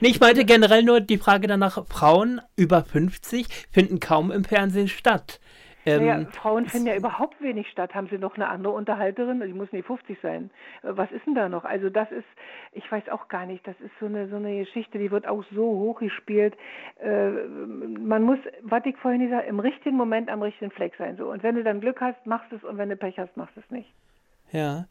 nee, 0.00 0.08
ich 0.08 0.20
meinte 0.20 0.44
generell 0.44 0.82
nur 0.82 1.00
die 1.00 1.18
Frage 1.18 1.48
danach, 1.48 1.84
Frauen 1.86 2.40
über 2.56 2.84
50 2.84 3.46
finden 3.70 4.00
kaum 4.00 4.30
im 4.30 4.44
Fernsehen 4.44 4.88
statt. 4.88 5.40
Ähm, 5.86 6.04
naja, 6.04 6.26
Frauen 6.32 6.66
finden 6.66 6.88
ja 6.88 6.96
überhaupt 6.96 7.40
wenig 7.40 7.68
statt. 7.70 7.94
Haben 7.94 8.08
Sie 8.08 8.18
noch 8.18 8.34
eine 8.34 8.48
andere 8.48 8.72
Unterhalterin? 8.72 9.40
Die 9.40 9.52
muss 9.52 9.70
nicht 9.72 9.86
50 9.86 10.18
sein. 10.20 10.50
Äh, 10.82 10.88
was 10.90 11.10
ist 11.12 11.24
denn 11.26 11.34
da 11.34 11.48
noch? 11.48 11.64
Also 11.64 11.90
das 11.90 12.10
ist, 12.10 12.26
ich 12.72 12.90
weiß 12.90 13.08
auch 13.08 13.28
gar 13.28 13.46
nicht, 13.46 13.66
das 13.66 13.80
ist 13.80 13.92
so 14.00 14.06
eine, 14.06 14.28
so 14.28 14.36
eine 14.36 14.58
Geschichte, 14.58 14.98
die 14.98 15.10
wird 15.10 15.26
auch 15.28 15.44
so 15.52 15.64
hochgespielt. 15.64 16.56
Äh, 16.98 17.28
man 17.28 18.22
muss, 18.24 18.38
was 18.62 18.84
ich 18.84 18.96
vorhin 18.96 19.22
gesagt 19.22 19.48
im 19.48 19.60
richtigen 19.60 19.96
Moment 19.96 20.28
am 20.28 20.42
richtigen 20.42 20.72
Fleck 20.72 20.94
sein. 20.98 21.16
So. 21.16 21.30
Und 21.30 21.42
wenn 21.42 21.54
du 21.54 21.62
dann 21.62 21.80
Glück 21.80 22.00
hast, 22.00 22.26
machst 22.26 22.50
du 22.50 22.56
es 22.56 22.64
und 22.64 22.78
wenn 22.78 22.88
du 22.88 22.96
Pech 22.96 23.18
hast, 23.18 23.36
machst 23.36 23.56
du 23.56 23.60
es 23.60 23.70
nicht. 23.70 23.92
Ja. 24.52 24.86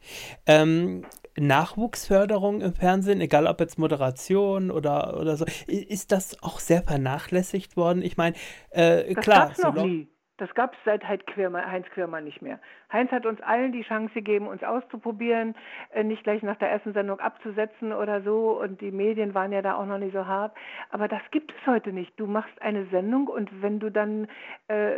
Ähm, 0.46 1.04
Nachwuchsförderung 1.38 2.60
im 2.60 2.74
Fernsehen, 2.74 3.20
egal 3.20 3.46
ob 3.46 3.60
jetzt 3.60 3.78
Moderation 3.78 4.70
oder, 4.70 5.18
oder 5.20 5.36
so, 5.36 5.44
ist 5.66 6.12
das 6.12 6.42
auch 6.42 6.60
sehr 6.60 6.82
vernachlässigt 6.82 7.76
worden? 7.76 8.02
Ich 8.02 8.16
meine, 8.16 8.36
äh, 8.70 9.14
das 9.14 9.24
klar. 9.24 9.46
Gab's 9.48 9.62
noch 9.62 9.76
so 9.76 9.86
nie. 9.86 10.08
Das 10.38 10.54
gab 10.54 10.74
es 10.74 10.78
seit 10.84 11.06
Heinz 11.08 11.24
Quirmer 11.26 12.20
nicht 12.20 12.42
mehr. 12.42 12.58
Heinz 12.92 13.10
hat 13.10 13.24
uns 13.24 13.40
allen 13.40 13.72
die 13.72 13.82
Chance 13.82 14.12
gegeben, 14.12 14.48
uns 14.48 14.62
auszuprobieren, 14.62 15.54
äh, 15.92 16.04
nicht 16.04 16.24
gleich 16.24 16.42
nach 16.42 16.56
der 16.56 16.70
ersten 16.70 16.92
Sendung 16.92 17.20
abzusetzen 17.20 17.92
oder 17.92 18.20
so. 18.20 18.60
Und 18.60 18.80
die 18.82 18.90
Medien 18.90 19.34
waren 19.34 19.52
ja 19.52 19.62
da 19.62 19.76
auch 19.76 19.86
noch 19.86 19.98
nicht 19.98 20.12
so 20.12 20.26
hart. 20.26 20.54
Aber 20.90 21.08
das 21.08 21.22
gibt 21.30 21.52
es 21.52 21.66
heute 21.66 21.92
nicht. 21.92 22.18
Du 22.20 22.26
machst 22.26 22.60
eine 22.60 22.84
Sendung 22.86 23.28
und 23.28 23.50
wenn 23.62 23.80
du 23.80 23.90
dann 23.90 24.28
äh, 24.68 24.94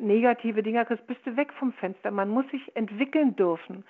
negative 0.00 0.62
Dinger 0.62 0.84
kriegst, 0.84 1.06
bist 1.08 1.26
du 1.26 1.36
weg 1.36 1.52
vom 1.54 1.72
Fenster. 1.72 2.12
Man 2.12 2.28
muss 2.28 2.48
sich 2.50 2.76
entwickeln 2.76 3.34
dürfen. 3.34 3.84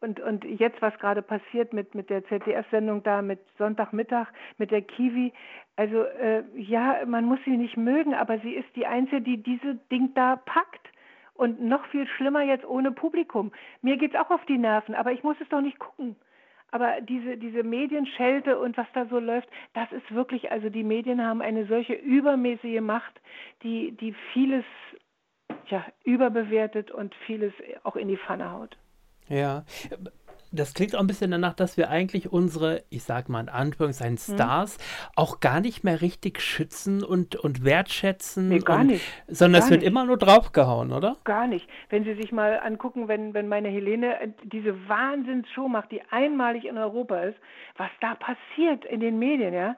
Und, 0.00 0.20
und 0.20 0.44
jetzt, 0.44 0.80
was 0.82 0.96
gerade 0.98 1.22
passiert 1.22 1.72
mit, 1.72 1.94
mit 1.94 2.10
der 2.10 2.24
ZDF-Sendung 2.26 3.02
da, 3.02 3.22
mit 3.22 3.40
Sonntagmittag, 3.56 4.28
mit 4.58 4.70
der 4.70 4.82
Kiwi, 4.82 5.32
also 5.76 6.02
äh, 6.02 6.44
ja, 6.54 6.98
man 7.06 7.24
muss 7.24 7.38
sie 7.44 7.56
nicht 7.56 7.76
mögen, 7.76 8.14
aber 8.14 8.38
sie 8.40 8.54
ist 8.54 8.68
die 8.76 8.86
Einzige, 8.86 9.22
die 9.22 9.42
diese 9.42 9.76
Ding 9.90 10.12
da 10.14 10.36
packt. 10.36 10.88
Und 11.34 11.60
noch 11.62 11.84
viel 11.86 12.06
schlimmer 12.06 12.42
jetzt 12.42 12.64
ohne 12.64 12.92
Publikum. 12.92 13.52
Mir 13.82 13.98
geht 13.98 14.14
es 14.14 14.20
auch 14.20 14.30
auf 14.30 14.44
die 14.46 14.56
Nerven, 14.56 14.94
aber 14.94 15.12
ich 15.12 15.22
muss 15.22 15.36
es 15.40 15.48
doch 15.50 15.60
nicht 15.60 15.78
gucken. 15.78 16.16
Aber 16.70 17.00
diese, 17.02 17.36
diese 17.36 17.62
Medienschelte 17.62 18.58
und 18.58 18.76
was 18.76 18.86
da 18.94 19.06
so 19.06 19.18
läuft, 19.18 19.48
das 19.74 19.90
ist 19.92 20.14
wirklich, 20.14 20.50
also 20.50 20.70
die 20.70 20.82
Medien 20.82 21.22
haben 21.22 21.42
eine 21.42 21.66
solche 21.66 21.92
übermäßige 21.92 22.80
Macht, 22.80 23.20
die, 23.62 23.92
die 23.92 24.14
vieles 24.32 24.64
ja, 25.68 25.84
überbewertet 26.04 26.90
und 26.90 27.14
vieles 27.26 27.52
auch 27.82 27.96
in 27.96 28.08
die 28.08 28.16
Pfanne 28.16 28.50
haut. 28.52 28.76
Ja, 29.28 29.64
das 30.52 30.74
klingt 30.74 30.94
auch 30.94 31.00
ein 31.00 31.06
bisschen 31.06 31.30
danach, 31.30 31.54
dass 31.54 31.76
wir 31.76 31.90
eigentlich 31.90 32.32
unsere, 32.32 32.82
ich 32.88 33.02
sag 33.02 33.28
mal 33.28 33.40
in 33.40 33.48
Anführungszeichen, 33.48 34.16
hm. 34.16 34.34
Stars 34.34 34.76
hm. 34.76 34.82
auch 35.16 35.40
gar 35.40 35.60
nicht 35.60 35.84
mehr 35.84 36.00
richtig 36.00 36.40
schützen 36.40 37.02
und, 37.04 37.36
und 37.36 37.64
wertschätzen. 37.64 38.48
Nee, 38.48 38.58
gar 38.60 38.80
und, 38.80 38.88
nicht. 38.88 39.04
Sondern 39.28 39.60
gar 39.60 39.66
es 39.66 39.70
wird 39.70 39.80
nicht. 39.82 39.88
immer 39.88 40.04
nur 40.04 40.16
draufgehauen, 40.16 40.92
oder? 40.92 41.16
Gar 41.24 41.46
nicht. 41.46 41.68
Wenn 41.90 42.04
Sie 42.04 42.14
sich 42.14 42.32
mal 42.32 42.58
angucken, 42.58 43.08
wenn, 43.08 43.34
wenn 43.34 43.48
meine 43.48 43.68
Helene 43.68 44.20
äh, 44.20 44.28
diese 44.44 44.88
Wahnsinnsshow 44.88 45.68
macht, 45.68 45.92
die 45.92 46.02
einmalig 46.10 46.64
in 46.64 46.78
Europa 46.78 47.20
ist, 47.20 47.38
was 47.76 47.90
da 48.00 48.14
passiert 48.14 48.84
in 48.84 49.00
den 49.00 49.18
Medien, 49.18 49.52
ja, 49.52 49.76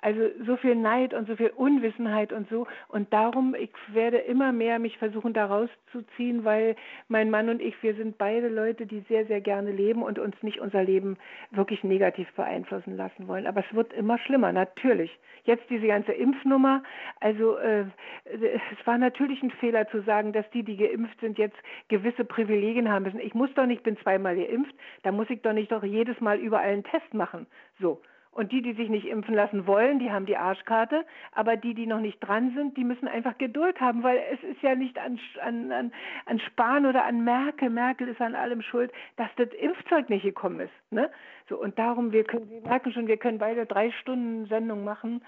also 0.00 0.20
so 0.46 0.56
viel 0.56 0.76
Neid 0.76 1.12
und 1.12 1.26
so 1.26 1.36
viel 1.36 1.50
Unwissenheit 1.50 2.32
und 2.32 2.48
so. 2.48 2.66
Und 2.88 3.12
darum, 3.12 3.54
ich 3.54 3.70
werde 3.92 4.18
immer 4.18 4.52
mehr 4.52 4.78
mich 4.78 4.96
versuchen, 4.98 5.32
da 5.32 5.46
rauszuziehen, 5.46 6.44
weil 6.44 6.76
mein 7.08 7.30
Mann 7.30 7.48
und 7.48 7.60
ich, 7.60 7.82
wir 7.82 7.94
sind 7.94 8.16
beide 8.16 8.48
Leute, 8.48 8.86
die 8.86 9.00
sehr, 9.08 9.26
sehr 9.26 9.40
gerne 9.40 9.72
leben 9.72 10.02
und 10.02 10.18
uns 10.18 10.40
nicht 10.42 10.60
unser 10.60 10.84
Leben 10.84 11.16
wirklich 11.50 11.82
negativ 11.82 12.30
beeinflussen 12.34 12.96
lassen 12.96 13.26
wollen. 13.26 13.46
Aber 13.46 13.60
es 13.60 13.74
wird 13.74 13.92
immer 13.92 14.18
schlimmer, 14.18 14.52
natürlich. 14.52 15.18
Jetzt 15.44 15.68
diese 15.68 15.86
ganze 15.86 16.12
Impfnummer, 16.12 16.82
also 17.20 17.56
äh, 17.56 17.84
es 18.24 18.86
war 18.86 18.98
natürlich 18.98 19.42
ein 19.42 19.50
Fehler 19.50 19.88
zu 19.88 20.02
sagen, 20.02 20.32
dass 20.32 20.48
die, 20.50 20.62
die 20.62 20.76
geimpft 20.76 21.20
sind, 21.20 21.38
jetzt 21.38 21.56
gewisse 21.88 22.24
Privilegien 22.24 22.88
haben 22.88 23.04
müssen. 23.04 23.20
Ich 23.20 23.34
muss 23.34 23.52
doch 23.54 23.66
nicht, 23.66 23.82
bin 23.82 23.96
zweimal 23.98 24.36
geimpft, 24.36 24.74
da 25.02 25.10
muss 25.10 25.30
ich 25.30 25.42
doch 25.42 25.52
nicht 25.52 25.72
doch 25.72 25.82
jedes 25.82 26.20
Mal 26.20 26.38
überall 26.38 26.70
einen 26.70 26.84
Test 26.84 27.14
machen. 27.14 27.46
So. 27.80 28.00
Und 28.38 28.52
die, 28.52 28.62
die 28.62 28.74
sich 28.74 28.88
nicht 28.88 29.08
impfen 29.08 29.34
lassen 29.34 29.66
wollen, 29.66 29.98
die 29.98 30.12
haben 30.12 30.24
die 30.24 30.36
Arschkarte. 30.36 31.04
Aber 31.32 31.56
die, 31.56 31.74
die 31.74 31.86
noch 31.88 31.98
nicht 31.98 32.20
dran 32.20 32.52
sind, 32.54 32.76
die 32.76 32.84
müssen 32.84 33.08
einfach 33.08 33.36
Geduld 33.36 33.80
haben, 33.80 34.04
weil 34.04 34.22
es 34.32 34.40
ist 34.44 34.62
ja 34.62 34.76
nicht 34.76 34.96
an, 34.96 35.18
an, 35.42 35.92
an 36.24 36.38
Spahn 36.38 36.86
oder 36.86 37.04
an 37.04 37.24
Merkel. 37.24 37.68
Merkel 37.68 38.06
ist 38.06 38.20
an 38.20 38.36
allem 38.36 38.62
schuld, 38.62 38.92
dass 39.16 39.28
das 39.34 39.48
Impfzeug 39.58 40.08
nicht 40.08 40.22
gekommen 40.22 40.60
ist. 40.60 40.92
Ne? 40.92 41.10
So, 41.48 41.60
und 41.60 41.80
darum, 41.80 42.12
wir 42.12 42.22
können, 42.22 42.46
Sie 42.46 42.60
merken 42.60 42.92
schon, 42.92 43.08
wir 43.08 43.16
können 43.16 43.38
beide 43.38 43.66
drei 43.66 43.90
Stunden 43.90 44.46
Sendung 44.46 44.84
machen, 44.84 45.20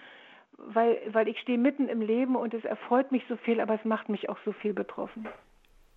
weil, 0.57 1.01
weil 1.11 1.27
ich 1.27 1.41
stehe 1.41 1.59
mitten 1.59 1.89
im 1.89 2.03
Leben 2.03 2.37
und 2.37 2.55
es 2.55 2.65
erfreut 2.65 3.11
mich 3.11 3.25
so 3.29 3.35
viel, 3.39 3.61
aber 3.61 3.75
es 3.75 3.85
macht 3.85 4.09
mich 4.09 4.29
auch 4.29 4.39
so 4.45 4.53
viel 4.53 4.73
betroffen. 4.73 5.27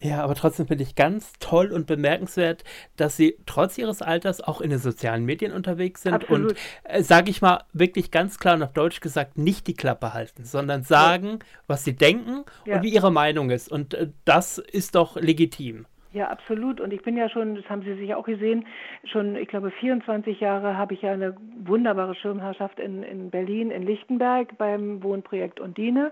Ja, 0.03 0.21
aber 0.21 0.35
trotzdem 0.35 0.67
finde 0.67 0.83
ich 0.83 0.95
ganz 0.95 1.31
toll 1.39 1.71
und 1.71 1.87
bemerkenswert, 1.87 2.65
dass 2.97 3.15
sie 3.15 3.37
trotz 3.45 3.77
ihres 3.77 4.01
Alters 4.01 4.41
auch 4.41 4.59
in 4.59 4.69
den 4.69 4.79
sozialen 4.79 5.23
Medien 5.23 5.53
unterwegs 5.53 6.03
sind 6.03 6.13
Absolut. 6.13 6.51
und, 6.51 6.59
äh, 6.83 7.01
sage 7.01 7.29
ich 7.29 7.41
mal, 7.41 7.63
wirklich 7.71 8.11
ganz 8.11 8.37
klar 8.37 8.55
und 8.55 8.63
auf 8.63 8.73
Deutsch 8.73 8.99
gesagt, 8.99 9.37
nicht 9.37 9.65
die 9.65 9.75
Klappe 9.75 10.13
halten, 10.13 10.43
sondern 10.43 10.83
sagen, 10.83 11.27
ja. 11.27 11.39
was 11.67 11.85
sie 11.85 11.95
denken 11.95 12.43
ja. 12.65 12.75
und 12.75 12.83
wie 12.83 12.89
ihre 12.89 13.11
Meinung 13.13 13.49
ist. 13.49 13.71
Und 13.71 13.93
äh, 13.93 14.09
das 14.25 14.57
ist 14.57 14.95
doch 14.95 15.15
legitim. 15.15 15.85
Ja, 16.11 16.27
absolut. 16.27 16.81
Und 16.81 16.91
ich 16.93 17.01
bin 17.01 17.17
ja 17.17 17.27
schon, 17.29 17.55
das 17.55 17.67
haben 17.69 17.81
Sie 17.81 17.95
sicher 17.95 18.17
auch 18.17 18.25
gesehen, 18.25 18.67
schon, 19.05 19.35
ich 19.35 19.47
glaube, 19.47 19.71
24 19.71 20.39
Jahre 20.39 20.77
habe 20.77 20.93
ich 20.93 21.01
ja 21.01 21.13
eine 21.13 21.35
wunderbare 21.63 22.13
Schirmherrschaft 22.13 22.79
in, 22.79 23.01
in 23.03 23.31
Berlin, 23.31 23.71
in 23.71 23.83
Lichtenberg 23.83 24.57
beim 24.57 25.01
Wohnprojekt 25.01 25.59
Undine 25.59 26.11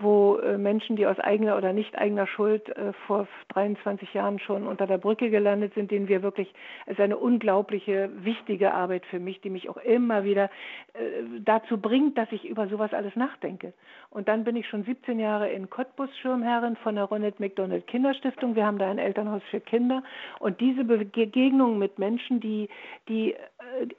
wo 0.00 0.36
äh, 0.36 0.58
Menschen, 0.58 0.96
die 0.96 1.06
aus 1.06 1.18
eigener 1.18 1.56
oder 1.56 1.72
nicht 1.72 1.96
eigener 1.96 2.26
Schuld 2.26 2.68
äh, 2.76 2.92
vor 3.06 3.28
23 3.48 4.12
Jahren 4.14 4.38
schon 4.38 4.66
unter 4.66 4.86
der 4.86 4.98
Brücke 4.98 5.30
gelandet 5.30 5.74
sind, 5.74 5.90
denen 5.90 6.08
wir 6.08 6.22
wirklich, 6.22 6.52
es 6.86 6.92
ist 6.92 7.00
eine 7.00 7.16
unglaubliche, 7.16 8.10
wichtige 8.24 8.72
Arbeit 8.72 9.04
für 9.06 9.18
mich, 9.18 9.40
die 9.40 9.50
mich 9.50 9.68
auch 9.68 9.76
immer 9.78 10.24
wieder 10.24 10.50
äh, 10.94 11.22
dazu 11.40 11.78
bringt, 11.78 12.16
dass 12.18 12.30
ich 12.32 12.44
über 12.48 12.68
sowas 12.68 12.92
alles 12.92 13.14
nachdenke. 13.16 13.72
Und 14.10 14.28
dann 14.28 14.44
bin 14.44 14.56
ich 14.56 14.66
schon 14.68 14.84
17 14.84 15.20
Jahre 15.20 15.50
in 15.50 15.70
Cottbus 15.70 16.10
Schirmherrin 16.18 16.76
von 16.76 16.96
der 16.96 17.04
Ronald 17.04 17.38
McDonald 17.38 17.86
Kinderstiftung. 17.86 18.56
Wir 18.56 18.66
haben 18.66 18.78
da 18.78 18.90
ein 18.90 18.98
Elternhaus 18.98 19.42
für 19.50 19.60
Kinder. 19.60 20.02
Und 20.38 20.60
diese 20.60 20.84
Begegnung 20.84 21.78
mit 21.78 21.98
Menschen, 21.98 22.40
die, 22.40 22.68
die 23.08 23.34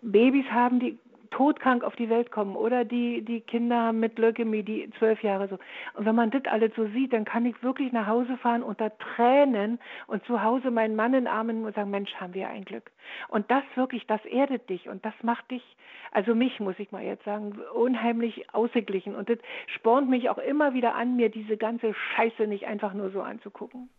Babys 0.02 0.46
haben, 0.52 0.80
die 0.80 0.98
todkrank 1.32 1.84
auf 1.84 1.96
die 1.96 2.10
Welt 2.10 2.32
kommen 2.32 2.56
oder 2.56 2.86
die, 2.86 3.24
die 3.24 3.42
Kinder 3.42 3.92
mit 3.94 4.20
Leukämie, 4.20 4.64
die 4.64 4.90
zwölf 5.00 5.24
Jahre 5.24 5.48
so. 5.48 5.58
Und 5.96 6.06
wenn 6.06 6.16
man 6.16 6.30
das 6.30 6.44
alles 6.46 6.72
so 6.76 6.86
sieht, 6.88 7.14
dann 7.14 7.26
kann 7.26 7.46
ich 7.46 7.62
wirklich 7.64 7.92
nach 7.92 8.08
Hause 8.08 8.38
fahren 8.38 8.64
unter 8.64 8.92
Tränen 8.98 9.80
und 10.08 10.24
zu 10.26 10.44
Hause 10.44 10.72
meinen 10.72 10.96
Mann 10.96 11.14
in 11.14 11.28
Armen 11.28 11.66
und 11.66 11.74
sagen, 11.74 11.90
Mensch, 11.90 12.14
haben 12.16 12.34
wir 12.34 12.50
ein 12.50 12.66
Glück. 12.66 12.92
Und 13.30 13.50
das 13.50 13.64
wirklich, 13.76 14.06
das 14.08 14.24
erdet 14.26 14.70
dich 14.70 14.90
und 14.90 15.04
das 15.06 15.14
macht 15.24 15.50
dich, 15.50 15.64
also 16.12 16.36
mich 16.36 16.60
muss 16.60 16.76
ich 16.78 16.92
mal 16.92 17.04
jetzt 17.04 17.24
sagen, 17.24 17.58
unheimlich 17.74 18.54
ausgeglichen. 18.54 19.16
Und 19.16 19.30
das 19.30 19.40
spornt 19.76 20.10
mich 20.10 20.30
auch 20.30 20.38
immer 20.38 20.74
wieder 20.74 20.96
an, 20.96 21.16
mir 21.16 21.30
diese 21.30 21.58
ganze 21.58 21.94
Scheiße 22.16 22.48
nicht 22.48 22.68
einfach 22.68 22.94
nur 22.94 23.10
so 23.12 23.22
anzugucken. 23.22 23.90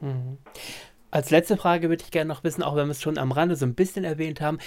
Mhm. 0.00 0.38
Als 1.12 1.30
letzte 1.30 1.56
Frage 1.56 1.88
würde 1.88 2.04
ich 2.04 2.12
gerne 2.12 2.28
noch 2.28 2.44
wissen, 2.44 2.62
auch 2.62 2.76
wenn 2.76 2.86
wir 2.86 2.92
es 2.92 3.02
schon 3.02 3.18
am 3.18 3.32
Rande 3.32 3.56
so 3.56 3.66
ein 3.66 3.74
bisschen 3.74 4.04
erwähnt 4.04 4.40
haben, 4.40 4.58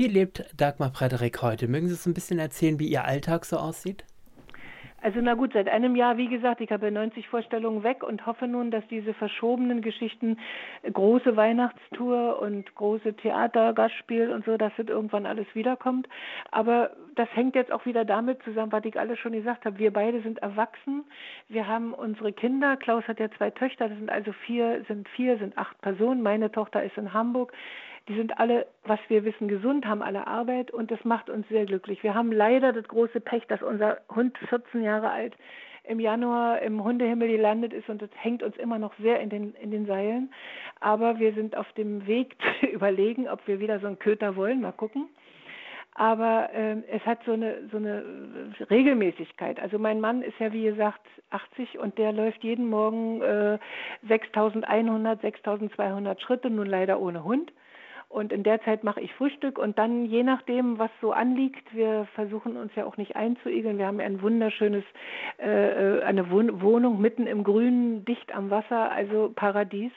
wie 0.00 0.08
lebt 0.08 0.46
Dagmar 0.58 0.92
Frederik 0.92 1.42
heute? 1.42 1.68
Mögen 1.68 1.88
Sie 1.88 1.92
uns 1.92 2.06
ein 2.06 2.14
bisschen 2.14 2.38
erzählen, 2.38 2.78
wie 2.80 2.88
Ihr 2.88 3.04
Alltag 3.04 3.44
so 3.44 3.58
aussieht? 3.58 4.06
Also 5.02 5.18
na 5.20 5.34
gut, 5.34 5.52
seit 5.52 5.68
einem 5.68 5.94
Jahr, 5.94 6.16
wie 6.16 6.28
gesagt, 6.28 6.62
ich 6.62 6.72
habe 6.72 6.90
90 6.90 7.28
Vorstellungen 7.28 7.82
weg 7.82 8.02
und 8.02 8.24
hoffe 8.24 8.48
nun, 8.48 8.70
dass 8.70 8.82
diese 8.88 9.12
verschobenen 9.12 9.82
Geschichten, 9.82 10.38
große 10.90 11.36
Weihnachtstour 11.36 12.40
und 12.40 12.74
große 12.74 13.12
Theater, 13.12 13.74
und 13.76 14.44
so, 14.46 14.56
dass 14.56 14.72
das 14.78 14.86
irgendwann 14.86 15.26
alles 15.26 15.46
wiederkommt. 15.52 16.08
Aber 16.50 16.92
das 17.14 17.28
hängt 17.34 17.54
jetzt 17.54 17.70
auch 17.70 17.84
wieder 17.84 18.06
damit 18.06 18.42
zusammen, 18.42 18.72
was 18.72 18.86
ich 18.86 18.98
alles 18.98 19.18
schon 19.18 19.32
gesagt 19.32 19.66
habe. 19.66 19.78
Wir 19.78 19.92
beide 19.92 20.22
sind 20.22 20.38
erwachsen. 20.38 21.04
Wir 21.48 21.68
haben 21.68 21.92
unsere 21.92 22.32
Kinder. 22.32 22.78
Klaus 22.78 23.06
hat 23.06 23.20
ja 23.20 23.30
zwei 23.36 23.50
Töchter. 23.50 23.90
Das 23.90 23.98
sind 23.98 24.08
also 24.08 24.32
vier, 24.46 24.82
sind 24.88 25.10
vier, 25.10 25.36
sind 25.36 25.58
acht 25.58 25.78
Personen. 25.82 26.22
Meine 26.22 26.50
Tochter 26.50 26.82
ist 26.82 26.96
in 26.96 27.12
Hamburg. 27.12 27.52
Die 28.10 28.16
sind 28.16 28.40
alle, 28.40 28.66
was 28.82 28.98
wir 29.06 29.24
wissen, 29.24 29.46
gesund, 29.46 29.86
haben 29.86 30.02
alle 30.02 30.26
Arbeit 30.26 30.72
und 30.72 30.90
das 30.90 31.04
macht 31.04 31.30
uns 31.30 31.46
sehr 31.48 31.64
glücklich. 31.64 32.02
Wir 32.02 32.12
haben 32.12 32.32
leider 32.32 32.72
das 32.72 32.88
große 32.88 33.20
Pech, 33.20 33.46
dass 33.46 33.62
unser 33.62 33.98
Hund 34.12 34.36
14 34.48 34.82
Jahre 34.82 35.10
alt 35.10 35.36
im 35.84 36.00
Januar 36.00 36.60
im 36.60 36.82
Hundehimmel 36.82 37.28
gelandet 37.28 37.72
ist 37.72 37.88
und 37.88 38.02
das 38.02 38.10
hängt 38.16 38.42
uns 38.42 38.56
immer 38.56 38.80
noch 38.80 38.92
sehr 38.98 39.20
in 39.20 39.30
den, 39.30 39.54
in 39.54 39.70
den 39.70 39.86
Seilen. 39.86 40.34
Aber 40.80 41.20
wir 41.20 41.32
sind 41.34 41.56
auf 41.56 41.72
dem 41.74 42.04
Weg 42.08 42.34
zu 42.60 42.66
überlegen, 42.66 43.28
ob 43.28 43.46
wir 43.46 43.60
wieder 43.60 43.78
so 43.78 43.86
einen 43.86 44.00
Köter 44.00 44.34
wollen. 44.34 44.60
Mal 44.60 44.72
gucken. 44.72 45.08
Aber 45.94 46.52
äh, 46.52 46.78
es 46.90 47.06
hat 47.06 47.20
so 47.24 47.32
eine, 47.32 47.68
so 47.70 47.76
eine 47.76 48.02
Regelmäßigkeit. 48.70 49.60
Also 49.60 49.78
mein 49.78 50.00
Mann 50.00 50.22
ist 50.22 50.38
ja 50.40 50.52
wie 50.52 50.64
gesagt 50.64 51.06
80 51.30 51.78
und 51.78 51.96
der 51.96 52.10
läuft 52.10 52.42
jeden 52.42 52.68
Morgen 52.68 53.22
äh, 53.22 53.58
6100, 54.08 55.20
6200 55.20 56.20
Schritte, 56.20 56.50
nun 56.50 56.66
leider 56.66 57.00
ohne 57.00 57.22
Hund. 57.22 57.52
Und 58.10 58.32
in 58.32 58.42
der 58.42 58.60
Zeit 58.62 58.82
mache 58.82 59.00
ich 59.00 59.14
Frühstück 59.14 59.56
und 59.56 59.78
dann, 59.78 60.04
je 60.04 60.24
nachdem, 60.24 60.80
was 60.80 60.90
so 61.00 61.12
anliegt, 61.12 61.72
wir 61.72 62.08
versuchen 62.16 62.56
uns 62.56 62.74
ja 62.74 62.84
auch 62.84 62.96
nicht 62.96 63.14
einzuigeln. 63.14 63.78
Wir 63.78 63.86
haben 63.86 64.00
ja 64.00 64.06
ein 64.06 64.20
wunderschönes, 64.20 64.82
äh, 65.38 65.98
äh 65.98 66.02
eine 66.02 66.28
Wohnung 66.28 67.00
mitten 67.00 67.28
im 67.28 67.44
Grünen, 67.44 68.04
dicht 68.04 68.34
am 68.34 68.50
Wasser, 68.50 68.90
also 68.90 69.30
Paradies. 69.32 69.92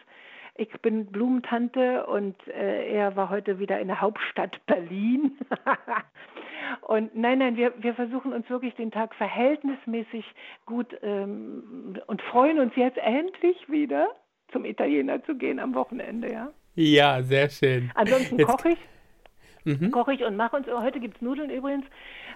Ich 0.56 0.70
bin 0.82 1.08
Blumentante 1.08 2.06
und 2.06 2.36
äh, 2.50 2.94
er 2.94 3.16
war 3.16 3.32
heute 3.32 3.58
wieder 3.58 3.80
in 3.80 3.88
der 3.88 4.00
Hauptstadt 4.00 4.64
Berlin. 4.68 5.36
und 6.82 7.16
nein, 7.16 7.40
nein, 7.40 7.58
wir, 7.58 7.74
wir 7.78 7.96
versuchen 7.96 8.32
uns 8.32 8.48
wirklich 8.48 8.76
den 8.76 8.92
Tag 8.92 9.16
verhältnismäßig 9.16 10.24
gut 10.68 10.96
ähm, 11.02 12.00
und 12.06 12.22
freuen 12.22 12.60
uns 12.60 12.76
jetzt 12.76 13.00
endlich 13.00 13.68
wieder 13.72 14.10
zum 14.52 14.66
Italiener 14.66 15.24
zu 15.24 15.36
gehen 15.36 15.60
am 15.60 15.74
Wochenende, 15.74 16.32
ja. 16.32 16.50
Ja, 16.76 17.22
sehr 17.22 17.50
schön. 17.50 17.92
Ansonsten 17.96 18.38
koche 18.44 18.70
ich. 18.70 18.78
Mhm. 19.66 19.92
Koche 19.92 20.14
ich 20.14 20.24
und 20.24 20.36
mache 20.36 20.58
uns. 20.58 20.68
Heute 20.68 21.00
gibt 21.00 21.18
es 21.18 21.22
Nudeln 21.22 21.50
übrigens. 21.50 21.86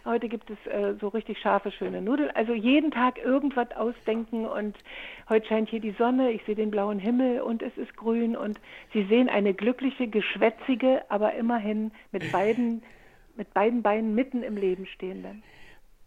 Heute 0.06 0.30
gibt 0.30 0.50
es 0.50 0.58
äh, 0.72 0.94
so 1.02 1.10
richtig 1.10 1.40
scharfe, 1.40 1.72
schöne 1.72 2.02
Nudeln. 2.02 2.32
Also 2.32 2.54
jeden 2.54 2.92
Tag 2.92 3.18
irgendwas 3.18 3.70
ausdenken 3.76 4.46
und 4.46 4.78
heute 5.28 5.46
scheint 5.48 5.70
hier 5.70 5.82
die 5.82 5.96
Sonne, 5.98 6.32
ich 6.32 6.42
sehe 6.46 6.56
den 6.56 6.72
blauen 6.72 7.00
Himmel 7.00 7.42
und 7.42 7.62
es 7.62 7.76
ist 7.78 7.98
grün 7.98 8.38
und 8.38 8.60
Sie 8.94 9.04
sehen 9.06 9.28
eine 9.28 9.54
glückliche, 9.54 10.08
geschwätzige, 10.08 11.02
aber 11.10 11.34
immerhin 11.34 11.92
mit 12.14 12.32
beiden, 12.32 12.84
mit 13.36 13.54
beiden 13.54 13.82
Beinen 13.82 14.16
mitten 14.16 14.44
im 14.44 14.56
Leben 14.56 14.86
stehende. 14.86 15.36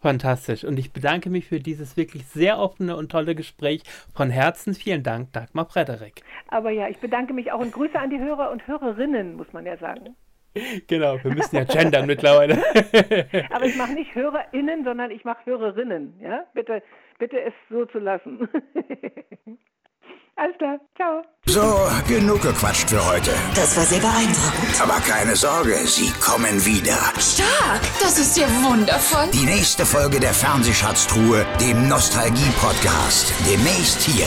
Fantastisch. 0.01 0.65
Und 0.65 0.79
ich 0.79 0.93
bedanke 0.93 1.29
mich 1.29 1.47
für 1.47 1.61
dieses 1.61 1.97
wirklich 1.97 2.27
sehr 2.27 2.59
offene 2.59 2.97
und 2.97 3.13
tolle 3.13 3.35
Gespräch. 3.35 3.83
Von 4.15 4.31
Herzen 4.31 4.75
vielen 4.75 5.03
Dank, 5.03 5.33
Dagmar 5.33 5.67
Frederik. 5.67 6.23
Aber 6.49 6.71
ja, 6.71 6.89
ich 6.89 6.99
bedanke 6.99 7.35
mich 7.35 7.53
auch 7.53 7.61
und 7.61 7.73
Grüße 7.73 7.99
an 7.99 8.11
die 8.11 8.19
Hörer 8.19 8.51
und 8.51 8.67
Hörerinnen, 8.67 9.37
muss 9.37 9.53
man 9.53 9.67
ja 9.67 9.77
sagen. 9.77 10.17
Genau, 10.89 11.23
wir 11.23 11.33
müssen 11.33 11.55
ja 11.55 11.65
gendern 11.65 12.07
mittlerweile. 12.07 12.55
Aber 13.51 13.67
ich 13.67 13.77
mache 13.77 13.93
nicht 13.93 14.15
HörerInnen, 14.15 14.85
sondern 14.85 15.11
ich 15.11 15.25
mache 15.25 15.47
Hörerinnen. 15.47 16.19
Ja? 16.21 16.45
Bitte, 16.55 16.83
bitte 17.19 17.41
es 17.41 17.53
so 17.69 17.85
zu 17.85 17.99
lassen. 17.99 18.49
Alles 20.43 20.57
klar, 20.57 20.79
ciao. 20.97 21.23
So, 21.45 21.91
genug 22.09 22.41
gequatscht 22.41 22.89
für 22.89 23.05
heute. 23.05 23.31
Das 23.55 23.77
war 23.77 23.85
sehr 23.85 24.01
beeindruckend. 24.01 24.81
Aber 24.81 24.99
keine 25.01 25.37
Sorge, 25.37 25.77
sie 25.85 26.11
kommen 26.13 26.65
wieder. 26.65 26.97
Stark, 27.19 27.83
das 28.01 28.19
ist 28.19 28.39
ja 28.39 28.47
wundervoll. 28.63 29.29
Die 29.35 29.45
nächste 29.45 29.85
Folge 29.85 30.19
der 30.19 30.33
Fernsehschatztruhe, 30.33 31.45
dem 31.61 31.89
Nostalgie-Podcast. 31.89 33.35
Demnächst 33.47 34.01
hier. 34.01 34.27